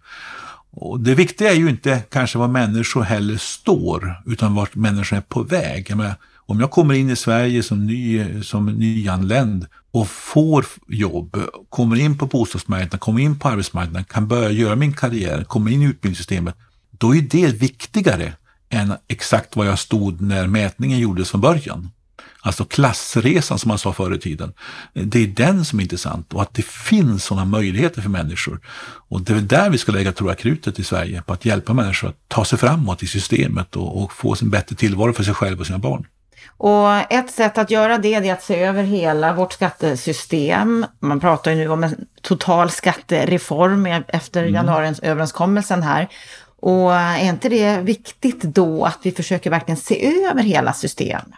Och 0.73 1.01
det 1.01 1.15
viktiga 1.15 1.51
är 1.51 1.55
ju 1.55 1.71
inte 1.71 2.03
kanske 2.11 2.39
var 2.39 2.49
människor 2.49 3.03
heller 3.03 3.37
står, 3.37 4.23
utan 4.27 4.55
vart 4.55 4.75
människor 4.75 5.17
är 5.17 5.21
på 5.21 5.43
väg. 5.43 5.87
Jag 5.89 5.97
menar, 5.97 6.15
om 6.51 6.61
jag 6.61 6.71
kommer 6.71 6.95
in 6.95 7.11
i 7.11 7.17
Sverige 7.17 7.63
som, 7.63 7.87
ny, 7.87 8.43
som 8.43 8.67
nyanländ 8.67 9.67
och 9.91 10.09
får 10.09 10.67
jobb, 10.89 11.37
kommer 11.69 11.97
in 11.97 12.19
på 12.19 12.27
bostadsmarknaden, 12.27 12.99
kommer 12.99 13.21
in 13.21 13.39
på 13.39 13.49
arbetsmarknaden, 13.49 14.05
kan 14.05 14.29
börja 14.29 14.51
göra 14.51 14.77
min 14.77 14.93
karriär, 14.93 15.45
kommer 15.45 15.71
in 15.71 15.83
i 15.83 15.85
utbildningssystemet, 15.85 16.55
då 16.91 17.15
är 17.15 17.21
det 17.21 17.47
viktigare 17.47 18.33
än 18.71 18.95
exakt 19.09 19.57
var 19.57 19.65
jag 19.65 19.79
stod 19.79 20.21
när 20.21 20.47
mätningen 20.47 20.99
gjordes 20.99 21.31
från 21.31 21.41
början. 21.41 21.91
Alltså 22.41 22.65
klassresan 22.65 23.59
som 23.59 23.69
man 23.69 23.79
sa 23.79 23.93
förr 23.93 24.15
i 24.15 24.19
tiden. 24.19 24.53
Det 24.95 25.19
är 25.19 25.27
den 25.27 25.65
som 25.65 25.79
är 25.79 25.83
intressant 25.83 26.35
och 26.35 26.43
att 26.43 26.55
det 26.55 26.65
finns 26.65 27.25
sådana 27.25 27.45
möjligheter 27.45 28.03
för 28.03 28.11
människor. 28.11 28.61
Och 29.09 29.23
det 29.23 29.33
är 29.33 29.41
där 29.41 29.71
vi 29.71 29.79
ska 29.79 29.93
lägga 29.93 30.13
tror 30.13 30.31
jag 30.31 30.39
krutet 30.39 30.79
i 30.79 30.85
Sverige, 30.85 31.23
på 31.23 31.33
att 31.33 31.45
hjälpa 31.45 31.73
människor 31.73 32.09
att 32.09 32.29
ta 32.29 32.45
sig 32.45 32.59
framåt 32.59 33.03
i 33.03 33.07
systemet 33.07 33.77
och, 33.77 34.03
och 34.03 34.13
få 34.13 34.37
en 34.43 34.51
bättre 34.51 34.77
tillvaro 34.77 35.13
för 35.13 35.25
sig 35.25 35.35
själv 35.35 35.61
och 35.61 35.67
sina 35.67 35.79
barn. 35.79 36.07
Och 36.47 37.13
ett 37.13 37.31
sätt 37.31 37.59
att 37.59 37.71
göra 37.71 37.99
det 37.99 38.15
är 38.15 38.33
att 38.33 38.43
se 38.43 38.61
över 38.61 38.83
hela 38.83 39.33
vårt 39.33 39.53
skattesystem. 39.53 40.87
Man 41.01 41.21
pratar 41.21 41.51
ju 41.51 41.57
nu 41.57 41.69
om 41.69 41.85
en 41.85 42.07
total 42.23 42.71
skattereform 42.71 43.87
efter 44.09 44.43
mm. 44.43 44.55
januariöverenskommelsen 44.55 45.83
här. 45.83 46.09
Och 46.61 46.95
är 46.95 47.29
inte 47.29 47.49
det 47.49 47.81
viktigt 47.81 48.43
då 48.43 48.85
att 48.85 48.99
vi 49.03 49.13
försöker 49.13 49.51
verkligen 49.51 49.77
se 49.77 50.25
över 50.25 50.43
hela 50.43 50.73
systemet? 50.73 51.35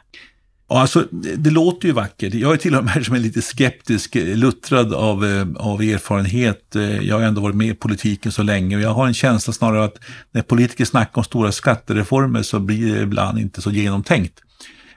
alltså, 0.69 1.07
det, 1.11 1.37
det, 1.37 1.51
låter 1.51 1.89
ju 1.89 1.93
vackert. 1.93 2.35
Jag 2.35 2.53
är 2.53 2.57
till 2.57 2.75
och 2.75 2.85
med 2.85 3.07
som 3.07 3.15
är 3.15 3.19
lite 3.19 3.43
skeptisk, 3.43 4.15
luttrad 4.15 4.95
av, 4.95 5.25
eh, 5.25 5.47
av 5.57 5.83
erfarenhet. 5.83 6.77
Eh, 6.77 7.01
jag 7.01 7.17
har 7.19 7.23
ändå 7.23 7.41
varit 7.41 7.57
med 7.57 7.69
i 7.69 7.75
politiken 7.75 8.33
så 8.33 8.43
länge 8.43 8.77
och 8.77 8.83
jag 8.83 8.95
har 8.95 9.07
en 9.07 9.15
känsla 9.15 9.53
snarare 9.53 9.85
att 9.85 9.99
när 10.31 10.43
politiker 10.43 10.85
snackar 10.85 11.19
om 11.19 11.25
stora 11.25 11.53
skattereformer 11.53 12.43
så 12.43 12.61
blir 12.61 12.95
det 12.95 13.03
ibland 13.03 13.39
inte 13.39 13.63
så 13.63 13.71
genomtänkt. 13.71 14.41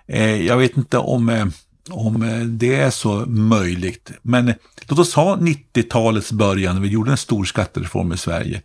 Eh, 0.08 0.42
jag 0.42 0.58
vet 0.58 0.78
inte 0.78 0.98
om, 0.98 1.30
eh, 1.30 1.46
om 1.90 2.24
eh, 2.24 2.40
det 2.40 2.76
är 2.76 2.90
så 2.90 3.26
möjligt, 3.28 4.12
men 4.22 4.54
låt 4.88 5.00
oss 5.00 5.14
ha 5.14 5.36
90-talets 5.36 6.32
början, 6.32 6.76
när 6.76 6.82
vi 6.82 6.88
gjorde 6.88 7.12
en 7.12 7.18
stor 7.18 7.46
skattereform 7.46 8.14
i 8.14 8.18
Sverige 8.18 8.62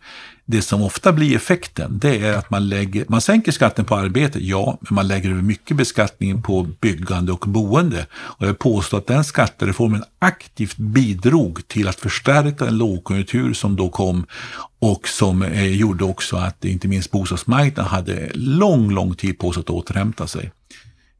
det 0.51 0.61
som 0.61 0.81
ofta 0.81 1.13
blir 1.13 1.35
effekten, 1.35 1.99
det 1.99 2.17
är 2.17 2.33
att 2.33 2.49
man, 2.49 2.69
lägger, 2.69 3.05
man 3.07 3.21
sänker 3.21 3.51
skatten 3.51 3.85
på 3.85 3.95
arbete, 3.95 4.39
ja, 4.45 4.77
men 4.81 4.95
man 4.95 5.07
lägger 5.07 5.29
över 5.29 5.41
mycket 5.41 5.77
beskattning 5.77 6.41
på 6.41 6.67
byggande 6.81 7.31
och 7.31 7.45
boende. 7.47 8.05
Och 8.13 8.47
jag 8.47 8.59
påstår 8.59 8.97
att 8.97 9.07
den 9.07 9.23
skattereformen 9.23 10.03
aktivt 10.19 10.77
bidrog 10.77 11.67
till 11.67 11.87
att 11.87 11.99
förstärka 11.99 12.67
en 12.67 12.77
lågkonjunktur 12.77 13.53
som 13.53 13.75
då 13.75 13.89
kom 13.89 14.25
och 14.79 15.07
som 15.07 15.43
eh, 15.43 15.75
gjorde 15.75 16.03
också 16.03 16.37
att 16.37 16.65
inte 16.65 16.87
minst 16.87 17.11
bostadsmarknaden 17.11 17.91
hade 17.91 18.31
lång, 18.33 18.91
lång 18.91 19.15
tid 19.15 19.39
på 19.39 19.53
sig 19.53 19.61
att 19.61 19.69
återhämta 19.69 20.27
sig. 20.27 20.51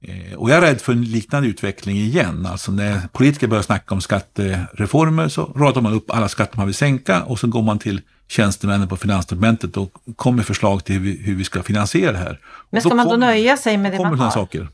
Eh, 0.01 0.33
och 0.33 0.49
jag 0.49 0.57
är 0.57 0.61
rädd 0.61 0.81
för 0.81 0.91
en 0.93 1.03
liknande 1.03 1.49
utveckling 1.49 1.97
igen. 1.97 2.45
Alltså 2.45 2.71
när 2.71 3.07
politiker 3.11 3.47
börjar 3.47 3.63
snacka 3.63 3.95
om 3.95 4.01
skattereformer 4.01 5.27
så 5.27 5.45
radar 5.55 5.81
man 5.81 5.93
upp 5.93 6.11
alla 6.11 6.29
skatter 6.29 6.57
man 6.57 6.65
vill 6.65 6.75
sänka 6.75 7.23
och 7.23 7.39
så 7.39 7.47
går 7.47 7.61
man 7.61 7.79
till 7.79 8.01
tjänstemännen 8.27 8.87
på 8.87 8.97
Finansdepartementet 8.97 9.77
och 9.77 9.93
kom 10.15 10.35
med 10.35 10.45
förslag 10.45 10.83
till 10.85 10.95
hur 10.99 11.35
vi, 11.35 11.43
ska 11.43 11.63
finansiera 11.63 12.11
det 12.11 12.17
här. 12.17 12.39
Men 12.69 12.81
ska 12.81 12.95
man 12.95 13.07
då 13.07 13.15
nöja 13.15 13.57
sig 13.57 13.77
med 13.77 13.91
det 13.91 13.99
man 13.99 14.19
har? 14.19 14.31
Saker. 14.31 14.67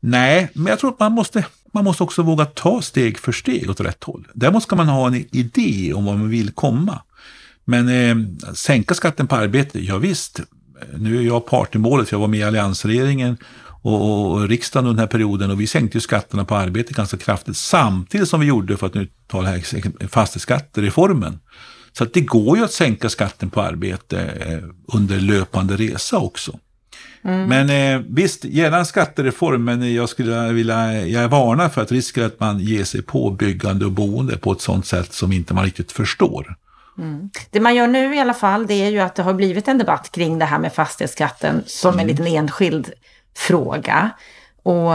Nej, 0.00 0.48
men 0.54 0.66
jag 0.66 0.78
tror 0.78 0.90
att 0.90 0.98
man 0.98 1.12
måste, 1.12 1.44
man 1.72 1.84
måste 1.84 2.02
också 2.02 2.22
våga 2.22 2.44
ta 2.44 2.82
steg 2.82 3.18
för 3.18 3.32
steg 3.32 3.70
åt 3.70 3.80
rätt 3.80 4.04
håll. 4.04 4.28
Däremot 4.34 4.62
ska 4.62 4.76
man 4.76 4.88
ha 4.88 5.06
en 5.06 5.14
idé 5.14 5.92
om 5.94 6.04
vad 6.04 6.18
man 6.18 6.28
vill 6.28 6.52
komma. 6.52 7.02
Men 7.64 7.88
eh, 7.88 8.52
sänka 8.54 8.94
skatten 8.94 9.26
på 9.26 9.36
arbete, 9.36 9.80
ja, 9.84 9.98
visst. 9.98 10.40
Nu 10.96 11.18
är 11.18 11.22
jag 11.22 11.46
part 11.46 11.74
i 11.74 11.78
målet, 11.78 12.08
för 12.08 12.14
jag 12.14 12.20
var 12.20 12.28
med 12.28 12.40
i 12.40 12.42
alliansregeringen 12.42 13.36
och, 13.82 14.00
och, 14.00 14.32
och 14.32 14.48
riksdagen 14.48 14.86
under 14.86 15.02
den 15.02 15.08
här 15.08 15.12
perioden 15.12 15.50
och 15.50 15.60
vi 15.60 15.66
sänkte 15.66 16.00
skatterna 16.00 16.44
på 16.44 16.54
arbete 16.54 16.92
ganska 16.92 17.16
kraftigt 17.16 17.56
samtidigt 17.56 18.28
som 18.28 18.40
vi 18.40 18.46
gjorde, 18.46 18.76
för 18.76 18.86
att 18.86 18.94
nu 18.94 19.08
tala 19.26 19.48
här, 19.48 20.08
fastighetsskattereformen. 20.08 21.40
Så 21.92 22.04
att 22.04 22.14
det 22.14 22.20
går 22.20 22.58
ju 22.58 22.64
att 22.64 22.72
sänka 22.72 23.08
skatten 23.08 23.50
på 23.50 23.60
arbete 23.60 24.20
eh, 24.20 24.96
under 24.98 25.20
löpande 25.20 25.76
resa 25.76 26.18
också. 26.18 26.58
Mm. 27.24 27.48
Men 27.48 27.70
eh, 27.70 28.06
visst, 28.08 28.44
gärna 28.44 28.78
en 28.78 28.86
skattereform, 28.86 29.64
men 29.64 29.94
jag 29.94 30.08
skulle 30.08 30.52
vilja, 30.52 31.06
jag 31.06 31.28
varnar 31.28 31.68
för 31.68 31.82
att 31.82 31.92
risken 31.92 32.24
att 32.24 32.40
man 32.40 32.58
ger 32.58 32.84
sig 32.84 33.02
på 33.02 33.30
byggande 33.30 33.84
och 33.84 33.92
boende 33.92 34.36
på 34.36 34.52
ett 34.52 34.60
sådant 34.60 34.86
sätt 34.86 35.12
som 35.12 35.32
inte 35.32 35.54
man 35.54 35.64
riktigt 35.64 35.92
förstår. 35.92 36.56
Mm. 36.98 37.30
Det 37.50 37.60
man 37.60 37.74
gör 37.74 37.86
nu 37.86 38.14
i 38.14 38.18
alla 38.18 38.34
fall, 38.34 38.66
det 38.66 38.74
är 38.74 38.90
ju 38.90 38.98
att 38.98 39.14
det 39.14 39.22
har 39.22 39.34
blivit 39.34 39.68
en 39.68 39.78
debatt 39.78 40.12
kring 40.12 40.38
det 40.38 40.44
här 40.44 40.58
med 40.58 40.72
fastighetsskatten 40.72 41.62
som 41.66 41.92
mm. 41.92 42.00
en 42.00 42.06
liten 42.06 42.26
enskild 42.26 42.92
fråga. 43.34 44.10
Och 44.62 44.92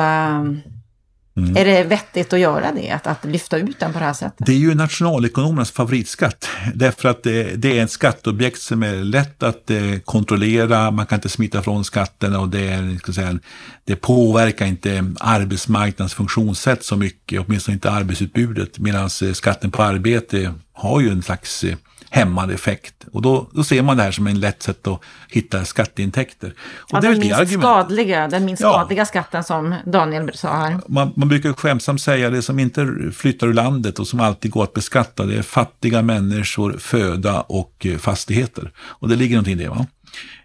Mm. 1.37 1.57
Är 1.57 1.65
det 1.65 1.83
vettigt 1.83 2.33
att 2.33 2.39
göra 2.39 2.71
det, 2.71 2.91
att, 2.91 3.07
att 3.07 3.25
lyfta 3.25 3.57
ut 3.57 3.79
den 3.79 3.93
på 3.93 3.99
det 3.99 4.05
här 4.05 4.13
sättet? 4.13 4.45
Det 4.45 4.51
är 4.51 4.57
ju 4.57 4.75
nationalekonomernas 4.75 5.71
favoritskatt. 5.71 6.49
Därför 6.73 7.09
att 7.09 7.23
det, 7.23 7.43
det 7.43 7.79
är 7.79 7.83
ett 7.83 7.91
skatteobjekt 7.91 8.61
som 8.61 8.83
är 8.83 8.95
lätt 8.95 9.43
att 9.43 9.71
eh, 9.71 9.97
kontrollera, 10.05 10.91
man 10.91 11.05
kan 11.05 11.17
inte 11.17 11.29
smita 11.29 11.61
från 11.61 11.85
skatten 11.85 12.35
och 12.35 12.49
det, 12.49 12.67
är, 12.67 12.97
ska 12.97 13.13
säga, 13.13 13.39
det 13.83 13.95
påverkar 13.95 14.65
inte 14.65 15.13
arbetsmarknadens 15.19 16.13
funktionssätt 16.13 16.83
så 16.83 16.95
mycket, 16.95 17.41
åtminstone 17.47 17.73
inte 17.73 17.91
arbetsutbudet, 17.91 18.79
medan 18.79 19.09
eh, 19.23 19.31
skatten 19.33 19.71
på 19.71 19.83
arbete 19.83 20.53
har 20.73 21.01
ju 21.01 21.09
en 21.09 21.21
slags 21.21 21.63
eh, 21.63 21.75
hämmande 22.09 22.53
effekt. 22.53 22.93
Och 23.11 23.21
då, 23.21 23.49
då 23.51 23.63
ser 23.63 23.81
man 23.81 23.97
det 23.97 24.03
här 24.03 24.11
som 24.11 24.27
en 24.27 24.39
lätt 24.39 24.63
sätt 24.63 24.87
att 24.87 25.01
hitta 25.29 25.65
skatteintäkter. 25.65 26.53
Och 26.77 26.89
ja, 26.91 27.01
det 27.01 27.07
den 27.07 27.19
minst 27.19 27.59
skadliga, 27.59 28.27
den 28.27 28.45
minst 28.45 28.61
ja. 28.61 28.73
skadliga 28.73 29.05
skatten 29.05 29.43
som 29.43 29.75
Daniel 29.85 30.31
sa 30.33 30.57
här. 30.57 30.79
Man, 30.87 31.13
man 31.15 31.27
brukar 31.27 31.53
skämtsamt 31.53 32.01
säga 32.01 32.29
det 32.29 32.41
som 32.41 32.59
inte 32.59 33.11
flyttar 33.15 33.47
ur 33.47 33.53
landet 33.53 33.99
och 33.99 34.07
som 34.07 34.19
alltid 34.19 34.51
går 34.51 34.63
att 34.63 34.73
beskatta, 34.73 35.25
det 35.25 35.37
är 35.37 35.41
fattiga 35.41 36.01
människor, 36.01 36.75
föda 36.79 37.41
och 37.41 37.85
eh, 37.85 37.97
fastigheter. 37.97 38.71
Och 38.77 39.09
det 39.09 39.15
ligger 39.15 39.35
någonting 39.35 39.59
i 39.59 39.63
det. 39.63 39.69
Va? 39.69 39.85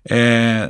Eh, 0.05 0.69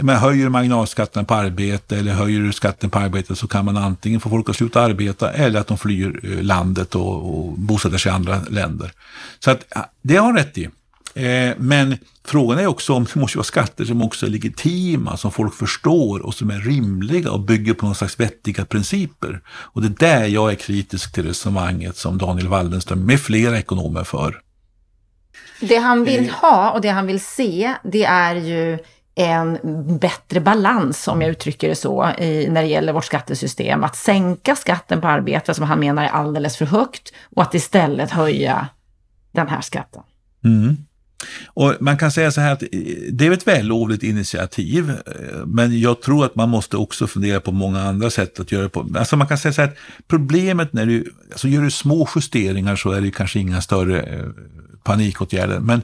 men 0.00 0.16
höjer 0.16 0.44
du 0.44 0.50
marginalskatterna 0.50 1.24
på 1.24 1.34
arbete 1.34 1.96
eller 1.96 2.12
höjer 2.12 2.40
du 2.40 2.52
skatten 2.52 2.90
på 2.90 2.98
arbete 2.98 3.36
så 3.36 3.48
kan 3.48 3.64
man 3.64 3.76
antingen 3.76 4.20
få 4.20 4.28
folk 4.28 4.48
att 4.48 4.56
sluta 4.56 4.80
arbeta 4.80 5.32
eller 5.32 5.60
att 5.60 5.66
de 5.66 5.78
flyr 5.78 6.20
eh, 6.22 6.42
landet 6.42 6.94
och, 6.94 7.38
och 7.38 7.52
bosätter 7.52 7.98
sig 7.98 8.12
i 8.12 8.14
andra 8.14 8.40
länder. 8.50 8.92
Så 9.38 9.50
att, 9.50 9.64
det 10.02 10.16
har 10.16 10.26
han 10.26 10.36
rätt 10.36 10.58
i. 10.58 10.64
Eh, 11.14 11.54
men 11.58 11.96
frågan 12.24 12.58
är 12.58 12.66
också 12.66 12.94
om 12.94 13.04
det 13.04 13.20
måste 13.20 13.38
vara 13.38 13.44
skatter 13.44 13.84
som 13.84 14.02
också 14.02 14.26
är 14.26 14.30
legitima, 14.30 15.16
som 15.16 15.32
folk 15.32 15.54
förstår 15.54 16.20
och 16.20 16.34
som 16.34 16.50
är 16.50 16.60
rimliga 16.60 17.30
och 17.30 17.40
bygger 17.40 17.74
på 17.74 17.86
någon 17.86 17.94
slags 17.94 18.20
vettiga 18.20 18.64
principer. 18.64 19.40
Och 19.48 19.82
det 19.82 19.88
är 19.88 20.10
där 20.10 20.26
jag 20.26 20.50
är 20.50 20.54
kritisk 20.54 21.12
till 21.12 21.24
resonemanget 21.24 21.96
som 21.96 22.18
Daniel 22.18 22.48
Wallenström 22.48 23.06
med 23.06 23.20
flera 23.20 23.58
ekonomer 23.58 24.04
för. 24.04 24.40
Det 25.60 25.76
han 25.76 26.04
vill 26.04 26.28
eh. 26.28 26.34
ha 26.34 26.70
och 26.70 26.80
det 26.80 26.88
han 26.88 27.06
vill 27.06 27.20
se, 27.20 27.74
det 27.84 28.04
är 28.04 28.34
ju 28.34 28.78
en 29.14 29.58
bättre 29.98 30.40
balans, 30.40 31.08
om 31.08 31.22
jag 31.22 31.30
uttrycker 31.30 31.68
det 31.68 31.74
så, 31.74 32.10
i, 32.18 32.48
när 32.50 32.62
det 32.62 32.68
gäller 32.68 32.92
vårt 32.92 33.04
skattesystem. 33.04 33.84
Att 33.84 33.96
sänka 33.96 34.56
skatten 34.56 35.00
på 35.00 35.08
arbete, 35.08 35.54
som 35.54 35.64
han 35.64 35.80
menar 35.80 36.04
är 36.04 36.08
alldeles 36.08 36.56
för 36.56 36.66
högt, 36.66 37.12
och 37.36 37.42
att 37.42 37.54
istället 37.54 38.10
höja 38.10 38.68
den 39.32 39.48
här 39.48 39.60
skatten. 39.60 40.02
Mm. 40.44 40.76
Och 41.46 41.74
man 41.80 41.98
kan 41.98 42.10
säga 42.10 42.30
så 42.30 42.40
här 42.40 42.52
att 42.52 42.62
eh, 42.62 42.68
det 43.12 43.26
är 43.26 43.30
ett 43.30 43.46
vällovligt 43.46 44.02
initiativ, 44.02 44.90
eh, 44.90 45.46
men 45.46 45.80
jag 45.80 46.02
tror 46.02 46.24
att 46.24 46.34
man 46.34 46.48
måste 46.48 46.76
också 46.76 47.06
fundera 47.06 47.40
på 47.40 47.52
många 47.52 47.82
andra 47.82 48.10
sätt 48.10 48.40
att 48.40 48.52
göra 48.52 48.62
det 48.62 48.68
på. 48.68 48.86
Alltså 48.98 49.16
man 49.16 49.26
kan 49.26 49.38
säga 49.38 49.52
så 49.52 49.62
här 49.62 49.68
att 49.68 49.76
problemet 50.08 50.72
när 50.72 50.86
du, 50.86 51.12
alltså 51.30 51.48
gör 51.48 51.62
du 51.62 51.70
små 51.70 52.08
justeringar 52.16 52.76
så 52.76 52.90
är 52.90 53.00
det 53.00 53.10
kanske 53.10 53.38
inga 53.38 53.60
större 53.60 54.24
panikåtgärder. 54.84 55.60
Men 55.60 55.82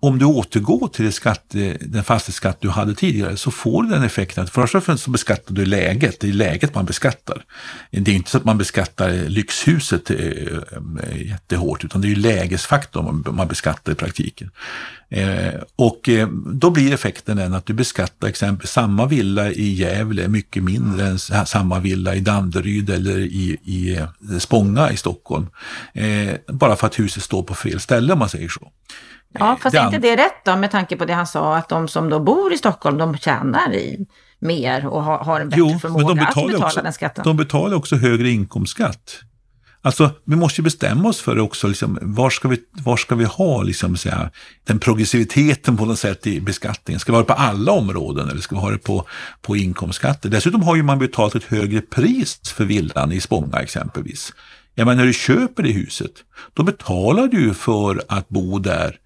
om 0.00 0.18
du 0.18 0.24
återgår 0.24 0.88
till 0.88 1.04
det 1.04 1.12
skatte, 1.12 1.76
den 1.80 2.04
fastighetsskatt 2.04 2.60
du 2.60 2.68
hade 2.68 2.94
tidigare 2.94 3.36
så 3.36 3.50
får 3.50 3.82
du 3.82 3.88
den 3.88 4.02
effekten 4.02 4.44
att 4.44 4.50
först 4.50 4.74
och 4.74 4.84
främst 4.84 5.04
så 5.04 5.10
beskattar 5.10 5.54
du 5.54 5.66
läget, 5.66 6.20
det 6.20 6.28
är 6.28 6.32
läget 6.32 6.74
man 6.74 6.84
beskattar. 6.84 7.44
Det 7.90 8.10
är 8.10 8.14
inte 8.14 8.30
så 8.30 8.38
att 8.38 8.44
man 8.44 8.58
beskattar 8.58 9.28
lyxhuset 9.28 10.10
eh, 10.10 10.16
eh, 10.16 11.26
jättehårt 11.26 11.84
utan 11.84 12.00
det 12.00 12.06
är 12.06 12.10
ju 12.10 12.16
lägesfaktorn 12.16 13.24
man 13.36 13.48
beskattar 13.48 13.92
i 13.92 13.94
praktiken. 13.94 14.50
Eh, 15.08 15.54
och 15.76 16.08
eh, 16.08 16.28
då 16.46 16.70
blir 16.70 16.94
effekten 16.94 17.36
den 17.36 17.54
att 17.54 17.66
du 17.66 17.72
beskattar 17.72 18.28
exempelvis 18.28 18.70
samma 18.70 19.06
villa 19.06 19.50
i 19.50 19.72
Gävle 19.72 20.28
mycket 20.28 20.62
mindre 20.62 21.06
än 21.06 21.18
samma 21.18 21.78
villa 21.78 22.14
i 22.14 22.20
Danderyd 22.20 22.90
eller 22.90 23.18
i, 23.18 23.56
i 23.64 24.06
Spånga 24.38 24.90
i 24.92 24.96
Stockholm. 24.96 25.46
bara 26.48 26.76
för 26.76 26.86
att 26.86 26.98
huset 26.98 27.22
står 27.22 27.42
på 27.42 27.54
fel 27.54 27.80
ställe 27.80 28.12
om 28.12 28.18
man 28.18 28.28
säger 28.28 28.48
så. 28.48 28.72
Ja, 29.32 29.58
fast 29.60 29.76
är 29.76 29.84
inte 29.84 29.98
det 29.98 30.16
rätt 30.16 30.44
då 30.44 30.56
med 30.56 30.70
tanke 30.70 30.96
på 30.96 31.04
det 31.04 31.14
han 31.14 31.26
sa 31.26 31.56
att 31.56 31.68
de 31.68 31.88
som 31.88 32.10
då 32.10 32.20
bor 32.20 32.52
i 32.52 32.58
Stockholm, 32.58 32.98
de 32.98 33.18
tjänar 33.18 33.74
i 33.74 34.06
mer 34.38 34.86
och 34.86 35.02
har, 35.02 35.18
har 35.18 35.40
en 35.40 35.48
bättre 35.48 35.60
jo, 35.60 35.78
förmåga 35.78 36.06
men 36.06 36.16
de 36.16 36.24
betalar 36.24 36.46
att 36.46 36.52
betala 36.52 36.66
också, 36.66 36.82
den 36.82 36.92
skatten? 36.92 37.24
De 37.24 37.36
betalar 37.36 37.76
också 37.76 37.96
högre 37.96 38.30
inkomstskatt. 38.30 39.20
Alltså, 39.86 40.10
vi 40.24 40.36
måste 40.36 40.60
ju 40.60 40.62
bestämma 40.62 41.08
oss 41.08 41.20
för 41.20 41.38
också, 41.38 41.68
liksom, 41.68 41.98
var, 42.02 42.30
ska 42.30 42.48
vi, 42.48 42.60
var 42.72 42.96
ska 42.96 43.14
vi 43.14 43.24
ha 43.24 43.62
liksom, 43.62 43.96
säga, 43.96 44.30
den 44.64 44.78
progressiviteten 44.78 45.76
på 45.76 45.84
något 45.84 45.98
sätt 45.98 46.26
i 46.26 46.40
beskattningen? 46.40 47.00
Ska 47.00 47.12
vi 47.12 47.16
ha 47.16 47.22
det 47.22 47.26
på 47.26 47.32
alla 47.32 47.72
områden 47.72 48.30
eller 48.30 48.40
ska 48.40 48.54
vi 48.54 48.60
ha 48.60 48.70
det 48.70 48.78
på, 48.78 49.06
på 49.42 49.56
inkomstskatter? 49.56 50.28
Dessutom 50.28 50.62
har 50.62 50.76
ju 50.76 50.82
man 50.82 50.98
betalat 50.98 51.34
ett 51.34 51.44
högre 51.44 51.80
pris 51.80 52.40
för 52.44 52.64
villan 52.64 53.12
i 53.12 53.20
Spånga 53.20 53.58
exempelvis. 53.58 54.32
Ja, 54.74 54.84
men 54.84 54.96
när 54.96 55.04
du 55.04 55.12
köper 55.12 55.62
det 55.62 55.72
huset, 55.72 56.12
då 56.54 56.62
betalar 56.62 57.26
du 57.26 57.54
för 57.54 58.02
att 58.08 58.28
bo 58.28 58.58
där 58.58 58.96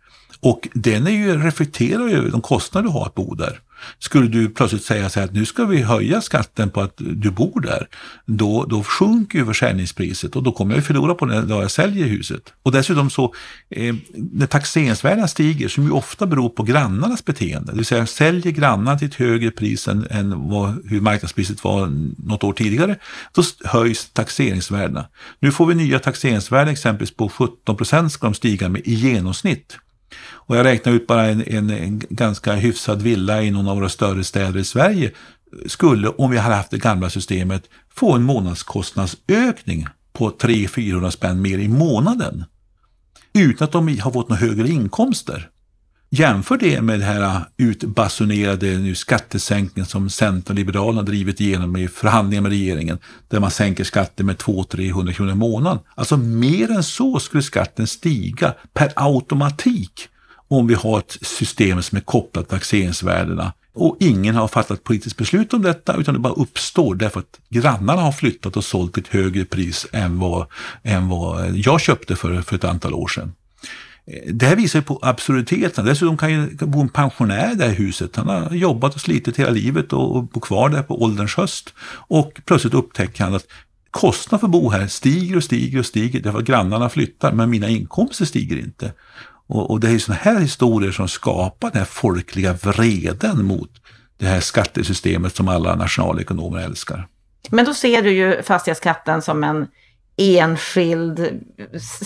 och 0.41 0.68
den 0.74 1.07
är 1.07 1.11
ju, 1.11 1.43
reflekterar 1.43 2.09
ju 2.09 2.16
över 2.16 2.30
de 2.30 2.41
kostnader 2.41 2.88
du 2.88 2.93
har 2.93 3.07
att 3.07 3.14
bo 3.14 3.34
där. 3.34 3.61
Skulle 3.99 4.28
du 4.28 4.49
plötsligt 4.49 4.84
säga 4.84 5.11
så 5.11 5.20
här 5.20 5.26
att 5.26 5.32
nu 5.32 5.47
ska 5.47 5.64
vi 5.64 5.82
höja 5.82 6.20
skatten 6.20 6.70
på 6.70 6.80
att 6.80 6.95
du 6.97 7.30
bor 7.30 7.61
där, 7.61 7.88
då, 8.26 8.64
då 8.64 8.82
sjunker 8.82 9.38
ju 9.38 9.47
försäljningspriset 9.47 10.36
och 10.36 10.43
då 10.43 10.53
kommer 10.53 10.74
jag 10.74 10.84
förlora 10.84 11.14
på 11.14 11.26
det 11.26 11.43
när 11.43 11.61
jag 11.61 11.70
säljer 11.70 12.07
huset. 12.07 12.53
Och 12.62 12.72
dessutom 12.72 13.11
så, 13.11 13.34
eh, 13.70 13.95
när 14.14 14.47
taxeringsvärdena 14.47 15.28
stiger, 15.28 15.68
som 15.68 15.84
ju 15.84 15.91
ofta 15.91 16.26
beror 16.26 16.49
på 16.49 16.62
grannarnas 16.62 17.24
beteende, 17.24 17.72
det 17.72 17.76
vill 17.76 17.86
säga 17.86 18.07
säljer 18.07 18.53
grannarna 18.53 18.99
till 18.99 19.09
ett 19.09 19.14
högre 19.14 19.51
pris 19.51 19.88
än, 19.88 20.07
än 20.11 20.49
vad, 20.49 20.88
hur 20.88 21.01
marknadspriset 21.01 21.64
var 21.64 21.93
något 22.28 22.45
år 22.45 22.53
tidigare, 22.53 22.97
då 23.32 23.43
höjs 23.64 24.11
taxeringsvärdena. 24.12 25.07
Nu 25.41 25.53
får 25.53 25.66
vi 25.66 25.74
nya 25.74 25.99
taxeringsvärden 25.99 26.72
exempelvis 26.72 27.16
på 27.16 27.28
17 27.28 27.76
procent 27.76 28.12
ska 28.12 28.26
de 28.26 28.34
stiga 28.34 28.68
med 28.68 28.82
i 28.84 28.95
genomsnitt. 28.95 29.78
Och 30.18 30.56
jag 30.56 30.66
räknar 30.66 30.92
ut 30.92 31.06
bara 31.06 31.26
en, 31.26 31.44
en, 31.46 31.70
en, 31.70 32.02
ganska 32.11 32.52
hyfsad 32.52 33.02
villa 33.02 33.42
i 33.42 33.50
någon 33.50 33.68
av 33.68 33.76
våra 33.76 33.88
större 33.88 34.24
städer 34.24 34.61
i 34.61 34.64
Sverige 34.64 35.11
skulle, 35.66 36.08
om 36.08 36.30
vi 36.30 36.38
hade 36.38 36.54
haft 36.54 36.70
det 36.70 36.78
gamla 36.78 37.11
systemet, 37.11 37.62
få 37.94 38.12
en 38.12 38.22
månadskostnadsökning 38.22 39.86
på 40.12 40.30
300-400 40.30 41.11
spänn 41.11 41.42
mer 41.42 41.58
i 41.58 41.68
månaden. 41.68 42.44
Utan 43.32 43.64
att 43.64 43.72
de 43.72 43.98
har 43.98 44.11
fått 44.11 44.28
några 44.28 44.40
högre 44.40 44.68
inkomster. 44.68 45.50
Jämför 46.12 46.56
det 46.56 46.82
med 46.82 47.00
den 47.00 47.08
här 47.08 47.20
äh, 47.20 47.42
utbasunerade 47.56 48.78
nu 48.78 48.94
skattesänkningen 48.94 49.86
som 49.86 50.11
Centern 50.11 50.54
och 50.54 50.58
Liberalerna 50.58 51.02
drivit 51.02 51.40
igenom 51.40 51.76
i 51.76 51.88
förhandlingar 51.88 52.42
med 52.42 52.50
regeringen, 52.50 52.98
där 53.28 53.40
man 53.40 53.50
sänker 53.50 53.84
skatten 53.84 54.26
med 54.26 54.36
200-300 54.36 55.12
kronor 55.12 55.32
i 55.32 55.34
månaden. 55.34 55.78
Alltså 55.94 56.16
mer 56.16 56.70
än 56.70 56.82
så 56.82 57.18
skulle 57.18 57.42
skatten 57.42 57.86
stiga 57.86 58.54
per 58.72 58.92
automatik 58.96 60.08
om 60.48 60.66
vi 60.66 60.74
har 60.74 60.98
ett 60.98 61.18
system 61.22 61.82
som 61.82 61.98
är 61.98 62.02
kopplat 62.02 62.48
till 62.48 62.56
taxeringsvärdena. 62.58 63.52
Och 63.74 63.96
ingen 64.00 64.34
har 64.34 64.48
fattat 64.48 64.84
politiskt 64.84 65.16
beslut 65.16 65.54
om 65.54 65.62
detta 65.62 65.96
utan 65.96 66.14
det 66.14 66.20
bara 66.20 66.32
uppstår 66.32 66.94
därför 66.94 67.20
att 67.20 67.40
grannarna 67.48 68.02
har 68.02 68.12
flyttat 68.12 68.56
och 68.56 68.64
sålt 68.64 68.94
till 68.94 69.02
ett 69.02 69.08
högre 69.08 69.44
pris 69.44 69.86
än 69.92 70.18
vad, 70.18 70.46
än 70.82 71.08
vad 71.08 71.56
jag 71.56 71.80
köpte 71.80 72.16
för, 72.16 72.42
för 72.42 72.56
ett 72.56 72.64
antal 72.64 72.94
år 72.94 73.08
sedan. 73.08 73.32
Eh, 74.11 74.32
det 74.32 74.46
här 74.46 74.56
visar 74.56 74.78
ju 74.78 74.82
på 74.82 74.98
absurditeten. 75.02 75.84
Dessutom 75.84 76.16
kan 76.16 76.30
ju 76.30 76.46
bo 76.56 76.80
en 76.80 76.88
pensionär 76.88 77.52
i 77.52 77.54
det 77.54 77.64
här 77.64 77.74
huset. 77.74 78.16
Han 78.16 78.28
har 78.28 78.50
jobbat 78.50 78.94
och 78.94 79.00
slitit 79.00 79.36
hela 79.36 79.50
livet 79.50 79.92
och 79.92 80.24
bor 80.24 80.40
kvar 80.40 80.68
där 80.68 80.82
på 80.82 81.02
ålderns 81.02 81.36
höst. 81.36 81.74
Och 81.92 82.40
plötsligt 82.44 82.74
upptäcker 82.74 83.24
han 83.24 83.34
att 83.34 83.46
kostnaden 83.90 84.40
för 84.40 84.46
att 84.46 84.52
bo 84.52 84.70
här 84.70 84.86
stiger 84.86 85.36
och 85.36 85.44
stiger 85.44 85.78
och 85.78 85.86
stiger 85.86 86.20
därför 86.20 86.38
att 86.38 86.44
grannarna 86.44 86.88
flyttar 86.88 87.32
men 87.32 87.50
mina 87.50 87.68
inkomster 87.68 88.24
stiger 88.24 88.56
inte. 88.56 88.92
Och, 89.46 89.70
och 89.70 89.80
det 89.80 89.88
är 89.88 89.92
ju 89.92 89.98
sådana 89.98 90.20
här 90.22 90.40
historier 90.40 90.92
som 90.92 91.08
skapar 91.08 91.70
den 91.70 91.78
här 91.78 91.86
folkliga 91.86 92.52
vreden 92.52 93.44
mot 93.44 93.70
det 94.18 94.26
här 94.26 94.40
skattesystemet 94.40 95.36
som 95.36 95.48
alla 95.48 95.74
nationalekonomer 95.74 96.61
älskar. 96.61 97.08
Men 97.50 97.64
då 97.64 97.74
ser 97.74 98.02
du 98.02 98.11
ju 98.11 98.42
fastighetsskatten 98.42 99.22
som 99.22 99.44
en 99.44 99.66
enskild 100.21 101.41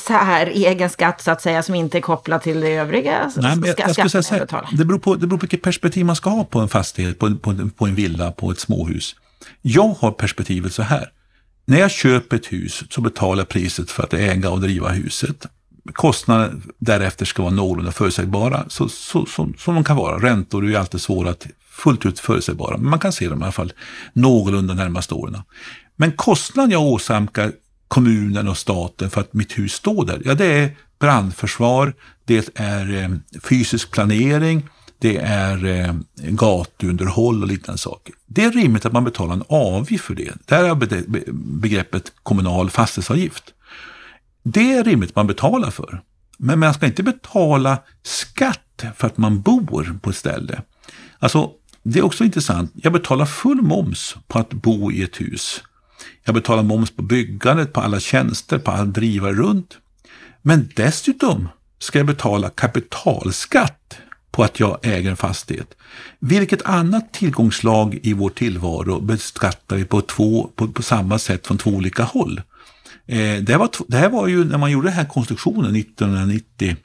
säregen 0.07 0.91
skatt 0.91 1.23
så 1.23 1.31
att 1.31 1.43
säga 1.43 1.63
som 1.63 1.75
inte 1.75 1.99
är 1.99 2.03
kopplad 2.03 2.43
till 2.43 2.61
det 2.61 2.69
övriga 2.69 3.31
Nej, 3.37 3.57
men 3.57 3.69
jag, 3.69 3.95
jag 3.97 4.11
skulle 4.11 4.23
säga, 4.23 4.47
det, 4.73 4.85
beror 4.85 4.99
på, 4.99 5.15
det 5.15 5.27
beror 5.27 5.39
på 5.39 5.43
vilket 5.43 5.63
perspektiv 5.63 6.07
man 6.07 6.17
ska 6.17 6.31
ha 6.31 6.45
på 6.45 6.61
en 6.61 6.69
fastighet, 6.69 7.19
på, 7.19 7.37
på, 7.37 7.69
på 7.77 7.87
en 7.87 7.95
villa, 7.95 8.33
på 8.33 8.51
ett 8.51 8.61
småhus. 8.61 9.17
Jag 9.63 9.89
har 9.99 10.11
perspektivet 10.11 10.75
så 10.75 10.83
här. 10.83 11.11
När 11.67 11.79
jag 11.79 11.91
köper 11.91 12.37
ett 12.37 12.53
hus 12.53 12.85
så 12.91 13.01
betalar 13.01 13.41
jag 13.41 13.49
priset 13.49 13.91
för 13.91 14.03
att 14.03 14.15
äga 14.15 14.51
och 14.51 14.61
driva 14.61 14.89
huset. 14.89 15.47
Kostnaderna 15.93 16.61
därefter 16.79 17.25
ska 17.25 17.43
vara 17.43 17.53
någorlunda 17.53 17.93
förutsägbara, 17.93 18.65
så, 18.69 18.89
så, 18.89 19.27
så, 19.27 19.53
som 19.59 19.75
de 19.75 19.85
kan 19.85 19.97
vara. 19.97 20.19
Räntor 20.19 20.71
är 20.71 20.79
alltid 20.79 21.01
svåra 21.01 21.31
att 21.31 21.47
fullt 21.71 22.07
ut 22.07 22.21
förutsägbara, 22.21 22.77
men 22.77 22.91
man 22.91 22.99
kan 22.99 23.13
se 23.13 23.29
dem 23.29 23.41
i 23.41 23.43
alla 23.43 23.53
fall 23.53 23.73
någorlunda 24.13 24.75
närmaste 24.75 25.15
åren. 25.15 25.43
Men 25.97 26.13
kostnaden 26.13 26.71
jag 26.71 26.83
åsamkar 26.83 27.53
kommunen 27.95 28.49
och 28.49 28.59
staten 28.59 29.11
för 29.11 29.21
att 29.21 29.35
mitt 29.35 29.59
hus 29.59 29.73
står 29.73 30.07
där? 30.07 30.23
Ja, 30.25 30.35
det 30.35 30.47
är 30.47 30.77
brandförsvar, 30.99 31.95
det 32.25 32.51
är 32.55 33.03
eh, 33.03 33.09
fysisk 33.43 33.91
planering, 33.91 34.69
det 34.99 35.17
är 35.17 35.65
eh, 35.65 35.95
gatuunderhåll 36.17 37.43
och 37.43 37.49
liknande 37.49 37.79
saker. 37.79 38.15
Det 38.27 38.45
är 38.45 38.53
rimligt 38.53 38.87
att 38.87 38.93
man 38.93 39.05
betalar 39.05 39.35
en 39.35 39.45
avgift 39.49 40.05
för 40.05 40.15
det. 40.15 40.33
Där 40.47 40.65
är 40.65 40.75
begreppet 41.33 42.13
kommunal 42.23 42.71
fastighetsavgift. 42.71 43.45
Det 44.43 44.73
är 44.73 44.85
rimligt 44.85 45.11
att 45.11 45.17
man 45.17 45.27
betalar 45.27 45.71
för. 45.71 46.03
Men 46.39 46.59
man 46.59 46.75
ska 46.75 46.87
inte 46.87 47.03
betala 47.03 47.79
skatt 48.03 48.85
för 48.97 49.07
att 49.07 49.17
man 49.17 49.41
bor 49.41 49.99
på 50.03 50.11
ett 50.11 50.17
ställe. 50.17 50.63
Alltså, 51.19 51.51
det 51.83 51.99
är 51.99 52.05
också 52.05 52.25
intressant. 52.25 52.73
Jag 52.75 52.93
betalar 52.93 53.27
full 53.27 53.63
moms 53.63 54.17
på 54.29 54.39
att 54.39 54.53
bo 54.53 54.93
i 54.93 55.03
ett 55.03 55.21
hus. 55.21 55.63
Jag 56.25 56.35
betalar 56.35 56.63
moms 56.63 56.91
på 56.91 57.03
byggandet, 57.03 57.73
på 57.73 57.81
alla 57.81 58.01
tjänster, 58.01 58.59
på 58.59 58.71
all 58.71 58.93
drivare 58.93 59.33
runt. 59.33 59.79
Men 60.43 60.69
dessutom 60.77 61.49
ska 61.79 61.99
jag 61.99 62.07
betala 62.07 62.51
kapitalskatt 62.51 63.99
på 64.31 64.45
att 64.45 64.61
jag 64.61 64.79
äger 64.83 65.11
en 65.11 65.17
fastighet. 65.17 65.75
Vilket 66.19 66.63
annat 66.63 67.13
tillgångslag 67.13 67.99
i 68.03 68.13
vår 68.13 68.31
tillvaro 68.31 69.01
beskattar 69.01 69.77
vi 69.77 69.85
på, 69.85 70.01
två, 70.01 70.51
på, 70.55 70.69
på 70.69 70.83
samma 70.83 71.19
sätt 71.19 71.47
från 71.47 71.59
två 71.59 71.71
olika 71.71 72.03
håll? 72.03 72.41
Eh, 73.07 73.37
det, 73.43 73.57
var, 73.57 73.71
det 73.89 73.97
här 73.97 74.09
var 74.09 74.27
ju 74.27 74.45
när 74.45 74.59
man 74.59 74.71
gjorde 74.71 74.89
den 74.89 74.97
här 74.97 75.05
konstruktionen 75.05 75.77
1990 75.77 76.77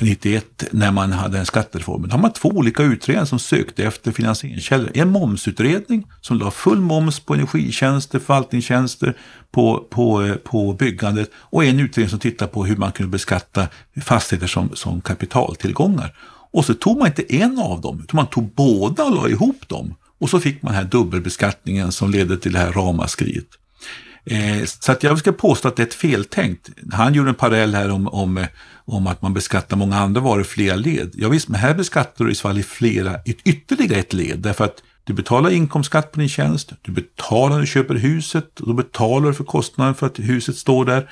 91 0.00 0.64
när 0.70 0.90
man 0.90 1.12
hade 1.12 1.38
en 1.38 1.46
skattereform. 1.46 2.02
Då 2.02 2.10
har 2.10 2.18
man 2.18 2.32
två 2.32 2.48
olika 2.48 2.82
utredningar 2.82 3.24
som 3.24 3.38
sökte 3.38 3.84
efter 3.84 4.12
finansieringskällor. 4.12 4.90
En 4.94 5.08
momsutredning 5.08 6.06
som 6.20 6.38
la 6.38 6.50
full 6.50 6.80
moms 6.80 7.20
på 7.20 7.34
energitjänster, 7.34 8.18
förvaltningstjänster, 8.18 9.16
på, 9.50 9.86
på, 9.90 10.34
på 10.44 10.72
byggandet 10.72 11.30
och 11.34 11.64
en 11.64 11.80
utredning 11.80 12.10
som 12.10 12.18
tittar 12.18 12.46
på 12.46 12.64
hur 12.64 12.76
man 12.76 12.92
kunde 12.92 13.10
beskatta 13.10 13.68
fastigheter 14.02 14.46
som, 14.46 14.70
som 14.74 15.00
kapitaltillgångar. 15.00 16.14
Och 16.52 16.64
så 16.64 16.74
tog 16.74 16.98
man 16.98 17.06
inte 17.06 17.34
en 17.34 17.58
av 17.58 17.80
dem, 17.80 18.00
utan 18.04 18.16
man 18.16 18.26
tog 18.26 18.54
båda 18.54 19.04
och 19.04 19.14
la 19.14 19.28
ihop 19.28 19.68
dem. 19.68 19.94
Och 20.20 20.30
så 20.30 20.40
fick 20.40 20.62
man 20.62 20.72
den 20.72 20.82
här 20.82 20.90
dubbelbeskattningen 20.90 21.92
som 21.92 22.10
ledde 22.10 22.36
till 22.36 22.52
det 22.52 22.58
här 22.58 22.72
ramaskriet. 22.72 23.46
Eh, 24.24 24.64
så 24.64 24.92
att 24.92 25.02
jag 25.02 25.18
ska 25.18 25.32
påstå 25.32 25.68
att 25.68 25.76
det 25.76 25.82
är 25.82 25.86
ett 25.86 25.94
feltänkt. 25.94 26.70
Han 26.92 27.14
gjorde 27.14 27.28
en 27.28 27.34
parallell 27.34 27.74
här 27.74 27.90
om, 27.90 28.08
om, 28.08 28.38
eh, 28.38 28.46
om 28.84 29.06
att 29.06 29.22
man 29.22 29.34
beskattar 29.34 29.76
många 29.76 29.98
andra 29.98 30.20
varor 30.20 30.40
i 30.40 30.44
flera 30.44 30.76
led. 30.76 31.10
Ja, 31.14 31.28
visst, 31.28 31.48
men 31.48 31.60
här 31.60 31.74
beskattar 31.74 32.24
du 32.24 32.30
i 32.30 32.34
så 32.34 32.42
fall 32.42 32.58
i 32.58 32.62
flera, 32.62 33.16
ytterligare 33.24 34.00
ett 34.00 34.12
led. 34.12 34.38
Därför 34.38 34.64
att 34.64 34.82
du 35.04 35.12
betalar 35.12 35.50
inkomstskatt 35.50 36.12
på 36.12 36.20
din 36.20 36.28
tjänst, 36.28 36.72
du 36.82 36.92
betalar 36.92 37.54
när 37.54 37.60
du 37.60 37.66
köper 37.66 37.94
huset, 37.94 38.60
och 38.60 38.66
då 38.66 38.72
betalar 38.72 39.28
du 39.28 39.34
för 39.34 39.44
kostnaden 39.44 39.94
för 39.94 40.06
att 40.06 40.18
huset 40.18 40.56
står 40.56 40.84
där 40.84 41.10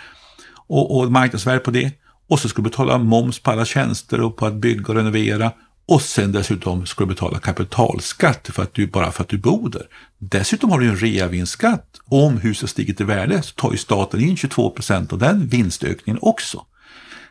och, 0.66 0.98
och 0.98 1.12
marknadsvärde 1.12 1.58
på 1.58 1.70
det. 1.70 1.92
Och 2.28 2.40
så 2.40 2.48
ska 2.48 2.62
du 2.62 2.68
betala 2.68 2.98
moms 2.98 3.38
på 3.38 3.50
alla 3.50 3.64
tjänster 3.64 4.20
och 4.20 4.36
på 4.36 4.46
att 4.46 4.54
bygga 4.54 4.88
och 4.88 4.94
renovera. 4.94 5.52
Och 5.90 6.02
sen 6.02 6.32
dessutom 6.32 6.86
ska 6.86 7.04
du 7.04 7.08
betala 7.08 7.38
kapitalskatt 7.38 8.50
för 8.52 8.62
att 8.62 8.74
du, 8.74 8.86
bara 8.86 9.12
för 9.12 9.22
att 9.22 9.28
du 9.28 9.38
bor 9.38 9.70
där. 9.70 9.86
Dessutom 10.18 10.70
har 10.70 10.78
du 10.78 10.88
en 10.88 10.96
reavinstskatt. 10.96 12.00
Om 12.04 12.38
huset 12.38 12.70
stigit 12.70 13.00
i 13.00 13.04
värde 13.04 13.42
så 13.42 13.54
tar 13.54 13.72
ju 13.72 13.76
staten 13.76 14.20
in 14.20 14.36
22 14.36 14.70
procent 14.70 15.12
av 15.12 15.18
den 15.18 15.46
vinstökningen 15.46 16.18
också. 16.22 16.66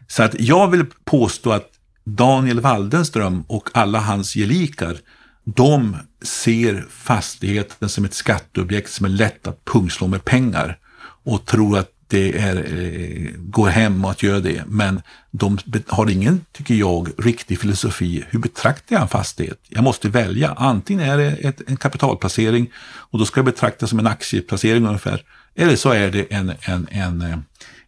Så 0.07 0.23
att 0.23 0.39
jag 0.39 0.67
vill 0.67 0.85
påstå 1.05 1.51
att 1.51 1.69
Daniel 2.05 2.59
Waldenström 2.59 3.43
och 3.47 3.69
alla 3.73 3.99
hans 3.99 4.33
gelikar, 4.33 4.97
de 5.43 5.97
ser 6.21 6.85
fastigheten 6.89 7.89
som 7.89 8.05
ett 8.05 8.13
skatteobjekt 8.13 8.91
som 8.91 9.05
är 9.05 9.09
lätt 9.09 9.47
att 9.47 9.65
pungslå 9.65 10.07
med 10.07 10.25
pengar 10.25 10.77
och 11.23 11.45
tror 11.45 11.77
att 11.77 11.91
det 12.09 12.37
är, 12.37 12.55
eh, 12.55 13.31
går 13.37 13.67
hem 13.67 14.05
att 14.05 14.23
göra 14.23 14.39
det. 14.39 14.63
Men 14.67 15.01
de 15.31 15.57
har 15.87 16.09
ingen, 16.09 16.45
tycker 16.51 16.73
jag, 16.73 17.09
riktig 17.17 17.59
filosofi. 17.59 18.23
Hur 18.29 18.39
betraktar 18.39 18.95
jag 18.95 19.01
en 19.01 19.07
fastighet? 19.07 19.59
Jag 19.67 19.83
måste 19.83 20.09
välja. 20.09 20.53
Antingen 20.57 21.09
är 21.09 21.17
det 21.17 21.31
ett, 21.31 21.61
en 21.67 21.77
kapitalplacering 21.77 22.71
och 23.11 23.19
då 23.19 23.25
ska 23.25 23.39
det 23.39 23.51
betraktas 23.51 23.89
som 23.89 23.99
en 23.99 24.07
aktieplacering 24.07 24.87
ungefär. 24.87 25.21
Eller 25.55 25.75
så 25.75 25.89
är 25.89 26.11
det 26.11 26.33
en, 26.33 26.53
en, 26.61 26.87
en, 26.91 27.21
eh, 27.21 27.37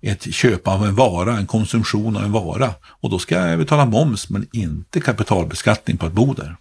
ett 0.01 0.34
köp 0.34 0.67
av 0.67 0.86
en 0.86 0.95
vara, 0.95 1.38
en 1.38 1.47
konsumtion 1.47 2.17
av 2.17 2.24
en 2.24 2.32
vara. 2.32 2.74
Och 2.84 3.09
då 3.09 3.19
ska 3.19 3.47
jag 3.47 3.59
betala 3.59 3.86
moms 3.86 4.30
men 4.30 4.47
inte 4.51 4.99
kapitalbeskattning 4.99 5.97
på 5.97 6.05
att 6.05 6.13
bo 6.13 6.34
där. 6.34 6.55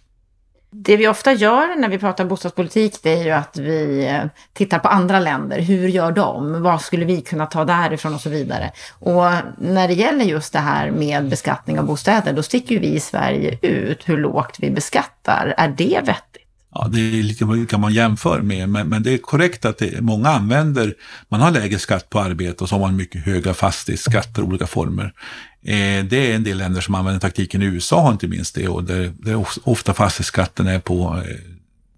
Det 0.73 0.97
vi 0.97 1.07
ofta 1.07 1.33
gör 1.33 1.75
när 1.75 1.89
vi 1.89 1.97
pratar 1.97 2.25
bostadspolitik 2.25 3.03
det 3.03 3.13
är 3.13 3.23
ju 3.23 3.31
att 3.31 3.57
vi 3.57 4.07
eh, 4.07 4.23
tittar 4.53 4.79
på 4.79 4.87
andra 4.87 5.19
länder. 5.19 5.59
Hur 5.59 5.87
gör 5.87 6.11
de? 6.11 6.61
Vad 6.61 6.81
skulle 6.81 7.05
vi 7.05 7.21
kunna 7.21 7.45
ta 7.45 7.65
därifrån 7.65 8.13
och 8.13 8.21
så 8.21 8.29
vidare. 8.29 8.71
Och 8.99 9.25
när 9.57 9.87
det 9.87 9.93
gäller 9.93 10.25
just 10.25 10.53
det 10.53 10.59
här 10.59 10.91
med 10.91 11.29
beskattning 11.29 11.79
av 11.79 11.85
bostäder, 11.85 12.33
då 12.33 12.43
sticker 12.43 12.75
ju 12.75 12.81
vi 12.81 12.87
i 12.87 12.99
Sverige 12.99 13.57
ut 13.61 14.09
hur 14.09 14.17
lågt 14.17 14.57
vi 14.59 14.71
beskattar. 14.71 15.53
Är 15.57 15.67
det 15.67 16.01
vettigt? 16.03 16.40
Ja, 16.73 16.87
det 16.91 16.99
är 16.99 17.23
lite 17.23 17.45
vilka 17.45 17.77
man 17.77 17.93
jämför 17.93 18.41
med, 18.41 18.69
men, 18.69 18.89
men 18.89 19.03
det 19.03 19.11
är 19.11 19.17
korrekt 19.17 19.65
att 19.65 19.77
det, 19.77 20.01
många 20.01 20.29
använder, 20.29 20.95
man 21.29 21.41
har 21.41 21.51
lägre 21.51 21.79
skatt 21.79 22.09
på 22.09 22.19
arbete 22.19 22.63
och 22.63 22.69
så 22.69 22.75
har 22.75 22.79
man 22.79 22.95
mycket 22.95 23.25
höga 23.25 23.53
fastighetsskatter 23.53 24.41
i 24.41 24.45
olika 24.45 24.67
former. 24.67 25.13
Eh, 25.63 26.05
det 26.05 26.31
är 26.31 26.35
en 26.35 26.43
del 26.43 26.57
länder 26.57 26.81
som 26.81 26.95
använder 26.95 27.19
taktiken, 27.19 27.61
USA 27.61 28.01
har 28.01 28.11
inte 28.11 28.27
minst 28.27 28.55
det, 28.55 28.67
och 28.67 28.83
där, 28.83 29.13
där 29.19 29.45
ofta 29.63 29.93
fastighetsskatten 29.93 30.67
är 30.67 30.79
på 30.79 31.23
eh, 31.27 31.35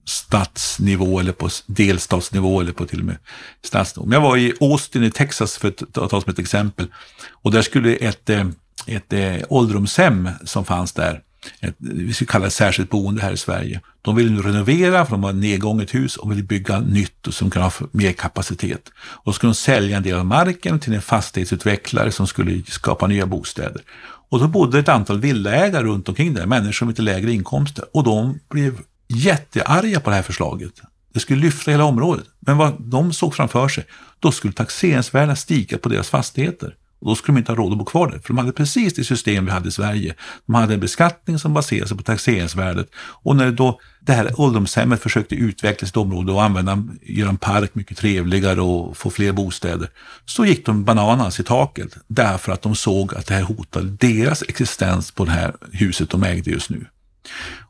stadsnivå 0.06 1.20
eller 1.20 1.32
på 1.32 1.50
delstatsnivå 1.66 2.62
eller 2.62 2.72
på 2.72 2.86
till 2.86 3.00
och 3.00 3.06
med 3.06 3.18
stadsnivå. 3.64 4.06
Men 4.06 4.14
jag 4.14 4.30
var 4.30 4.38
i 4.38 4.54
Austin 4.60 5.04
i 5.04 5.12
Texas 5.12 5.58
för 5.58 5.68
att 5.68 5.94
ta 5.94 6.22
som 6.22 6.32
ett 6.32 6.40
exempel 6.40 6.88
och 7.32 7.52
där 7.52 7.62
skulle 7.62 7.96
ett, 7.96 8.30
eh, 8.30 8.48
ett, 8.88 9.14
ett 9.14 9.46
ålderdomshem 9.50 10.30
som 10.46 10.66
fanns 10.66 10.92
där 10.92 11.22
ett, 11.60 11.76
vi 11.78 12.14
skulle 12.14 12.28
kalla 12.32 12.46
det 12.46 12.52
särskilt 12.52 12.89
boende 12.89 13.22
här 13.22 13.32
i 13.32 13.38
Sverige. 13.38 13.82
De 14.02 14.16
vill 14.16 14.32
nu 14.32 14.41
renovera, 14.41 15.06
för 15.06 15.12
de 15.12 15.24
har 15.24 15.30
ett 15.30 15.36
nedgånget 15.36 15.96
hus 15.96 16.18
och 16.18 16.32
vill 16.32 16.44
bygga 16.44 16.80
nytt 16.80 17.28
och 17.28 17.34
som 17.34 17.50
kan 17.50 17.62
ha 17.64 17.72
mer 17.91 18.12
kapacitet. 18.12 18.91
Och 18.98 19.34
så 19.34 19.38
skulle 19.38 19.50
de 19.50 19.56
sälja 19.56 19.98
en 19.98 20.04
del 20.04 20.18
av 20.18 20.26
marken 20.26 20.80
till 20.80 20.94
en 20.94 21.02
fastighetsutvecklare 21.02 22.12
som 22.12 22.28
skulle 22.28 22.64
skapa 22.64 23.08
nya 23.08 23.26
bostäder. 23.26 23.82
Och 24.30 24.39
då 24.39 24.48
bodde 24.48 24.80
ett 24.80 24.89
antal 24.89 25.20
villaägare 25.20 25.84
runt 25.84 26.10
omkring 26.10 26.34
där, 26.34 26.46
människor 26.46 26.86
med 26.86 26.91
lite 26.91 27.02
lägre 27.02 27.32
inkomster. 27.32 27.86
Och 27.94 28.04
de 28.04 28.39
blev 28.50 28.80
jättearga 29.08 30.00
på 30.00 30.10
det 30.10 30.16
här 30.16 30.24
förslaget. 30.24 30.74
Det 31.14 31.20
skulle 31.20 31.41
lyfta 31.41 31.72
hela 31.72 31.84
området. 31.84 32.26
Men 32.39 32.58
vad 32.58 32.82
de 32.82 33.14
såg 33.14 33.36
framför 33.36 33.68
sig, 33.68 33.86
då 34.20 34.32
skulle 34.32 34.54
taxeringsvärdena 34.54 35.36
stiga 35.36 35.78
på 35.78 35.89
deras 35.89 36.10
fastigheter. 36.10 36.76
Och 37.04 37.10
då 37.10 37.16
skulle 37.16 37.36
de 37.36 37.39
inte 37.39 37.51
ha 37.51 37.58
råd 37.58 37.72
att 37.72 37.78
bo 37.78 37.86
kvar 37.86 38.12
där, 38.12 38.20
för 38.20 38.28
de 38.28 38.38
hade 38.38 38.51
precis 38.51 38.93
det 38.93 39.04
system 39.04 39.45
vi 39.45 39.51
hade 39.51 39.68
i 39.68 39.72
Sverige. 39.72 40.16
De 40.45 40.56
hade 40.56 40.74
en 40.74 40.80
beskattning 40.80 41.39
som 41.39 41.54
baserade 41.54 41.88
sig 41.88 41.97
på 41.97 42.04
taxeringsvärdet. 42.04 42.89
Och 42.95 43.36
när 43.36 43.51
då 43.51 43.80
det 44.01 44.14
här 44.14 44.39
ålderdomshemmet 44.41 45.01
försökte 45.01 45.36
utveckla 45.36 45.86
sitt 45.86 45.97
område 45.97 46.32
och 46.32 46.43
använda, 46.43 46.84
göra 47.01 47.30
en 47.30 47.38
park 47.38 47.76
mycket 47.76 47.97
trevligare 47.97 48.62
och 48.62 48.97
få 48.97 49.10
fler 49.10 49.32
bostäder, 49.32 49.89
så 50.26 50.45
gick 50.45 50.66
de 50.66 50.84
bananas 50.84 51.39
i 51.39 51.43
taket 51.43 51.97
därför 52.08 52.51
att 52.51 52.62
de 52.62 52.76
såg 52.76 53.16
att 53.16 53.28
det 53.28 53.34
här 53.34 53.43
hotade 53.43 53.89
deras 53.89 54.43
existens 54.47 55.12
på 55.12 55.26
det 55.26 55.32
här 55.32 55.56
huset 55.72 56.10
de 56.10 56.24
ägde 56.24 56.51
just 56.51 56.70
nu. 56.70 56.86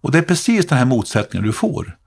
Och 0.01 0.11
det 0.11 0.17
är 0.17 0.21
precis 0.21 0.67
den 0.67 0.77
här 0.77 0.86
motsättningen 0.86 1.47
du 1.47 1.53
får. 1.53 1.97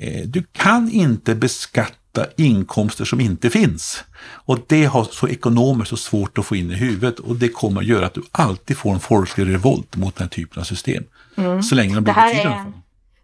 Eh, 0.00 0.26
du 0.26 0.44
kan 0.52 0.90
inte 0.90 1.34
beskatta 1.34 1.96
inkomster 2.36 3.04
som 3.04 3.20
inte 3.20 3.50
finns. 3.50 4.04
Och 4.22 4.58
det 4.66 4.84
har 4.84 5.04
så 5.04 5.28
ekonomiskt 5.28 5.90
så 5.90 5.96
svårt 5.96 6.38
att 6.38 6.46
få 6.46 6.56
in 6.56 6.70
i 6.70 6.74
huvudet 6.74 7.18
och 7.18 7.36
det 7.36 7.48
kommer 7.48 7.80
att 7.80 7.86
göra 7.86 8.06
att 8.06 8.14
du 8.14 8.22
alltid 8.32 8.76
får 8.76 8.92
en 8.92 9.00
folklig 9.00 9.48
revolt 9.48 9.96
mot 9.96 10.16
den 10.16 10.24
här 10.24 10.28
typen 10.28 10.60
av 10.60 10.64
system. 10.64 11.04
Mm. 11.36 11.62
Så 11.62 11.74
länge 11.74 11.94
de 11.94 12.04
blir 12.04 12.14
betydande. 12.14 12.72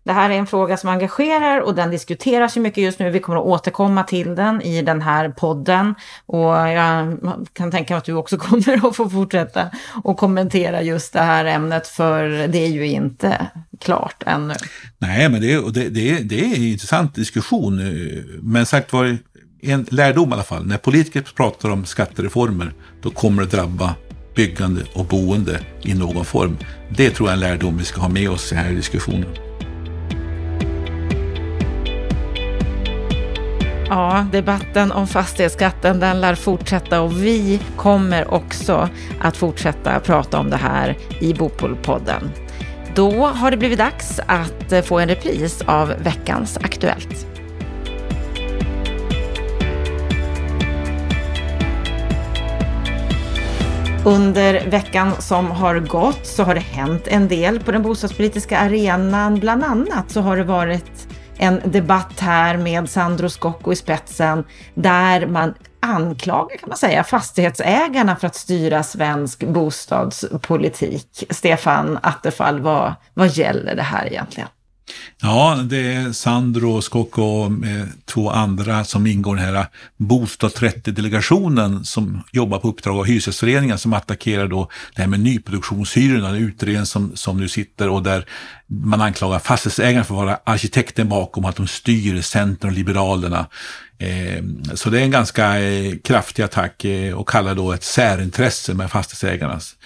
Det 0.08 0.14
här 0.14 0.30
är 0.30 0.34
en 0.34 0.46
fråga 0.46 0.76
som 0.76 0.90
engagerar 0.90 1.60
och 1.60 1.74
den 1.74 1.90
diskuteras 1.90 2.56
ju 2.56 2.60
mycket 2.60 2.84
just 2.84 2.98
nu. 2.98 3.10
Vi 3.10 3.20
kommer 3.20 3.38
att 3.38 3.44
återkomma 3.44 4.02
till 4.02 4.34
den 4.34 4.62
i 4.62 4.82
den 4.82 5.02
här 5.02 5.28
podden. 5.28 5.94
Och 6.26 6.54
jag 6.54 7.18
kan 7.52 7.70
tänka 7.70 7.94
mig 7.94 7.98
att 7.98 8.04
du 8.04 8.12
också 8.12 8.38
kommer 8.38 8.88
att 8.88 8.96
få 8.96 9.10
fortsätta 9.10 9.70
och 10.04 10.16
kommentera 10.16 10.82
just 10.82 11.12
det 11.12 11.20
här 11.20 11.44
ämnet, 11.44 11.86
för 11.86 12.48
det 12.48 12.58
är 12.58 12.68
ju 12.68 12.86
inte 12.86 13.46
klart 13.80 14.22
ännu. 14.26 14.54
Nej, 14.98 15.28
men 15.28 15.40
det, 15.40 15.72
det, 15.72 15.88
det, 15.88 16.18
det 16.18 16.40
är 16.40 16.56
en 16.56 16.62
intressant 16.62 17.14
diskussion. 17.14 17.80
Men 18.42 18.66
sagt 18.66 18.92
var, 18.92 19.18
en 19.62 19.86
lärdom 19.90 20.30
i 20.30 20.32
alla 20.32 20.42
fall, 20.42 20.66
när 20.66 20.78
politiker 20.78 21.24
pratar 21.36 21.70
om 21.70 21.84
skattereformer, 21.84 22.72
då 23.02 23.10
kommer 23.10 23.42
det 23.42 23.48
drabba 23.48 23.94
byggande 24.34 24.82
och 24.94 25.04
boende 25.04 25.60
i 25.82 25.94
någon 25.94 26.24
form. 26.24 26.56
Det 26.96 27.10
tror 27.10 27.28
jag 27.28 27.32
är 27.32 27.44
en 27.44 27.50
lärdom 27.50 27.78
vi 27.78 27.84
ska 27.84 28.00
ha 28.00 28.08
med 28.08 28.30
oss 28.30 28.52
i 28.52 28.54
den 28.54 28.64
här 28.64 28.72
diskussionen. 28.72 29.47
Ja, 33.90 34.26
debatten 34.32 34.92
om 34.92 35.06
fastighetsskatten 35.06 36.00
den 36.00 36.20
lär 36.20 36.34
fortsätta 36.34 37.00
och 37.00 37.22
vi 37.22 37.60
kommer 37.76 38.34
också 38.34 38.88
att 39.20 39.36
fortsätta 39.36 40.00
prata 40.00 40.38
om 40.38 40.50
det 40.50 40.56
här 40.56 40.96
i 41.20 41.34
Bopolpodden. 41.34 42.30
Då 42.94 43.26
har 43.26 43.50
det 43.50 43.56
blivit 43.56 43.78
dags 43.78 44.20
att 44.26 44.72
eh, 44.72 44.82
få 44.82 44.98
en 44.98 45.08
repris 45.08 45.62
av 45.66 45.94
veckans 45.98 46.56
Aktuellt. 46.56 47.26
Under 54.04 54.70
veckan 54.70 55.12
som 55.18 55.50
har 55.50 55.78
gått 55.78 56.26
så 56.26 56.42
har 56.42 56.54
det 56.54 56.60
hänt 56.60 57.06
en 57.06 57.28
del 57.28 57.60
på 57.60 57.72
den 57.72 57.82
bostadspolitiska 57.82 58.58
arenan. 58.58 59.40
Bland 59.40 59.64
annat 59.64 60.10
så 60.10 60.20
har 60.20 60.36
det 60.36 60.44
varit 60.44 60.97
en 61.38 61.60
debatt 61.64 62.20
här 62.20 62.56
med 62.56 62.90
Sandro 62.90 63.28
Scocco 63.28 63.72
i 63.72 63.76
spetsen 63.76 64.44
där 64.74 65.26
man 65.26 65.54
anklagar, 65.80 66.56
kan 66.56 66.68
man 66.68 66.78
säga, 66.78 67.04
fastighetsägarna 67.04 68.16
för 68.16 68.26
att 68.26 68.34
styra 68.34 68.82
svensk 68.82 69.44
bostadspolitik. 69.44 71.24
Stefan 71.30 71.98
Attefall, 72.02 72.60
vad, 72.60 72.94
vad 73.14 73.28
gäller 73.28 73.76
det 73.76 73.82
här 73.82 74.06
egentligen? 74.06 74.48
Ja, 75.20 75.60
det 75.64 75.92
är 75.94 76.12
Sandro 76.12 76.82
Scocco 76.82 77.22
och 77.22 77.66
eh, 77.66 77.86
två 78.04 78.30
andra 78.30 78.84
som 78.84 79.06
ingår 79.06 79.38
i 79.38 79.40
den 79.40 79.54
här 79.54 79.60
eh, 79.60 79.66
Bostad 79.96 80.50
30-delegationen 80.50 81.82
som 81.84 82.22
jobbar 82.32 82.58
på 82.58 82.68
uppdrag 82.68 82.98
av 82.98 83.04
Hyresgästföreningen 83.04 83.78
som 83.78 83.92
attackerar 83.92 84.48
då 84.48 84.68
det 84.94 85.02
här 85.02 85.08
med 85.08 85.20
nyproduktionshyrorna, 85.20 86.28
en 86.28 86.34
utredning 86.34 86.86
som, 86.86 87.16
som 87.16 87.40
nu 87.40 87.48
sitter 87.48 87.88
och 87.88 88.02
där 88.02 88.24
man 88.66 89.00
anklagar 89.00 89.38
fastighetsägarna 89.38 90.04
för 90.04 90.14
att 90.14 90.26
vara 90.26 90.38
arkitekten 90.44 91.08
bakom 91.08 91.44
att 91.44 91.56
de 91.56 91.66
styr 91.66 92.20
Centern 92.20 92.70
och 92.70 92.76
Liberalerna. 92.76 93.46
Eh, 93.98 94.42
så 94.74 94.90
det 94.90 95.00
är 95.00 95.02
en 95.02 95.10
ganska 95.10 95.60
eh, 95.60 95.96
kraftig 96.04 96.42
attack 96.42 96.84
eh, 96.84 97.14
och 97.14 97.28
kallar 97.28 97.54
då 97.54 97.72
ett 97.72 97.84
särintresse 97.84 98.74
med 98.74 98.90
fastighetsägarnas. 98.90 99.76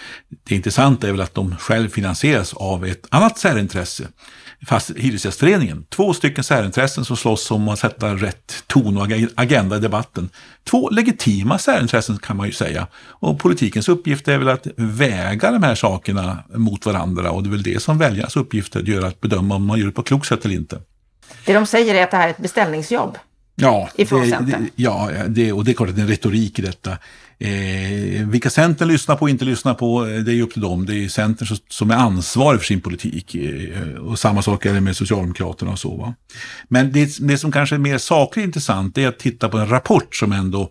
Det 0.44 0.54
intressanta 0.54 1.08
är 1.08 1.12
väl 1.12 1.20
att 1.20 1.34
de 1.34 1.56
själv 1.56 1.88
finansieras 1.88 2.54
av 2.54 2.86
ett 2.86 3.06
annat 3.10 3.38
särintresse 3.38 4.04
fast 4.66 4.90
Hyresgästföreningen. 4.96 5.84
Två 5.88 6.14
stycken 6.14 6.44
särintressen 6.44 7.04
som 7.04 7.16
slåss 7.16 7.50
om 7.50 7.68
att 7.68 7.78
sätta 7.78 8.14
rätt 8.14 8.64
ton 8.66 8.96
och 8.96 9.06
agenda 9.34 9.76
i 9.76 9.80
debatten. 9.80 10.30
Två 10.64 10.90
legitima 10.90 11.58
särintressen 11.58 12.18
kan 12.18 12.36
man 12.36 12.46
ju 12.46 12.52
säga. 12.52 12.86
Och 12.94 13.38
politikens 13.38 13.88
uppgift 13.88 14.28
är 14.28 14.38
väl 14.38 14.48
att 14.48 14.66
väga 14.76 15.50
de 15.50 15.62
här 15.62 15.74
sakerna 15.74 16.38
mot 16.54 16.86
varandra 16.86 17.30
och 17.30 17.42
det 17.42 17.48
är 17.48 17.50
väl 17.50 17.62
det 17.62 17.82
som 17.82 17.98
väljarnas 17.98 18.36
uppgift 18.36 18.76
är 18.76 18.80
att 18.80 18.88
göra, 18.88 19.06
att 19.06 19.20
bedöma 19.20 19.54
om 19.54 19.66
man 19.66 19.78
gör 19.78 19.86
det 19.86 19.92
på 19.92 20.02
klokt 20.02 20.26
sätt 20.26 20.44
eller 20.44 20.54
inte. 20.54 20.80
Det 21.46 21.52
de 21.52 21.66
säger 21.66 21.94
är 21.94 22.02
att 22.02 22.10
det 22.10 22.16
här 22.16 22.26
är 22.26 22.30
ett 22.30 22.38
beställningsjobb. 22.38 23.18
Ja, 23.54 23.88
det, 23.96 24.04
det, 24.04 24.68
ja 24.74 25.10
det, 25.28 25.52
och 25.52 25.64
det 25.64 25.70
är 25.70 25.74
klart 25.74 25.88
att 25.88 25.94
det 25.94 26.00
är 26.00 26.04
en 26.04 26.10
retorik 26.10 26.58
i 26.58 26.62
detta. 26.62 26.98
Eh, 27.44 28.28
vilka 28.28 28.50
Centern 28.50 28.88
lyssnar 28.88 29.16
på 29.16 29.22
och 29.22 29.30
inte 29.30 29.44
lyssnar 29.44 29.74
på, 29.74 30.06
eh, 30.06 30.18
det 30.18 30.32
är 30.32 30.34
ju 30.34 30.42
upp 30.42 30.52
till 30.52 30.62
dem. 30.62 30.86
Det 30.86 31.04
är 31.04 31.08
Centern 31.08 31.58
som 31.68 31.90
är 31.90 31.94
ansvarig 31.94 32.60
för 32.60 32.66
sin 32.66 32.80
politik. 32.80 33.34
Eh, 33.34 33.94
och 33.94 34.18
samma 34.18 34.42
sak 34.42 34.66
är 34.66 34.74
det 34.74 34.80
med 34.80 34.96
Socialdemokraterna 34.96 35.70
och 35.70 35.78
så. 35.78 35.96
Va? 35.96 36.14
Men 36.68 36.92
det, 36.92 37.16
det 37.20 37.38
som 37.38 37.52
kanske 37.52 37.76
är 37.76 37.78
mer 37.78 37.98
sakligt 37.98 38.46
intressant 38.46 38.98
är 38.98 39.08
att 39.08 39.18
titta 39.18 39.48
på 39.48 39.58
en 39.58 39.68
rapport 39.68 40.16
som 40.16 40.32
ändå 40.32 40.70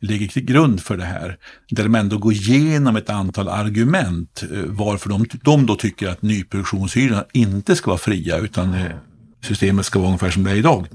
ligger 0.00 0.28
till 0.28 0.44
grund 0.44 0.82
för 0.82 0.96
det 0.96 1.04
här. 1.04 1.36
Där 1.70 1.82
de 1.82 1.94
ändå 1.94 2.18
går 2.18 2.32
igenom 2.32 2.96
ett 2.96 3.10
antal 3.10 3.48
argument 3.48 4.42
eh, 4.42 4.62
varför 4.66 5.08
de, 5.08 5.26
de 5.42 5.66
då 5.66 5.76
tycker 5.76 6.08
att 6.08 6.22
nyproduktionshyrorna 6.22 7.24
inte 7.32 7.76
ska 7.76 7.90
vara 7.90 7.98
fria 7.98 8.38
utan 8.38 8.74
eh, 8.74 8.90
systemet 9.44 9.86
ska 9.86 9.98
vara 9.98 10.08
ungefär 10.08 10.30
som 10.30 10.44
det 10.44 10.50
är 10.50 10.56
idag. 10.56 10.86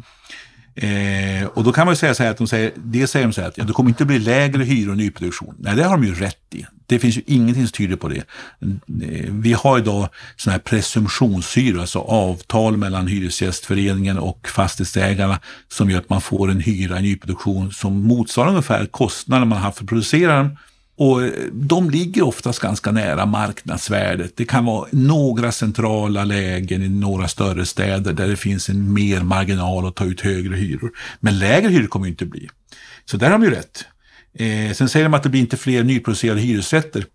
Eh, 0.79 1.45
och 1.47 1.63
då 1.63 1.71
kan 1.71 1.85
man 1.85 1.91
ju 1.91 1.95
säga 1.95 2.13
så 2.13 2.23
här 2.23 2.31
att 2.31 2.37
de 2.37 2.47
säger, 2.47 2.71
det 2.75 3.07
säger 3.07 3.25
de 3.25 3.33
så 3.33 3.41
här 3.41 3.47
att 3.47 3.57
ja, 3.57 3.63
det 3.63 3.73
kommer 3.73 3.89
inte 3.89 4.05
bli 4.05 4.19
lägre 4.19 4.63
hyror 4.63 4.93
i 4.93 4.97
nyproduktion. 4.97 5.55
Nej, 5.59 5.75
det 5.75 5.83
har 5.83 5.97
de 5.97 6.03
ju 6.03 6.13
rätt 6.13 6.53
i. 6.53 6.65
Det 6.85 6.99
finns 6.99 7.17
ju 7.17 7.21
ingenting 7.25 7.67
som 7.67 7.71
tyder 7.71 7.95
på 7.95 8.07
det. 8.07 8.17
Eh, 8.17 9.29
vi 9.29 9.53
har 9.53 9.77
idag 9.77 10.09
sådana 10.35 10.53
här 10.53 10.59
presumtionshyror, 10.59 11.81
alltså 11.81 11.99
avtal 11.99 12.77
mellan 12.77 13.07
Hyresgästföreningen 13.07 14.17
och 14.17 14.47
fastighetsägarna 14.47 15.39
som 15.67 15.89
gör 15.89 15.99
att 15.99 16.09
man 16.09 16.21
får 16.21 16.51
en 16.51 16.59
hyra 16.59 16.99
i 16.99 17.01
nyproduktion 17.01 17.71
som 17.71 18.07
motsvarar 18.07 18.49
ungefär 18.49 18.85
kostnaden 18.85 19.47
man 19.47 19.57
haft 19.57 19.77
för 19.77 19.83
att 19.83 19.89
producera 19.89 20.37
den 20.37 20.57
och 20.97 21.21
de 21.51 21.89
ligger 21.89 22.23
oftast 22.23 22.59
ganska 22.59 22.91
nära 22.91 23.25
marknadsvärdet. 23.25 24.37
Det 24.37 24.45
kan 24.45 24.65
vara 24.65 24.87
några 24.91 25.51
centrala 25.51 26.23
lägen 26.23 26.83
i 26.83 26.89
några 26.89 27.27
större 27.27 27.65
städer 27.65 28.13
där 28.13 28.27
det 28.27 28.35
finns 28.35 28.69
en 28.69 28.93
mer 28.93 29.21
marginal 29.21 29.87
att 29.87 29.95
ta 29.95 30.05
ut 30.05 30.21
högre 30.21 30.55
hyror. 30.55 30.91
Men 31.19 31.39
lägre 31.39 31.69
hyror 31.69 31.87
kommer 31.87 32.05
det 32.05 32.09
inte 32.09 32.25
bli. 32.25 32.49
Så 33.05 33.17
där 33.17 33.29
har 33.29 33.39
de 33.39 33.43
ju 33.43 33.51
rätt. 33.51 33.85
Eh, 34.33 34.73
sen 34.73 34.89
säger 34.89 35.05
de 35.05 35.13
att 35.13 35.23
det 35.23 35.29
blir 35.29 35.41
inte 35.41 35.57
fler 35.57 35.83
nyproducerade 35.83 36.41
hyresrätter. 36.41 37.05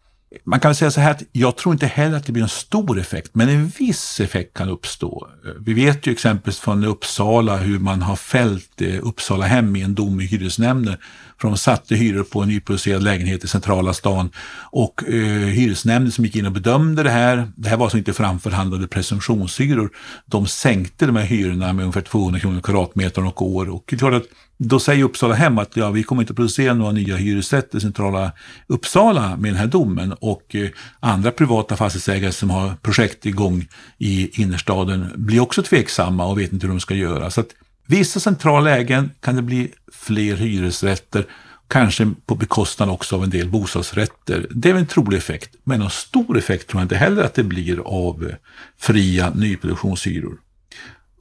Man 0.44 0.60
kan 0.60 0.68
väl 0.68 0.76
säga 0.76 0.90
så 0.90 1.00
här 1.00 1.10
att 1.10 1.22
jag 1.32 1.56
tror 1.56 1.72
inte 1.72 1.86
heller 1.86 2.16
att 2.16 2.26
det 2.26 2.32
blir 2.32 2.42
en 2.42 2.48
stor 2.48 2.98
effekt, 2.98 3.30
men 3.32 3.48
en 3.48 3.68
viss 3.78 4.20
effekt 4.20 4.56
kan 4.56 4.68
uppstå. 4.68 5.28
Eh, 5.44 5.50
vi 5.60 5.74
vet 5.74 6.06
ju 6.06 6.12
exempelvis 6.12 6.60
från 6.60 6.84
Uppsala 6.84 7.56
hur 7.56 7.78
man 7.78 8.02
har 8.02 8.16
fällt 8.16 8.80
eh, 8.80 8.98
Uppsala 9.02 9.46
hem 9.46 9.76
i 9.76 9.82
en 9.82 9.94
dom 9.94 10.20
i 10.20 10.24
hyresnämnden. 10.24 10.96
För 11.42 11.48
de 11.48 11.56
satte 11.56 11.94
hyror 11.94 12.22
på 12.22 12.42
en 12.42 12.48
nyproducerad 12.48 13.02
lägenhet 13.02 13.44
i 13.44 13.48
centrala 13.48 13.92
stan 13.94 14.30
och 14.70 15.04
eh, 15.08 15.14
hyresnämnden 15.46 16.12
som 16.12 16.24
gick 16.24 16.36
in 16.36 16.46
och 16.46 16.52
bedömde 16.52 17.02
det 17.02 17.10
här, 17.10 17.52
det 17.56 17.68
här 17.68 17.76
var 17.76 17.86
alltså 17.86 17.98
inte 17.98 18.12
framförhandlade 18.12 18.86
presumtionshyror, 18.86 19.90
de 20.26 20.46
sänkte 20.46 21.06
de 21.06 21.16
här 21.16 21.24
hyrorna 21.24 21.72
med 21.72 21.82
ungefär 21.82 22.00
200 22.00 22.40
kronor 22.40 22.60
kvadratmeter 22.60 23.26
och 23.26 23.42
år. 23.42 23.70
Och 23.70 23.84
det 23.86 23.96
är 23.96 23.98
klart 23.98 24.14
att 24.14 24.26
då 24.58 24.80
säger 24.80 25.04
Uppsala 25.04 25.34
hem 25.34 25.58
att 25.58 25.76
ja, 25.76 25.90
vi 25.90 26.02
kommer 26.02 26.22
inte 26.22 26.34
producera 26.34 26.74
några 26.74 26.92
nya 26.92 27.16
hyresrätter 27.16 27.78
i 27.78 27.80
centrala 27.80 28.32
Uppsala 28.66 29.36
med 29.36 29.50
den 29.52 29.60
här 29.60 29.66
domen 29.66 30.12
och 30.12 30.54
eh, 30.54 30.68
andra 31.00 31.30
privata 31.30 31.76
fastighetsägare 31.76 32.32
som 32.32 32.50
har 32.50 32.74
projekt 32.82 33.26
igång 33.26 33.66
i 33.98 34.42
innerstaden 34.42 35.12
blir 35.14 35.40
också 35.40 35.62
tveksamma 35.62 36.26
och 36.26 36.38
vet 36.38 36.52
inte 36.52 36.66
hur 36.66 36.72
de 36.74 36.80
ska 36.80 36.94
göra. 36.94 37.30
Så 37.30 37.40
att 37.40 37.48
vissa 37.86 38.20
centrala 38.20 38.60
lägen 38.60 39.10
kan 39.20 39.36
det 39.36 39.42
bli 39.42 39.72
fler 40.02 40.36
hyresrätter, 40.36 41.26
kanske 41.68 42.10
på 42.26 42.34
bekostnad 42.34 42.88
också 42.88 43.16
av 43.16 43.24
en 43.24 43.30
del 43.30 43.48
bostadsrätter. 43.48 44.46
Det 44.50 44.70
är 44.70 44.74
en 44.74 44.86
trolig 44.86 45.18
effekt, 45.18 45.56
men 45.64 45.80
någon 45.80 45.90
stor 45.90 46.38
effekt 46.38 46.68
tror 46.68 46.80
jag 46.80 46.84
inte 46.84 46.96
heller 46.96 47.24
att 47.24 47.34
det 47.34 47.42
blir 47.42 47.78
av 47.78 48.24
eh, 48.24 48.34
fria 48.78 49.32
nyproduktionshyror. 49.34 50.38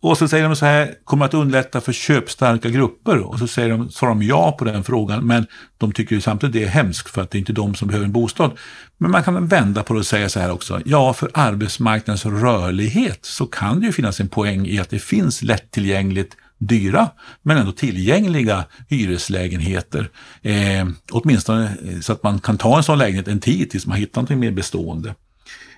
Och 0.02 0.18
så 0.18 0.28
säger 0.28 0.44
de 0.44 0.56
så 0.56 0.66
här, 0.66 0.94
kommer 1.04 1.26
att 1.26 1.34
underlätta 1.34 1.82
för 1.82 1.94
köpstarka 1.94 2.70
grupper? 2.70 3.18
Och 3.18 3.40
så 3.40 3.48
säger 3.48 3.70
de, 3.70 3.90
svarar 3.90 4.14
de 4.14 4.24
ja 4.24 4.52
på 4.52 4.66
den 4.66 4.84
frågan, 4.84 5.28
men 5.28 5.48
de 5.78 5.92
tycker 5.92 6.16
ju 6.16 6.22
samtidigt 6.22 6.54
det 6.54 6.64
är 6.64 6.68
hemskt 6.68 7.10
för 7.10 7.22
att 7.22 7.32
det 7.32 7.38
är 7.38 7.40
inte 7.40 7.54
de 7.54 7.76
som 7.76 7.88
behöver 7.88 8.06
en 8.06 8.12
bostad. 8.12 8.52
Men 8.98 9.12
man 9.12 9.24
kan 9.24 9.48
vända 9.48 9.84
på 9.84 9.94
det 9.94 10.00
och 10.00 10.06
säga 10.06 10.30
så 10.30 10.40
här 10.40 10.52
också, 10.52 10.82
ja 10.86 11.14
för 11.14 11.32
arbetsmarknadens 11.34 12.26
rörlighet 12.26 13.20
så 13.22 13.46
kan 13.46 13.80
det 13.80 13.86
ju 13.86 13.92
finnas 13.92 14.20
en 14.20 14.30
poäng 14.30 14.68
i 14.68 14.80
att 14.80 14.90
det 14.90 15.00
finns 15.00 15.42
lättillgängligt 15.42 16.38
dyra 16.62 17.10
men 17.42 17.58
ändå 17.58 17.72
tillgängliga 17.72 18.66
hyreslägenheter. 18.90 20.10
Eh, 20.42 20.88
åtminstone 21.12 21.66
eh, 21.66 22.00
så 22.00 22.14
att 22.14 22.24
man 22.24 22.40
kan 22.40 22.58
ta 22.58 22.78
en 22.78 22.84
sån 22.84 22.98
lägenhet 22.98 23.28
en 23.28 23.40
tid 23.40 23.70
tills 23.70 23.88
man 23.88 23.98
hittar 23.98 24.22
något 24.22 24.30
mer 24.30 24.52
bestående. 24.52 25.16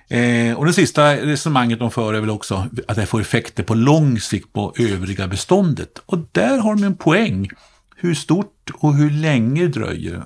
Eh, 0.08 0.58
och 0.58 0.66
det 0.66 0.72
sista 0.72 1.16
resonemanget 1.16 1.78
de 1.78 1.90
för 1.90 2.14
är 2.14 2.20
väl 2.20 2.30
också 2.30 2.68
att 2.88 2.96
det 2.96 3.06
får 3.06 3.20
effekter 3.20 3.62
på 3.62 3.74
lång 3.74 4.20
sikt 4.20 4.52
på 4.52 4.72
övriga 4.78 5.28
beståndet. 5.28 6.02
Och 6.06 6.18
där 6.32 6.58
har 6.58 6.74
de 6.74 6.84
en 6.84 6.96
poäng. 6.96 7.48
Hur 7.96 8.14
stort 8.14 8.70
och 8.74 8.94
hur 8.94 9.10
länge 9.10 9.66
dröjer 9.66 10.24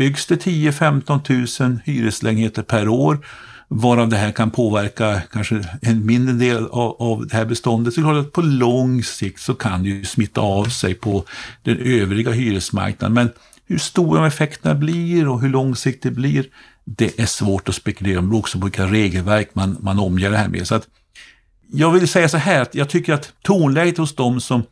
Byggs 0.00 0.26
det 0.26 0.44
10-15 0.44 1.62
000 1.62 1.78
hyreslägenheter 1.84 2.62
per 2.62 2.88
år, 2.88 3.26
varav 3.72 4.08
det 4.08 4.16
här 4.16 4.32
kan 4.32 4.50
påverka 4.50 5.22
kanske 5.32 5.64
en 5.82 6.06
mindre 6.06 6.34
del 6.34 6.66
av, 6.66 6.96
av 7.02 7.26
det 7.26 7.36
här 7.36 7.44
beståndet, 7.44 7.94
så 7.94 8.18
att 8.18 8.32
på 8.32 8.42
lång 8.42 9.02
sikt 9.02 9.40
så 9.40 9.54
kan 9.54 9.82
det 9.82 9.88
ju 9.88 10.04
smitta 10.04 10.40
av 10.40 10.64
sig 10.64 10.94
på 10.94 11.24
den 11.62 11.78
övriga 11.78 12.30
hyresmarknaden. 12.30 13.14
Men 13.14 13.30
hur 13.66 13.78
stora 13.78 14.26
effekterna 14.26 14.74
blir 14.74 15.28
och 15.28 15.40
hur 15.40 15.48
långsiktigt 15.48 16.02
det 16.02 16.10
blir, 16.10 16.46
det 16.84 17.20
är 17.20 17.26
svårt 17.26 17.68
att 17.68 17.74
spekulera 17.74 18.18
om, 18.18 18.30
Det 18.30 18.36
också 18.36 18.58
på 18.58 18.66
vilka 18.66 18.86
regelverk 18.86 19.50
man, 19.52 19.76
man 19.80 19.98
omger 19.98 20.30
det 20.30 20.36
här 20.36 20.48
med. 20.48 20.66
Så 20.66 20.74
att 20.74 20.88
jag 21.72 21.90
vill 21.90 22.08
säga 22.08 22.28
så 22.28 22.36
här, 22.36 22.62
att 22.62 22.74
jag 22.74 22.88
tycker 22.88 23.12
att 23.12 23.32
tonläget 23.42 23.98
hos 23.98 24.14
de 24.14 24.40
som 24.40 24.62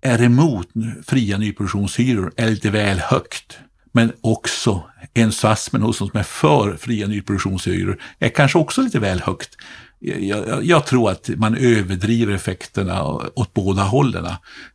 är 0.00 0.22
emot 0.22 0.68
fria 1.06 1.38
nyproduktionshyror 1.38 2.32
är 2.36 2.50
lite 2.50 2.70
väl 2.70 2.98
högt. 2.98 3.58
Men 3.92 4.12
också 4.20 4.82
entusiasmen 5.22 5.82
hos 5.82 5.98
de 5.98 6.08
som 6.10 6.18
är 6.20 6.24
för 6.24 6.76
fria 6.76 7.06
nyproduktionshyror 7.06 8.02
är 8.18 8.28
kanske 8.28 8.58
också 8.58 8.82
lite 8.82 8.98
väl 8.98 9.20
högt. 9.20 9.56
Jag, 10.00 10.22
jag, 10.22 10.64
jag, 10.64 10.86
tror 10.86 11.10
att 11.10 11.30
man 11.36 11.54
överdriver 11.54 12.34
effekterna 12.34 13.02
åt 13.34 13.54
båda 13.54 13.82
hållen. 13.82 14.26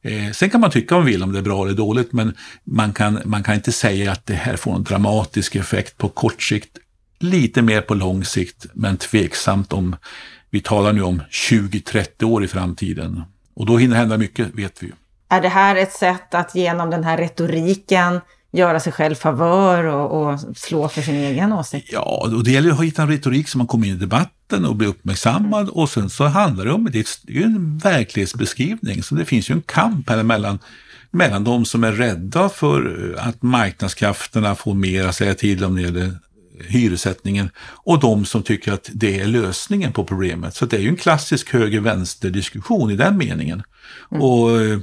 Eh, 0.01 0.31
sen 0.31 0.49
kan 0.49 0.61
man 0.61 0.71
tycka 0.71 0.95
om 0.95 1.01
man 1.01 1.05
vill 1.05 1.23
om 1.23 1.31
det 1.31 1.39
är 1.39 1.43
bra 1.43 1.65
eller 1.65 1.77
dåligt, 1.77 2.13
men 2.13 2.35
man 2.63 2.93
kan, 2.93 3.19
man 3.25 3.43
kan 3.43 3.55
inte 3.55 3.71
säga 3.71 4.11
att 4.11 4.25
det 4.25 4.33
här 4.33 4.55
får 4.55 4.75
en 4.75 4.83
dramatisk 4.83 5.55
effekt 5.55 5.97
på 5.97 6.09
kort 6.09 6.41
sikt. 6.41 6.77
Lite 7.19 7.61
mer 7.61 7.81
på 7.81 7.93
lång 7.93 8.25
sikt, 8.25 8.65
men 8.73 8.97
tveksamt 8.97 9.73
om 9.73 9.95
vi 10.49 10.59
talar 10.59 10.93
nu 10.93 11.01
om 11.01 11.21
20-30 11.31 12.23
år 12.23 12.43
i 12.43 12.47
framtiden. 12.47 13.23
Och 13.55 13.65
då 13.65 13.77
hinner 13.77 13.95
hända 13.95 14.17
mycket, 14.17 14.55
vet 14.55 14.83
vi 14.83 14.87
ju. 14.87 14.93
Är 15.29 15.41
det 15.41 15.49
här 15.49 15.75
ett 15.75 15.93
sätt 15.93 16.33
att 16.33 16.55
genom 16.55 16.89
den 16.89 17.03
här 17.03 17.17
retoriken 17.17 18.21
göra 18.53 18.79
sig 18.79 18.93
själv 18.93 19.15
favör 19.15 19.83
och, 19.83 20.33
och, 20.33 20.39
slå 20.55 20.89
för 20.89 21.01
sin 21.01 21.15
egen 21.15 21.53
åsikt. 21.53 21.89
Ja, 21.91 22.29
och 22.35 22.43
det 22.43 22.51
gäller 22.51 22.71
att 22.71 22.83
hitta 22.83 23.01
en 23.01 23.09
retorik 23.09 23.47
som 23.47 23.57
man 23.57 23.67
kommer 23.67 23.87
in 23.87 23.93
i 23.93 23.97
debatten 23.97 24.65
och 24.65 24.75
blir 24.75 24.87
uppmärksammad 24.87 25.69
och 25.69 25.89
sen 25.89 26.09
så 26.09 26.25
handlar 26.25 26.65
det 26.65 26.71
om, 26.71 26.89
det 26.91 26.99
är 26.99 27.31
ju 27.31 27.43
en 27.43 27.77
verklighetsbeskrivning, 27.77 29.03
så 29.03 29.15
det 29.15 29.25
finns 29.25 29.49
ju 29.49 29.53
en 29.53 29.61
kamp 29.61 30.09
här 30.09 30.23
mellan 30.23 30.59
mellan 31.11 31.43
de 31.43 31.65
som 31.65 31.83
är 31.83 31.91
rädda 31.91 32.49
för 32.49 33.15
att 33.19 33.41
marknadskrafterna 33.41 34.55
får 34.55 34.73
mer 34.73 35.07
att 35.07 35.15
säga 35.15 35.35
till 35.35 35.63
om 35.63 35.75
när 35.75 35.81
det 35.81 35.87
gäller 35.87 36.17
hyressättningen 36.67 37.49
och 37.59 37.99
de 37.99 38.25
som 38.25 38.43
tycker 38.43 38.73
att 38.73 38.89
det 38.93 39.19
är 39.19 39.27
lösningen 39.27 39.93
på 39.93 40.03
problemet. 40.03 40.55
Så 40.55 40.65
det 40.65 40.77
är 40.77 40.81
ju 40.81 40.89
en 40.89 40.95
klassisk 40.95 41.53
höger-vänster 41.53 42.29
diskussion 42.29 42.91
i 42.91 42.95
den 42.95 43.17
meningen. 43.17 43.63
Mm. 44.11 44.23
Och 44.23 44.61
eh, 44.61 44.79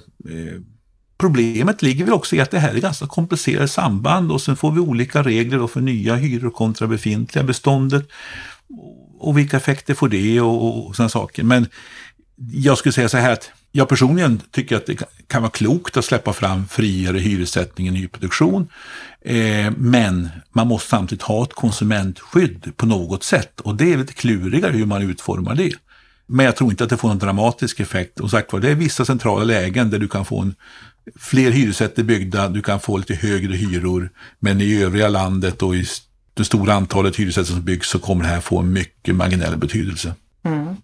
Problemet 1.21 1.83
ligger 1.83 2.05
väl 2.05 2.15
också 2.15 2.37
i 2.37 2.41
att 2.41 2.51
det 2.51 2.59
här 2.59 2.75
är 2.75 2.81
ganska 2.81 3.07
komplicerade 3.07 3.69
samband 3.69 4.33
och 4.33 4.43
sen 4.43 4.57
får 4.57 4.73
vi 4.73 4.81
olika 4.81 5.23
regler 5.23 5.67
för 5.67 5.81
nya 5.81 6.15
hyror 6.15 6.51
kontra 6.51 6.87
befintliga 6.87 7.45
beståndet. 7.45 8.09
Och 9.19 9.39
vilka 9.39 9.57
effekter 9.57 9.95
får 9.95 10.09
det 10.09 10.41
och, 10.41 10.87
och 10.87 10.97
sådana 10.97 11.09
saker. 11.09 11.43
Men 11.43 11.67
jag 12.53 12.79
skulle 12.79 12.93
säga 12.93 13.09
så 13.09 13.17
här 13.17 13.33
att 13.33 13.51
jag 13.73 13.89
personligen 13.89 14.41
tycker 14.51 14.77
att 14.77 14.87
det 14.87 14.97
kan 15.27 15.43
vara 15.43 15.51
klokt 15.51 15.97
att 15.97 16.05
släppa 16.05 16.33
fram 16.33 16.69
friare 16.69 17.19
hyressättning 17.19 17.89
i 17.89 17.91
nyproduktion. 17.91 18.69
Eh, 19.21 19.73
men 19.77 20.29
man 20.53 20.67
måste 20.67 20.89
samtidigt 20.89 21.23
ha 21.23 21.45
ett 21.45 21.55
konsumentskydd 21.55 22.73
på 22.77 22.87
något 22.87 23.25
sätt 23.25 23.61
och 23.61 23.75
det 23.75 23.93
är 23.93 23.97
lite 23.97 24.13
klurigare 24.13 24.73
hur 24.73 24.87
man 24.87 25.03
utformar 25.03 25.55
det. 25.55 25.73
Men 26.33 26.47
jag 26.47 26.57
tror 26.57 26.71
inte 26.71 26.85
att 26.85 26.91
det 26.91 26.97
får 26.97 27.09
någon 27.09 27.19
dramatisk 27.19 27.81
effekt. 27.81 28.21
Och 28.21 28.31
sagt 28.31 28.53
var, 28.53 28.61
det 28.61 28.71
är 28.71 28.75
vissa 28.75 29.05
centrala 29.05 29.45
lägen 29.45 29.91
där 29.91 29.99
du 29.99 30.09
kan 30.09 30.25
få 30.25 30.41
en 30.41 30.55
fler 31.17 31.51
hyresrätter 31.51 32.03
byggda, 32.03 32.49
du 32.49 32.63
kan 32.63 32.81
få 32.81 32.97
lite 32.97 33.15
högre 33.15 33.57
hyror, 33.57 34.11
men 34.39 34.61
i 34.61 34.83
övriga 34.83 35.09
landet 35.09 35.63
och 35.63 35.77
i 35.77 35.85
det 36.35 36.45
stora 36.45 36.75
antalet 36.75 37.17
hyresrätter 37.17 37.53
som 37.53 37.63
byggs 37.63 37.89
så 37.89 37.99
kommer 37.99 38.25
det 38.25 38.31
här 38.31 38.41
få 38.41 38.59
en 38.59 38.73
mycket 38.73 39.15
marginell 39.15 39.57
betydelse. 39.57 40.15
Mm. 40.43 40.77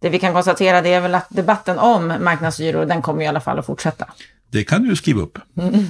Det 0.00 0.08
vi 0.08 0.18
kan 0.18 0.32
konstatera 0.32 0.82
det 0.82 0.92
är 0.92 1.00
väl 1.00 1.14
att 1.14 1.26
debatten 1.30 1.78
om 1.78 2.06
marknadshyror, 2.20 2.86
den 2.86 3.02
kommer 3.02 3.22
i 3.22 3.26
alla 3.26 3.40
fall 3.40 3.58
att 3.58 3.66
fortsätta. 3.66 4.06
Det 4.50 4.64
kan 4.64 4.82
du 4.82 4.96
skriva 4.96 5.22
upp. 5.22 5.38
Mm. 5.56 5.86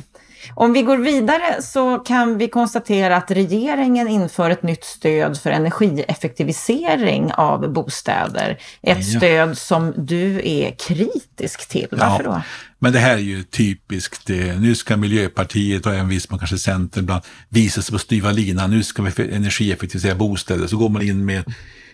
Om 0.55 0.73
vi 0.73 0.83
går 0.83 0.97
vidare 0.97 1.63
så 1.63 1.99
kan 1.99 2.39
vi 2.39 2.49
konstatera 2.49 3.17
att 3.17 3.31
regeringen 3.31 4.09
inför 4.09 4.51
ett 4.51 4.63
nytt 4.63 4.85
stöd 4.85 5.41
för 5.41 5.51
energieffektivisering 5.51 7.33
av 7.33 7.73
bostäder. 7.73 8.59
Ett 8.83 9.13
ja. 9.13 9.19
stöd 9.19 9.59
som 9.59 9.93
du 9.97 10.41
är 10.45 10.71
kritisk 10.71 11.69
till. 11.69 11.89
Varför 11.91 12.25
ja, 12.25 12.31
då? 12.31 12.43
Men 12.79 12.93
det 12.93 12.99
här 12.99 13.15
är 13.15 13.19
ju 13.19 13.43
typiskt. 13.43 14.29
Nu 14.59 14.75
ska 14.75 14.97
Miljöpartiet 14.97 15.87
och 15.87 15.93
även 15.93 16.09
viss 16.09 16.31
man 16.31 16.39
kanske 16.39 16.59
Centern 16.59 17.05
ibland 17.05 17.23
visa 17.49 17.83
sig 17.83 17.93
på 17.93 17.99
styva 17.99 18.33
linan. 18.33 18.71
Nu 18.71 18.83
ska 18.83 19.03
vi 19.03 19.35
energieffektivisera 19.35 20.15
bostäder. 20.15 20.67
Så 20.67 20.77
går 20.77 20.89
man 20.89 21.03
in 21.03 21.25
med, 21.25 21.45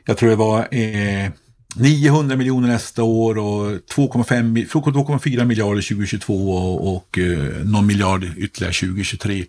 jag 0.04 0.16
tror 0.16 0.30
det 0.30 0.36
var 0.36 0.58
eh, 0.74 1.30
900 1.76 2.36
miljoner 2.36 2.68
nästa 2.68 3.02
år 3.02 3.38
och 3.38 3.70
2,4 3.70 5.44
miljarder 5.44 5.82
2022 5.82 6.52
och, 6.52 6.96
och 6.96 7.18
eh, 7.18 7.64
någon 7.64 7.86
miljard 7.86 8.24
ytterligare 8.36 8.74
2023 8.74 9.44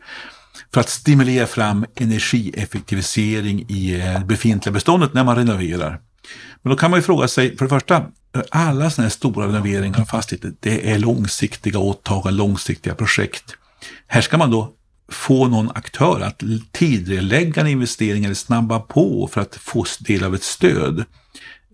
för 0.74 0.82
att 0.82 0.89
stimulera 0.89 1.47
fram 1.47 1.86
energieffektivisering 1.95 3.65
i 3.70 3.99
eh, 3.99 4.26
befintliga 4.26 4.74
beståndet 4.74 5.13
när 5.13 5.24
man 5.24 5.36
renoverar. 5.36 5.99
Men 6.61 6.70
då 6.70 6.78
kan 6.78 6.91
man 6.91 6.99
ju 6.99 7.03
fråga 7.03 7.28
sig, 7.28 7.57
för 7.57 7.65
det 7.65 7.70
första, 7.70 8.05
alla 8.49 8.89
sådana 8.89 9.05
här 9.05 9.09
stora 9.09 9.47
renoveringar 9.47 10.01
av 10.01 10.05
fastigheter, 10.05 10.53
det 10.59 10.91
är 10.91 10.99
långsiktiga 10.99 11.80
åtaganden, 11.80 12.36
långsiktiga 12.36 12.95
projekt. 12.95 13.55
Här 14.07 14.22
ska 14.22 14.38
man 14.38 14.51
då 14.51 14.74
få 15.11 15.47
någon 15.47 15.72
aktör 15.76 16.22
att 16.22 16.43
tidigarelägga 16.72 17.61
en 17.61 17.67
investering 17.67 18.26
eller 18.26 18.36
snabba 18.36 18.80
på 18.80 19.30
för 19.34 19.41
att 19.41 19.55
få 19.55 19.86
del 19.99 20.24
av 20.24 20.36
ett 20.36 20.43
stöd. 20.43 21.05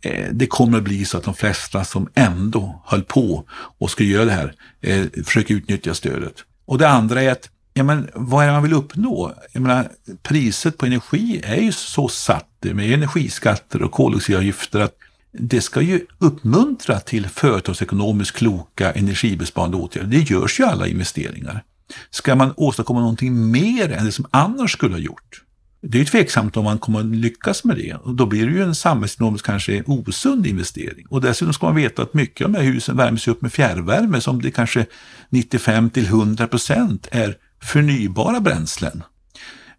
Eh, 0.02 0.30
det 0.32 0.48
kommer 0.48 0.78
att 0.78 0.84
bli 0.84 1.06
så 1.06 1.18
att 1.18 1.24
de 1.24 1.34
flesta 1.34 1.84
som 1.84 2.10
ändå 2.14 2.82
höll 2.86 3.04
på 3.04 3.46
och 3.52 3.91
skulle 3.91 4.10
göra 4.10 4.26
det 4.26 4.32
här 4.32 4.54
eh, 4.82 5.06
försöker 5.26 5.56
utnyttja 5.56 5.93
stödet. 5.93 6.36
Och 6.66 6.78
det 6.78 6.89
andra 6.89 7.22
är 7.22 7.32
att 7.32 7.50
ja, 7.74 7.84
men, 7.84 8.10
vad 8.14 8.43
är 8.43 8.48
det 8.48 8.54
man 8.54 8.64
vill 8.64 8.74
uppnå? 8.74 9.34
Jag 9.52 9.62
menar, 9.62 9.89
priset 10.24 10.78
på 10.78 10.86
energi 10.86 11.41
är 11.43 11.62
ju 11.62 11.72
så 11.72 12.08
satt 12.08 12.50
med 12.62 12.93
energiskatter 12.93 13.82
och 13.82 13.91
koldioxidavgifter 13.91 14.80
att 14.80 14.96
det 15.32 15.62
ska 15.62 15.82
ju 15.82 16.06
uppmuntra 16.18 17.00
till 17.00 17.28
företagsekonomiskt 17.28 18.38
kloka 18.38 18.91
energibesparande 18.91 19.78
åtgärder. 19.78 20.10
Det 20.10 20.32
görs 20.32 20.60
ju 20.60 20.64
alla 20.64 20.88
investeringar. 20.88 21.64
Ska 22.10 22.36
man 22.36 22.54
åstadkomma 22.58 23.00
någonting 23.00 23.52
mer 23.52 23.91
än 23.91 24.06
det 24.06 24.12
som 24.12 24.26
annars 24.32 24.72
skulle 24.72 24.93
ha 24.93 25.00
gjort? 25.00 25.45
Det 25.88 25.98
är 25.98 26.00
ju 26.00 26.06
tveksamt 26.06 26.58
om 26.58 26.64
man 26.64 26.80
kommer 26.80 27.00
att 27.00 27.06
lyckas 27.06 27.64
med 27.64 27.78
det. 27.78 27.94
Och 27.94 28.16
då 28.16 28.26
blir 28.26 28.46
det 28.46 28.52
ju 28.52 28.64
en 28.64 28.76
samhällsekonomiskt 28.76 29.46
kanske 29.46 29.84
osund 29.86 30.48
investering. 30.48 31.06
Och 31.10 31.22
dessutom 31.22 31.54
ska 31.54 31.66
man 31.66 31.76
veta 31.76 32.02
att 32.02 32.14
mycket 32.14 32.46
av 32.46 32.52
de 32.52 32.58
här 32.58 32.66
husen 32.66 32.98
värms 32.98 33.28
upp 33.28 33.42
med 33.42 33.54
fjärrvärme 33.54 34.22
som 34.22 34.42
det 34.42 34.52
kanske 34.52 34.86
95 35.30 35.90
till 35.90 36.06
100 36.06 36.48
procent 36.48 37.08
är 37.12 37.36
förnybara 37.62 38.40
bränslen. 38.40 39.04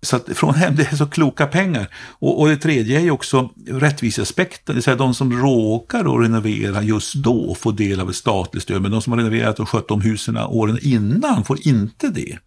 Så 0.02 0.16
att 0.16 0.28
från 0.34 0.54
hem, 0.54 0.76
det 0.76 0.92
är 0.92 0.96
så 0.96 1.06
kloka 1.06 1.46
pengar. 1.46 1.88
Och, 2.18 2.40
och 2.40 2.48
det 2.48 2.56
tredje 2.56 2.98
är 2.98 3.02
ju 3.02 3.10
också 3.10 3.50
rättviseaspekten, 3.66 4.62
det 4.66 4.72
vill 4.72 4.82
säga 4.82 4.96
de 4.96 5.14
som 5.14 5.32
råkar 5.32 6.00
att 6.00 6.24
renovera 6.24 6.82
just 6.82 7.14
då 7.14 7.54
får 7.54 7.72
del 7.72 8.00
av 8.00 8.10
ett 8.10 8.16
statligt 8.16 8.62
stöd, 8.62 8.82
men 8.82 8.90
de 8.90 9.02
som 9.02 9.12
har 9.12 9.18
renoverat 9.18 9.60
och 9.60 9.68
skött 9.68 9.90
om 9.90 10.00
husen 10.00 10.36
åren 10.36 10.78
innan 10.82 11.44
får 11.44 11.66
inte 11.66 12.08
det. 12.08 12.38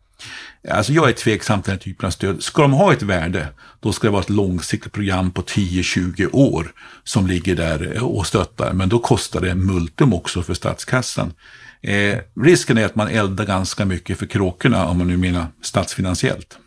Alltså 0.68 0.94
jag 0.94 1.10
är 1.10 1.14
tveksam 1.14 1.62
till 1.62 1.70
den 1.70 1.78
här 1.78 1.84
typen 1.84 2.08
av 2.08 2.12
stöd. 2.12 2.44
Ska 2.44 2.62
de 2.62 2.74
ha 2.74 2.94
ett 2.94 3.02
värde, 3.02 3.48
då 3.80 3.94
ska 3.94 4.08
det 4.08 4.12
vara 4.12 4.22
ett 4.22 4.30
långsiktigt 4.30 4.92
program 4.92 5.32
på 5.32 5.42
10-20 5.42 6.30
år 6.32 6.72
som 7.04 7.28
ligger 7.28 7.56
där 7.56 8.04
och 8.04 8.28
stöttar. 8.28 8.74
Men 8.74 8.90
då 8.90 9.00
kostar 9.00 9.42
det 9.42 9.56
multum 9.56 10.14
också 10.14 10.44
för 10.44 10.54
statskassan. 10.54 11.34
Eh, 11.82 12.18
risken 12.42 12.78
är 12.78 12.86
att 12.86 12.96
man 12.96 13.08
eldar 13.08 13.46
ganska 13.46 13.86
mycket 13.86 14.20
för 14.20 14.26
kråkorna, 14.26 14.88
om 14.88 14.98
man 14.98 15.08
nu 15.08 15.18
menar 15.18 15.48
statsfinansiellt. 15.62 16.58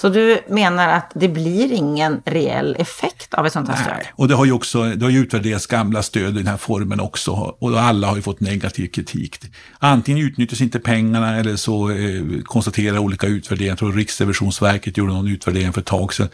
Så 0.00 0.08
du 0.08 0.40
menar 0.48 0.88
att 0.88 1.12
det 1.14 1.28
blir 1.28 1.72
ingen 1.72 2.22
reell 2.24 2.76
effekt 2.78 3.34
av 3.34 3.46
ett 3.46 3.52
sånt 3.52 3.68
här 3.68 3.76
stöd? 3.76 3.94
Nej, 3.96 4.12
och 4.14 4.28
det 4.28 4.34
har 4.34 4.44
ju 4.44 4.52
också 4.52 4.84
det 4.84 5.04
har 5.04 5.10
ju 5.10 5.18
utvärderats 5.18 5.66
gamla 5.66 6.02
stöd 6.02 6.34
i 6.34 6.38
den 6.38 6.46
här 6.46 6.56
formen 6.56 7.00
också 7.00 7.30
och 7.58 7.80
alla 7.80 8.08
har 8.08 8.16
ju 8.16 8.22
fått 8.22 8.40
negativ 8.40 8.88
kritik. 8.88 9.38
Antingen 9.78 10.26
utnyttjas 10.26 10.60
inte 10.60 10.78
pengarna 10.78 11.36
eller 11.36 11.56
så 11.56 11.90
eh, 11.90 12.22
konstaterar 12.44 12.98
olika 12.98 13.26
utvärderingar, 13.26 13.72
jag 13.72 13.78
tror 13.78 13.92
Riksrevisionsverket 13.92 14.96
gjorde 14.96 15.12
någon 15.12 15.28
utvärdering 15.28 15.72
för 15.72 15.80
ett 15.80 15.86
tag 15.86 16.14
sedan 16.14 16.28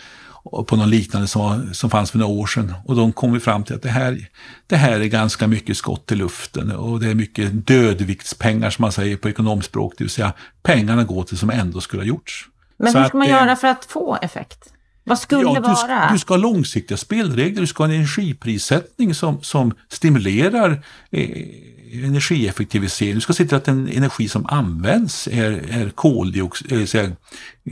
på 0.67 0.77
någon 0.77 0.91
liknande 0.91 1.29
som, 1.29 1.43
var, 1.43 1.73
som 1.73 1.91
fanns 1.91 2.11
för 2.11 2.19
några 2.19 2.33
år 2.33 2.47
sedan. 2.47 2.75
Och 2.85 2.97
de 2.97 3.13
kom 3.13 3.41
fram 3.41 3.65
till 3.65 3.75
att 3.75 3.83
det 3.83 3.89
här, 3.89 4.29
det 4.67 4.77
här 4.77 5.01
är 5.01 5.05
ganska 5.05 5.47
mycket 5.47 5.77
skott 5.77 6.13
i 6.13 6.15
luften 6.15 6.73
och 6.73 7.01
det 7.01 7.11
är 7.11 7.15
mycket 7.15 7.67
dödviktspengar 7.67 8.71
som 8.71 8.83
man 8.83 8.93
säger 8.93 9.17
på 9.17 9.29
ekonomspråk, 9.29 9.95
det 9.99 10.05
vill 10.05 10.11
säga 10.11 10.33
pengarna 10.63 11.05
går 11.05 11.25
till 11.25 11.39
som 11.39 11.51
ändå 11.51 11.81
skulle 11.81 12.03
ha 12.03 12.07
gjorts. 12.07 12.49
Men 12.83 12.93
Så 12.93 12.99
hur 12.99 13.09
ska 13.09 13.19
man 13.19 13.25
att, 13.25 13.31
göra 13.31 13.57
för 13.57 13.69
att 13.69 13.85
få 13.85 14.19
effekt? 14.23 14.73
Vad 15.05 15.19
skulle 15.19 15.43
ja, 15.43 15.55
det 15.55 15.61
vara? 15.61 16.07
Du, 16.07 16.15
du 16.15 16.19
ska 16.19 16.35
ha 16.35 16.39
långsiktiga 16.39 16.97
spelregler, 16.97 17.61
du 17.61 17.67
ska 17.67 17.83
ha 17.83 17.89
en 17.89 17.95
energiprissättning 17.95 19.15
som, 19.15 19.43
som 19.43 19.75
stimulerar 19.89 20.85
eh, 21.11 21.47
energieffektivisering. 21.93 23.15
Du 23.15 23.21
ska 23.21 23.33
se 23.33 23.45
till 23.45 23.57
att 23.57 23.65
den 23.65 23.89
energi 23.89 24.29
som 24.29 24.47
används 24.47 25.29
är, 25.29 25.53
är 25.53 25.91
koldioxid, 25.91 26.95
äh, 26.95 27.11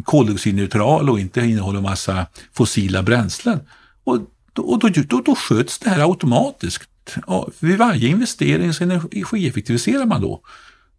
koldioxidneutral 0.04 1.10
och 1.10 1.20
inte 1.20 1.40
innehåller 1.40 1.80
massa 1.80 2.26
fossila 2.52 3.02
bränslen. 3.02 3.60
Och, 4.04 4.16
och 4.58 4.78
då, 4.78 4.88
då, 4.88 5.20
då 5.20 5.34
sköts 5.34 5.78
det 5.78 5.90
här 5.90 6.00
automatiskt. 6.10 6.90
Ja, 7.26 7.48
vid 7.58 7.78
varje 7.78 8.08
investering 8.08 8.74
så 8.74 8.84
energieffektiviserar 8.84 10.06
man 10.06 10.22
då. 10.22 10.40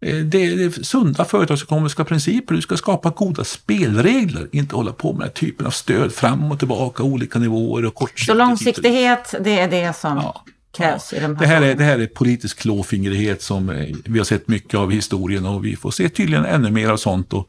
Eh, 0.02 0.16
det 0.16 0.44
är 0.44 0.84
sunda 0.84 1.24
företagsekonomiska 1.24 2.04
principer. 2.04 2.54
Du 2.54 2.62
ska 2.62 2.76
skapa 2.76 3.10
goda 3.10 3.44
spelregler, 3.44 4.48
inte 4.52 4.76
hålla 4.76 4.92
på 4.92 5.12
med 5.12 5.20
den 5.20 5.28
här 5.28 5.34
typen 5.34 5.66
av 5.66 5.70
stöd 5.70 6.12
fram 6.12 6.52
och 6.52 6.58
tillbaka, 6.58 7.02
olika 7.02 7.38
nivåer 7.38 7.84
och 7.84 7.94
kortsiktighet. 7.94 8.38
Så 8.38 8.48
långsiktighet, 8.48 9.34
det 9.40 9.60
är 9.60 9.70
det 9.70 9.96
som 9.96 10.16
ja. 10.16 10.44
krävs 10.76 11.12
i 11.12 11.20
de 11.20 11.22
här 11.22 11.34
det 11.34 11.46
här, 11.46 11.62
är, 11.62 11.74
det 11.74 11.84
här 11.84 11.98
är 11.98 12.06
politisk 12.06 12.58
klåfingrighet 12.58 13.42
som 13.42 13.70
eh, 13.70 13.96
vi 14.04 14.18
har 14.18 14.24
sett 14.24 14.48
mycket 14.48 14.74
av 14.74 14.92
i 14.92 14.94
historien 14.94 15.46
och 15.46 15.64
vi 15.64 15.76
får 15.76 15.90
se 15.90 16.08
tydligen 16.08 16.44
ännu 16.44 16.70
mer 16.70 16.88
av 16.88 16.96
sånt. 16.96 17.32
Och 17.32 17.48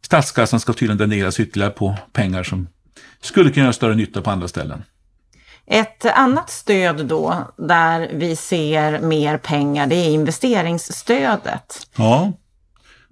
statskassan 0.00 0.60
ska 0.60 0.72
tydligen 0.72 0.98
dräneras 0.98 1.40
ytterligare 1.40 1.72
på 1.72 1.96
pengar 2.12 2.42
som 2.42 2.68
skulle 3.22 3.50
kunna 3.50 3.64
göra 3.64 3.72
större 3.72 3.94
nytta 3.94 4.22
på 4.22 4.30
andra 4.30 4.48
ställen. 4.48 4.82
Ett 5.66 6.04
annat 6.04 6.50
stöd 6.50 7.06
då, 7.06 7.52
där 7.56 8.10
vi 8.14 8.36
ser 8.36 9.00
mer 9.00 9.38
pengar, 9.38 9.86
det 9.86 9.94
är 9.94 10.10
investeringsstödet. 10.10 11.86
Ja, 11.96 12.32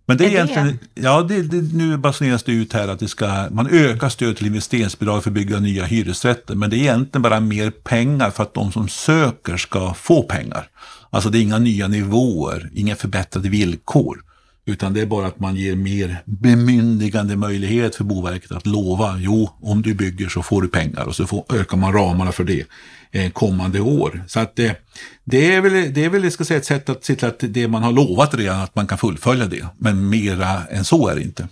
men 0.07 0.16
det 0.16 0.24
är, 0.24 0.28
är 0.28 0.32
egentligen, 0.32 0.78
det? 0.94 1.03
ja, 1.03 1.22
det, 1.22 1.42
det, 1.42 1.76
nu 1.76 1.96
basuneras 1.96 2.42
det 2.42 2.53
ut 2.53 2.72
här 2.72 2.88
att 2.88 2.98
det 2.98 3.09
ska, 3.09 3.46
man 3.50 3.68
ökar 3.70 4.09
stöd 4.09 4.36
till 4.36 4.46
investeringsbidrag 4.46 5.22
för 5.22 5.30
att 5.30 5.34
bygga 5.34 5.61
nya 5.61 5.84
hyresrätter, 5.84 6.55
men 6.55 6.70
det 6.70 6.76
är 6.76 6.78
egentligen 6.78 7.22
bara 7.22 7.40
mer 7.40 7.70
pengar 7.70 8.30
för 8.30 8.42
att 8.42 8.55
de 8.55 8.72
som 8.72 8.88
söker 8.88 9.57
ska 9.57 9.94
få 9.94 10.22
pengar. 10.22 10.68
Alltså 11.11 11.30
det 11.30 11.38
är 11.38 11.42
inga 11.42 11.59
nya 11.59 11.88
nivåer, 11.88 12.70
inga 12.74 12.96
förbättrade 12.96 13.48
villkor. 13.48 14.22
Utan 14.66 14.94
det 14.94 15.00
är 15.00 15.06
bara 15.06 15.26
att 15.26 15.40
man 15.40 15.56
ger 15.56 15.76
mer 15.76 16.22
bemyndigande 16.24 17.36
möjlighet 17.36 17.94
för 17.94 18.04
Boverket 18.04 18.52
att 18.52 18.66
lova, 18.66 19.16
jo, 19.18 19.50
om 19.60 19.82
du 19.82 19.94
bygger 19.94 20.28
så 20.28 20.42
får 20.42 20.62
du 20.62 20.68
pengar 20.68 21.04
och 21.04 21.16
så 21.16 21.26
får, 21.26 21.44
ökar 21.54 21.76
man 21.76 21.92
ramarna 21.92 22.32
för 22.32 22.44
det 22.44 22.66
eh, 23.10 23.30
kommande 23.30 23.80
år. 23.80 24.24
Så 24.26 24.40
att 24.40 24.56
det, 24.56 24.76
det 25.24 25.54
är 25.54 25.60
väl, 25.60 25.94
det 25.94 26.04
är 26.04 26.08
väl 26.08 26.30
ska 26.30 26.44
säga, 26.44 26.58
ett 26.58 26.64
sätt 26.64 26.88
att 26.88 27.04
se 27.04 27.14
till 27.14 27.28
att 27.28 27.38
det 27.40 27.68
man 27.68 27.82
har 27.82 27.92
lovat 27.92 28.34
redan, 28.34 28.60
att 28.60 28.74
man 28.74 28.86
kan 28.86 28.98
fullfölja 28.98 29.46
det. 29.46 29.66
Men 29.78 30.08
mera 30.08 30.64
än 30.66 30.84
så 30.84 31.08
är 31.08 31.14
det 31.14 31.22
inte. 31.22 31.48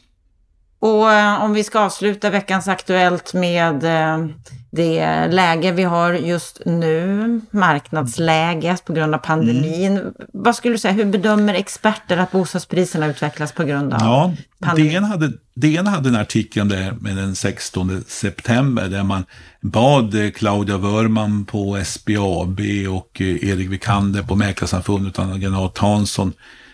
Och 0.80 1.12
eh, 1.12 1.44
om 1.44 1.52
vi 1.52 1.64
ska 1.64 1.80
avsluta 1.80 2.30
veckans 2.30 2.68
Aktuellt 2.68 3.34
med 3.34 3.84
eh, 3.84 4.26
det 4.72 5.26
läge 5.28 5.72
vi 5.72 5.82
har 5.82 6.12
just 6.12 6.62
nu, 6.66 7.40
marknadsläget 7.50 8.84
på 8.84 8.92
grund 8.92 9.14
av 9.14 9.18
pandemin. 9.18 9.98
Mm. 9.98 10.12
Vad 10.32 10.56
skulle 10.56 10.74
du 10.74 10.78
säga, 10.78 10.94
hur 10.94 11.04
bedömer 11.04 11.54
experter 11.54 12.16
att 12.16 12.32
bostadspriserna 12.32 13.06
utvecklas 13.06 13.52
på 13.52 13.64
grund 13.64 13.94
av 13.94 14.00
ja, 14.00 14.34
pandemin? 14.60 14.92
DN 14.92 15.04
hade, 15.04 15.32
DN 15.54 15.86
hade 15.86 16.08
en 16.08 16.16
artikel 16.16 16.68
det 16.68 16.96
med 17.00 17.16
den 17.16 17.34
16 17.34 18.04
september 18.08 18.88
där 18.88 19.02
man 19.02 19.24
bad 19.60 20.34
Claudia 20.34 20.76
Wörman 20.76 21.44
på 21.44 21.82
SBAB 21.84 22.60
och 22.90 23.20
eh, 23.20 23.50
Erik 23.50 23.68
Vikander 23.68 24.22
på 24.22 24.36
Mäklarsamfundet 24.36 25.18
och 25.18 25.38
General 25.38 25.70
Hansson 25.76 26.32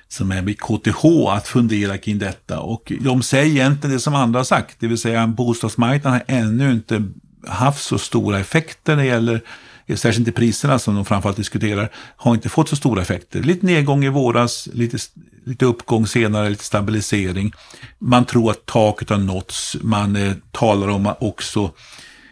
som 0.09 0.33
är 0.33 0.43
vid 0.43 0.61
KTH 0.61 1.05
att 1.29 1.49
fundera 1.49 1.99
kring 1.99 2.19
detta. 2.19 2.61
Och 2.61 2.93
de 3.01 3.23
säger 3.23 3.47
egentligen 3.47 3.97
det 3.97 4.01
som 4.01 4.15
andra 4.15 4.39
har 4.39 4.45
sagt, 4.45 4.77
det 4.81 4.87
vill 4.87 4.99
säga 4.99 5.27
bostadsmarknaden 5.27 6.21
har 6.29 6.37
ännu 6.37 6.73
inte 6.73 7.05
haft 7.47 7.85
så 7.85 7.99
stora 7.99 8.39
effekter 8.39 8.97
när 8.97 9.03
det 9.03 9.09
gäller 9.09 9.41
särskilt 9.95 10.19
inte 10.29 10.41
priserna 10.41 10.79
som 10.79 10.95
de 10.95 11.05
framförallt 11.05 11.37
diskuterar, 11.37 11.91
har 12.17 12.35
inte 12.35 12.49
fått 12.49 12.69
så 12.69 12.77
stora 12.77 13.03
effekter. 13.03 13.43
Lite 13.43 13.67
nedgång 13.67 14.05
i 14.05 14.09
våras, 14.09 14.69
lite, 14.73 14.99
lite 15.45 15.65
uppgång 15.65 16.07
senare, 16.07 16.51
lite 16.51 16.65
stabilisering. 16.65 17.53
Man 17.99 18.25
tror 18.25 18.51
att 18.51 18.67
taket 18.67 19.11
har 19.11 19.19
nåtts. 19.19 19.77
Man 19.81 20.17
eh, 20.17 20.33
talar 20.51 20.89
om 20.89 21.15
också, 21.21 21.71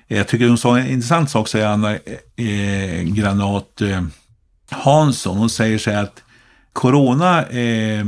eh, 0.09 0.18
jag 0.18 0.29
tycker 0.29 0.49
hon 0.49 0.59
sa 0.59 0.79
en 0.79 0.87
intressant 0.87 1.31
sak, 1.31 1.49
säger 1.49 1.66
Anna 1.66 1.95
eh, 1.95 2.47
eh 2.47 3.03
Granat 3.03 3.81
eh, 3.81 4.03
Hansson. 4.70 5.37
Hon 5.37 5.51
säger 5.51 5.79
så 5.79 5.91
här 5.91 6.03
att 6.03 6.24
corona, 6.75 7.47
eh, 7.47 8.05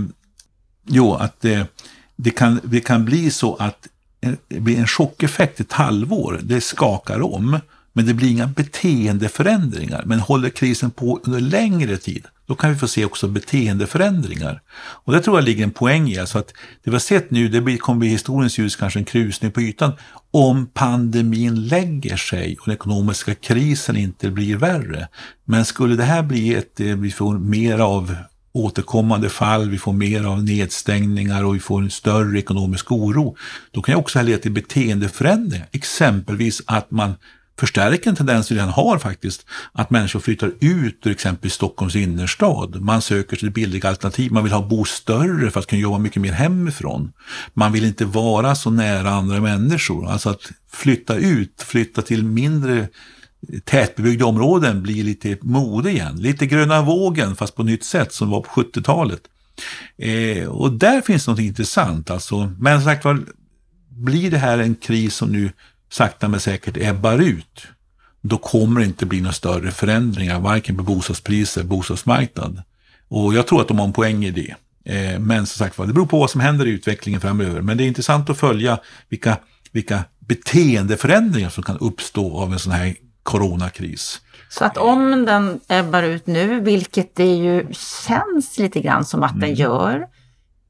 jo, 0.84 1.14
att 1.14 1.44
eh, 1.44 1.64
det, 2.16 2.30
kan, 2.30 2.60
det 2.64 2.80
kan 2.80 3.04
bli 3.04 3.30
så 3.30 3.54
att 3.54 3.88
eh, 4.20 4.32
det 4.48 4.60
blir 4.60 4.78
en 4.78 4.86
chockeffekt 4.86 5.60
ett 5.60 5.72
halvår, 5.72 6.40
det 6.42 6.60
skakar 6.60 7.22
om. 7.22 7.58
Men 7.96 8.06
det 8.06 8.14
blir 8.14 8.30
inga 8.30 8.46
beteendeförändringar. 8.46 10.02
Men 10.06 10.20
håller 10.20 10.50
krisen 10.50 10.90
på 10.90 11.20
under 11.24 11.40
längre 11.40 11.96
tid, 11.96 12.26
då 12.46 12.54
kan 12.54 12.72
vi 12.72 12.78
få 12.78 12.88
se 12.88 13.04
också 13.04 13.28
beteendeförändringar. 13.28 14.62
Och 14.76 15.12
det 15.12 15.20
tror 15.20 15.36
jag 15.36 15.44
ligger 15.44 15.64
en 15.64 15.70
poäng 15.70 16.08
i. 16.08 16.18
Alltså 16.18 16.38
att 16.38 16.48
det 16.84 16.90
vi 16.90 16.92
har 16.92 16.98
sett 16.98 17.30
nu, 17.30 17.48
det 17.48 17.60
blir, 17.60 17.78
kommer 17.78 17.98
bli 17.98 18.08
historiens 18.08 18.58
ljus 18.58 18.76
kanske 18.76 18.98
en 18.98 19.04
krusning 19.04 19.52
på 19.52 19.60
ytan. 19.60 19.92
Om 20.30 20.66
pandemin 20.66 21.68
lägger 21.68 22.16
sig 22.16 22.56
och 22.60 22.66
den 22.66 22.74
ekonomiska 22.74 23.34
krisen 23.34 23.96
inte 23.96 24.30
blir 24.30 24.56
värre. 24.56 25.08
Men 25.44 25.64
skulle 25.64 25.96
det 25.96 26.04
här 26.04 26.22
bli 26.22 26.54
ett, 26.54 26.80
eh, 26.80 26.86
vi 26.86 27.10
får 27.10 27.38
mer 27.38 27.78
av 27.78 28.16
återkommande 28.56 29.28
fall, 29.28 29.70
vi 29.70 29.78
får 29.78 29.92
mer 29.92 30.24
av 30.24 30.44
nedstängningar 30.44 31.44
och 31.44 31.54
vi 31.54 31.60
får 31.60 31.82
en 31.82 31.90
större 31.90 32.38
ekonomisk 32.38 32.92
oro. 32.92 33.36
Då 33.70 33.82
kan 33.82 33.92
det 33.92 33.98
också 33.98 34.22
leda 34.22 34.38
till 34.38 34.52
beteendeförändringar, 34.52 35.68
exempelvis 35.72 36.62
att 36.66 36.90
man 36.90 37.14
förstärker 37.58 38.10
en 38.10 38.16
tendens 38.16 38.50
vi 38.50 38.54
redan 38.54 38.68
har 38.68 38.98
faktiskt, 38.98 39.46
att 39.72 39.90
människor 39.90 40.20
flyttar 40.20 40.52
ut 40.60 41.06
ur 41.06 41.10
exempelvis 41.10 41.52
Stockholms 41.52 41.96
innerstad. 41.96 42.80
Man 42.80 43.02
söker 43.02 43.36
sig 43.36 43.50
billiga 43.50 43.88
alternativ, 43.88 44.32
man 44.32 44.44
vill 44.44 44.52
ha 44.52 44.62
bo 44.62 44.84
större 44.84 45.50
för 45.50 45.60
att 45.60 45.66
kunna 45.66 45.82
jobba 45.82 45.98
mycket 45.98 46.22
mer 46.22 46.32
hemifrån. 46.32 47.12
Man 47.54 47.72
vill 47.72 47.84
inte 47.84 48.04
vara 48.04 48.54
så 48.54 48.70
nära 48.70 49.10
andra 49.10 49.40
människor, 49.40 50.08
alltså 50.08 50.30
att 50.30 50.52
flytta 50.72 51.16
ut, 51.16 51.62
flytta 51.62 52.02
till 52.02 52.24
mindre 52.24 52.88
tätbebyggda 53.64 54.26
områden 54.26 54.82
blir 54.82 55.04
lite 55.04 55.38
mode 55.40 55.90
igen. 55.90 56.16
Lite 56.16 56.46
gröna 56.46 56.82
vågen 56.82 57.36
fast 57.36 57.54
på 57.54 57.62
nytt 57.62 57.84
sätt 57.84 58.12
som 58.12 58.30
var 58.30 58.40
på 58.40 58.62
70-talet. 58.62 59.20
Eh, 59.98 60.48
och 60.48 60.72
där 60.72 61.00
finns 61.00 61.26
något 61.26 61.38
intressant 61.38 62.10
alltså. 62.10 62.52
Men 62.58 62.80
som 62.80 62.90
sagt 62.90 63.04
var, 63.04 63.20
blir 63.88 64.30
det 64.30 64.38
här 64.38 64.58
en 64.58 64.74
kris 64.74 65.14
som 65.14 65.32
nu 65.32 65.50
sakta 65.90 66.28
men 66.28 66.40
säkert 66.40 66.76
ebbar 66.76 67.18
ut, 67.18 67.66
då 68.20 68.38
kommer 68.38 68.80
det 68.80 68.86
inte 68.86 69.06
bli 69.06 69.20
några 69.20 69.32
större 69.32 69.70
förändringar, 69.70 70.40
varken 70.40 70.76
på 70.76 70.82
bostadspriser 70.82 71.60
eller 71.60 71.70
bostadsmarknad. 71.70 72.62
Och 73.08 73.34
jag 73.34 73.46
tror 73.46 73.60
att 73.60 73.68
de 73.68 73.78
har 73.78 73.86
en 73.86 73.92
poäng 73.92 74.24
i 74.24 74.30
det. 74.30 74.54
Eh, 74.84 75.18
men 75.18 75.46
som 75.46 75.58
sagt 75.58 75.78
var, 75.78 75.86
det 75.86 75.92
beror 75.92 76.06
på 76.06 76.18
vad 76.18 76.30
som 76.30 76.40
händer 76.40 76.66
i 76.66 76.70
utvecklingen 76.70 77.20
framöver. 77.20 77.60
Men 77.60 77.76
det 77.76 77.84
är 77.84 77.88
intressant 77.88 78.30
att 78.30 78.38
följa 78.38 78.78
vilka, 79.08 79.38
vilka 79.72 80.04
beteendeförändringar 80.18 81.50
som 81.50 81.62
kan 81.62 81.78
uppstå 81.78 82.38
av 82.38 82.52
en 82.52 82.58
sån 82.58 82.72
här 82.72 82.94
coronakris. 83.26 84.20
Så 84.48 84.64
att 84.64 84.76
om 84.76 85.24
den 85.24 85.60
ebbar 85.68 86.02
ut 86.02 86.26
nu, 86.26 86.60
vilket 86.60 87.16
det 87.16 87.34
ju 87.34 87.66
känns 88.06 88.58
lite 88.58 88.80
grann 88.80 89.04
som 89.04 89.22
att 89.22 89.34
den 89.40 89.50
mm. 89.50 89.54
gör, 89.54 90.06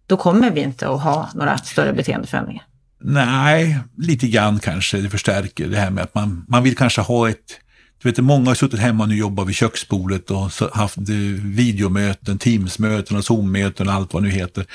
då 0.06 0.16
kommer 0.16 0.50
vi 0.50 0.60
inte 0.60 0.88
att 0.88 1.02
ha 1.02 1.28
några 1.34 1.58
större 1.58 1.92
beteendeförändringar. 1.92 2.64
Nej, 3.00 3.78
lite 3.96 4.28
grann 4.28 4.58
kanske 4.58 4.98
det 4.98 5.10
förstärker 5.10 5.68
det 5.68 5.76
här 5.76 5.90
med 5.90 6.04
att 6.04 6.14
man, 6.14 6.44
man 6.48 6.62
vill 6.62 6.76
kanske 6.76 7.00
ha 7.00 7.28
ett 7.28 7.60
du 8.02 8.08
vet, 8.08 8.18
många 8.18 8.50
har 8.50 8.54
suttit 8.54 8.80
hemma 8.80 9.04
och 9.04 9.08
nu 9.08 9.16
jobbar 9.16 9.44
vid 9.44 9.54
köksbordet 9.54 10.30
och 10.30 10.50
haft 10.72 10.98
videomöten, 11.42 12.38
Teamsmöten 12.38 13.16
och 13.16 13.24
Zoom-möten 13.24 13.88
och 13.88 13.94
allt 13.94 14.14
vad 14.14 14.22
det 14.22 14.28
nu 14.28 14.34
heter. 14.34 14.66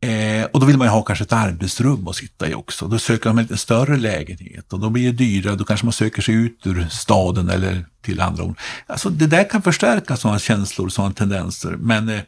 Eh, 0.00 0.44
och 0.44 0.60
då 0.60 0.66
vill 0.66 0.78
man 0.78 0.86
ju 0.86 0.90
ha 0.90 1.02
kanske 1.02 1.24
ett 1.24 1.32
arbetsrum 1.32 2.08
att 2.08 2.16
sitta 2.16 2.48
i 2.48 2.54
också. 2.54 2.88
Då 2.88 2.98
söker 2.98 3.28
man 3.28 3.38
en 3.38 3.44
lite 3.44 3.56
större 3.56 3.96
lägenhet 3.96 4.72
och 4.72 4.80
då 4.80 4.90
blir 4.90 5.12
det 5.12 5.12
dyrare. 5.12 5.56
Då 5.56 5.64
kanske 5.64 5.86
man 5.86 5.92
söker 5.92 6.22
sig 6.22 6.34
ut 6.34 6.66
ur 6.66 6.86
staden 6.90 7.48
eller 7.48 7.84
till 8.02 8.20
andra 8.20 8.44
ord. 8.44 8.58
Alltså 8.86 9.10
det 9.10 9.26
där 9.26 9.50
kan 9.50 9.62
förstärka 9.62 10.16
sådana 10.16 10.38
känslor, 10.38 10.88
sådana 10.88 11.14
tendenser. 11.14 11.76
Men 11.78 12.08
eh, 12.08 12.20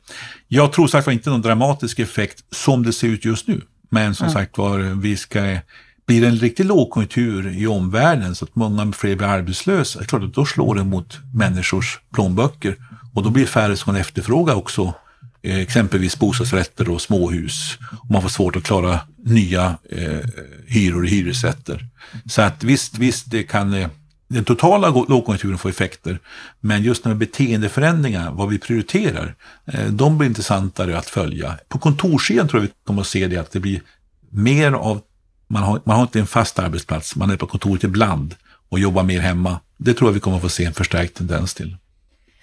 jag 0.49 0.73
tror 0.73 0.87
sagt 0.87 1.07
var 1.07 1.13
inte 1.13 1.31
någon 1.31 1.43
dramatisk 1.43 1.99
effekt 1.99 2.45
som 2.51 2.83
det 2.83 2.93
ser 2.93 3.09
ut 3.09 3.25
just 3.25 3.49
nu. 3.49 3.61
Men 3.89 4.15
som 4.15 4.25
mm. 4.25 4.35
sagt 4.35 4.59
var, 4.59 4.79
vi 4.79 5.17
ska 5.17 5.59
blir 6.07 6.21
det 6.21 6.27
en 6.27 6.37
riktig 6.37 6.65
lågkonjunktur 6.65 7.49
i 7.49 7.67
omvärlden 7.67 8.35
så 8.35 8.45
att 8.45 8.57
många 8.57 8.93
fler 8.93 9.17
blir 9.17 9.27
arbetslösa, 9.27 9.99
det 9.99 10.05
är 10.05 10.07
klart 10.07 10.23
att 10.23 10.35
då 10.35 10.47
slår 10.47 10.75
det 10.75 10.85
mot 10.85 11.19
människors 11.35 11.99
plånböcker 12.15 12.77
och 13.15 13.23
då 13.23 13.31
blir 13.31 13.45
det 13.45 13.51
färre 13.51 13.77
som 13.77 13.93
kan 13.93 14.01
efterfråga 14.01 14.55
också 14.55 14.95
Eh, 15.43 15.59
exempelvis 15.59 16.19
bostadsrätter 16.19 16.91
och 16.91 17.01
småhus. 17.01 17.79
Och 18.03 18.11
man 18.11 18.23
får 18.23 18.29
svårt 18.29 18.57
att 18.57 18.63
klara 18.63 19.01
nya 19.25 19.79
eh, 19.91 20.19
hyror 20.67 21.07
i 21.07 21.11
hyresrätter. 21.11 21.87
Så 22.27 22.43
att 22.43 22.65
visst, 22.65 22.99
visst 22.99 23.31
det 23.31 23.43
kan 23.43 23.75
eh, 23.75 23.89
den 24.29 24.45
totala 24.45 24.89
lågkonjunkturen 24.89 25.59
få 25.59 25.69
effekter, 25.69 26.19
men 26.61 26.83
just 26.83 27.05
när 27.05 27.15
beteendeförändringar, 27.15 28.31
vad 28.31 28.49
vi 28.49 28.59
prioriterar, 28.59 29.35
eh, 29.67 29.87
de 29.87 30.19
blir 30.19 30.29
intressantare 30.29 30.99
att 30.99 31.07
följa. 31.07 31.59
På 31.69 31.79
kontorssidan 31.79 32.49
tror 32.49 32.63
jag 32.63 32.69
vi 32.69 32.75
kommer 32.85 33.01
att 33.01 33.07
se 33.07 33.27
det 33.27 33.37
att 33.37 33.53
det 33.53 33.61
blir 33.61 33.83
mer 34.31 34.73
av, 34.73 35.01
man 35.49 35.63
har, 35.63 35.81
man 35.85 35.97
har 35.97 36.03
inte 36.03 36.21
en 36.21 36.27
fast 36.27 36.59
arbetsplats, 36.59 37.17
man 37.17 37.31
är 37.31 37.37
på 37.37 37.47
kontoret 37.47 37.85
ibland 37.85 38.35
och 38.69 38.79
jobbar 38.79 39.03
mer 39.03 39.21
hemma. 39.21 39.61
Det 39.77 39.95
tror 39.95 40.11
jag 40.11 40.15
vi 40.15 40.21
kommer 40.21 40.37
att 40.37 40.43
få 40.43 40.49
se 40.49 40.65
en 40.65 40.75
förstärkt 40.75 41.17
tendens 41.17 41.55
till. 41.55 41.77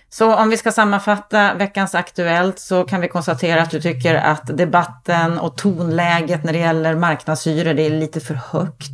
Så 0.10 0.36
om 0.36 0.50
vi 0.50 0.58
ska 0.58 0.72
sammanfatta 0.72 1.54
veckans 1.54 1.96
Aktuellt 1.96 2.60
så 2.60 2.84
kan 2.84 3.02
vi 3.02 3.08
konstatera 3.08 3.62
att 3.62 3.72
du 3.72 3.82
tycker 3.82 4.16
att 4.16 4.58
debatten 4.58 5.40
och 5.40 5.58
tonläget 5.58 6.44
när 6.44 6.54
det 6.54 6.60
gäller 6.60 6.96
marknadshyror, 6.96 7.74
det 7.74 7.86
är 7.86 7.90
lite 7.90 8.20
för 8.20 8.34
högt. 8.34 8.92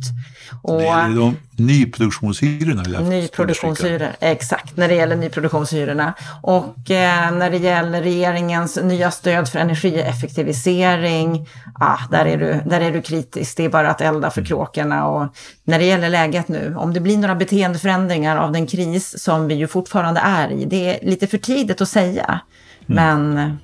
Och, 0.62 0.80
det 0.80 0.86
är 0.86 1.08
de 1.08 1.36
nyproduktionshyrorna. 1.56 3.00
Nyproduktionshyror, 3.00 4.08
exakt, 4.20 4.76
när 4.76 4.88
det 4.88 4.94
gäller 4.94 5.16
nyproduktionshyrorna. 5.16 6.14
Och 6.42 6.90
eh, 6.90 7.30
när 7.30 7.50
det 7.50 7.56
gäller 7.56 8.02
regeringens 8.02 8.78
nya 8.82 9.10
stöd 9.10 9.48
för 9.48 9.58
energieffektivisering, 9.58 11.48
ah, 11.74 11.98
där, 12.10 12.24
är 12.24 12.36
du, 12.36 12.70
där 12.70 12.80
är 12.80 12.92
du 12.92 13.02
kritisk. 13.02 13.56
Det 13.56 13.64
är 13.64 13.68
bara 13.68 13.90
att 13.90 14.00
elda 14.00 14.30
för 14.30 14.44
kråkorna. 14.44 15.06
Och 15.06 15.36
när 15.64 15.78
det 15.78 15.84
gäller 15.84 16.08
läget 16.08 16.48
nu, 16.48 16.74
om 16.76 16.94
det 16.94 17.00
blir 17.00 17.18
några 17.18 17.34
beteendeförändringar 17.34 18.36
av 18.36 18.52
den 18.52 18.66
kris 18.66 19.22
som 19.22 19.48
vi 19.48 19.54
ju 19.54 19.66
fortfarande 19.66 20.20
är 20.20 20.52
i, 20.52 20.64
det 20.64 20.96
är 20.96 21.06
lite 21.06 21.26
för 21.26 21.38
tidigt 21.38 21.80
att 21.80 21.88
säga. 21.88 22.40
Mm. 22.88 22.96
Men 22.96 23.56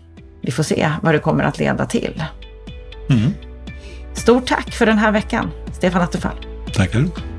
vi 0.42 0.52
får 0.52 0.62
se 0.62 0.92
vad 1.02 1.14
det 1.14 1.18
kommer 1.18 1.44
att 1.44 1.58
leda 1.58 1.86
till. 1.86 2.24
Mm. 3.10 3.30
Stort 4.14 4.46
tack 4.46 4.70
för 4.70 4.86
den 4.86 4.98
här 4.98 5.12
veckan, 5.12 5.50
Stefan 5.72 6.02
Attefall. 6.02 6.46
Tackar. 6.74 7.29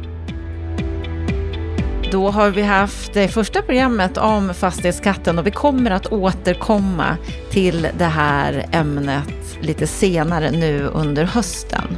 Då 2.11 2.29
har 2.29 2.49
vi 2.49 2.61
haft 2.61 3.13
det 3.13 3.27
första 3.27 3.61
programmet 3.61 4.17
om 4.17 4.53
fastighetsskatten 4.53 5.39
och 5.39 5.47
vi 5.47 5.51
kommer 5.51 5.91
att 5.91 6.11
återkomma 6.11 7.17
till 7.51 7.87
det 7.97 8.05
här 8.05 8.65
ämnet 8.71 9.57
lite 9.61 9.87
senare 9.87 10.51
nu 10.51 10.83
under 10.93 11.23
hösten. 11.23 11.97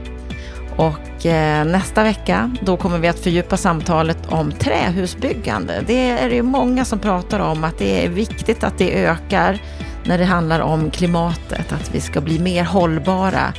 Och 0.76 1.26
eh, 1.26 1.66
nästa 1.66 2.04
vecka, 2.04 2.56
då 2.62 2.78
kommer 2.78 3.00
vi 3.00 3.08
att 3.08 3.20
fördjupa 3.20 3.58
samtalet 3.58 4.18
om 4.30 4.52
trähusbyggande. 4.52 5.84
Det 5.88 6.10
är 6.10 6.30
det 6.30 6.36
ju 6.36 6.44
många 6.44 6.86
som 6.86 7.00
pratar 7.00 7.40
om 7.40 7.64
att 7.64 7.78
det 7.78 8.06
är 8.06 8.10
viktigt 8.10 8.64
att 8.64 8.78
det 8.78 9.06
ökar 9.06 9.62
när 10.06 10.18
det 10.18 10.26
handlar 10.26 10.60
om 10.60 10.92
klimatet, 10.92 11.72
att 11.72 11.96
vi 11.96 12.02
ska 12.02 12.22
bli 12.22 12.40
mer 12.40 12.64
hållbara 12.64 13.54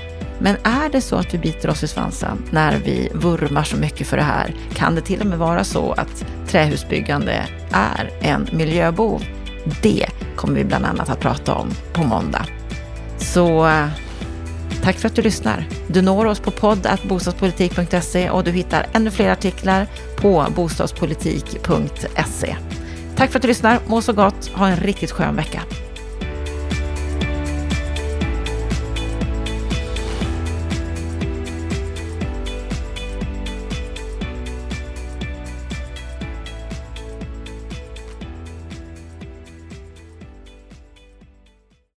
men 0.45 0.57
är 0.63 0.89
det 0.89 1.01
så 1.01 1.17
att 1.17 1.35
vi 1.35 1.39
biter 1.39 1.71
oss 1.71 1.83
i 1.83 1.89
svansen 1.89 2.45
när 2.51 2.79
vi 2.79 3.09
vurmar 3.15 3.65
så 3.65 3.77
mycket 3.77 4.07
för 4.07 4.17
det 4.17 4.23
här, 4.23 4.55
kan 4.75 4.95
det 4.95 5.01
till 5.01 5.21
och 5.21 5.27
med 5.27 5.39
vara 5.39 5.65
så 5.65 5.93
att 5.93 6.25
trähusbyggande 6.49 7.45
är 7.71 8.11
en 8.21 8.49
miljöbov? 8.53 9.25
Det 9.83 10.07
kommer 10.37 10.55
vi 10.55 10.65
bland 10.65 10.85
annat 10.85 11.09
att 11.09 11.21
prata 11.21 11.55
om 11.55 11.71
på 11.93 12.03
måndag. 12.03 12.47
Så 13.19 13.67
eh, 13.67 13.87
tack 14.83 14.97
för 14.97 15.09
att 15.09 15.17
du 15.17 15.23
lyssnar. 15.23 15.69
Du 15.87 16.03
når 16.03 16.27
oss 16.27 16.41
på 16.41 16.51
podd.bostadspolitik.se 16.51 18.31
och 18.31 18.45
du 18.45 18.51
hittar 18.51 18.87
ännu 18.93 19.11
fler 19.11 19.31
artiklar 19.31 19.87
på 20.17 20.47
bostadspolitik.se. 20.57 22.57
Tack 23.17 23.31
för 23.31 23.39
att 23.39 23.43
du 23.43 23.49
lyssnar. 23.49 23.81
Må 23.87 24.03
så 24.03 24.13
gott. 24.13 24.51
Ha 24.55 24.69
en 24.69 24.77
riktigt 24.77 25.11
skön 25.11 25.37
vecka. 25.37 25.61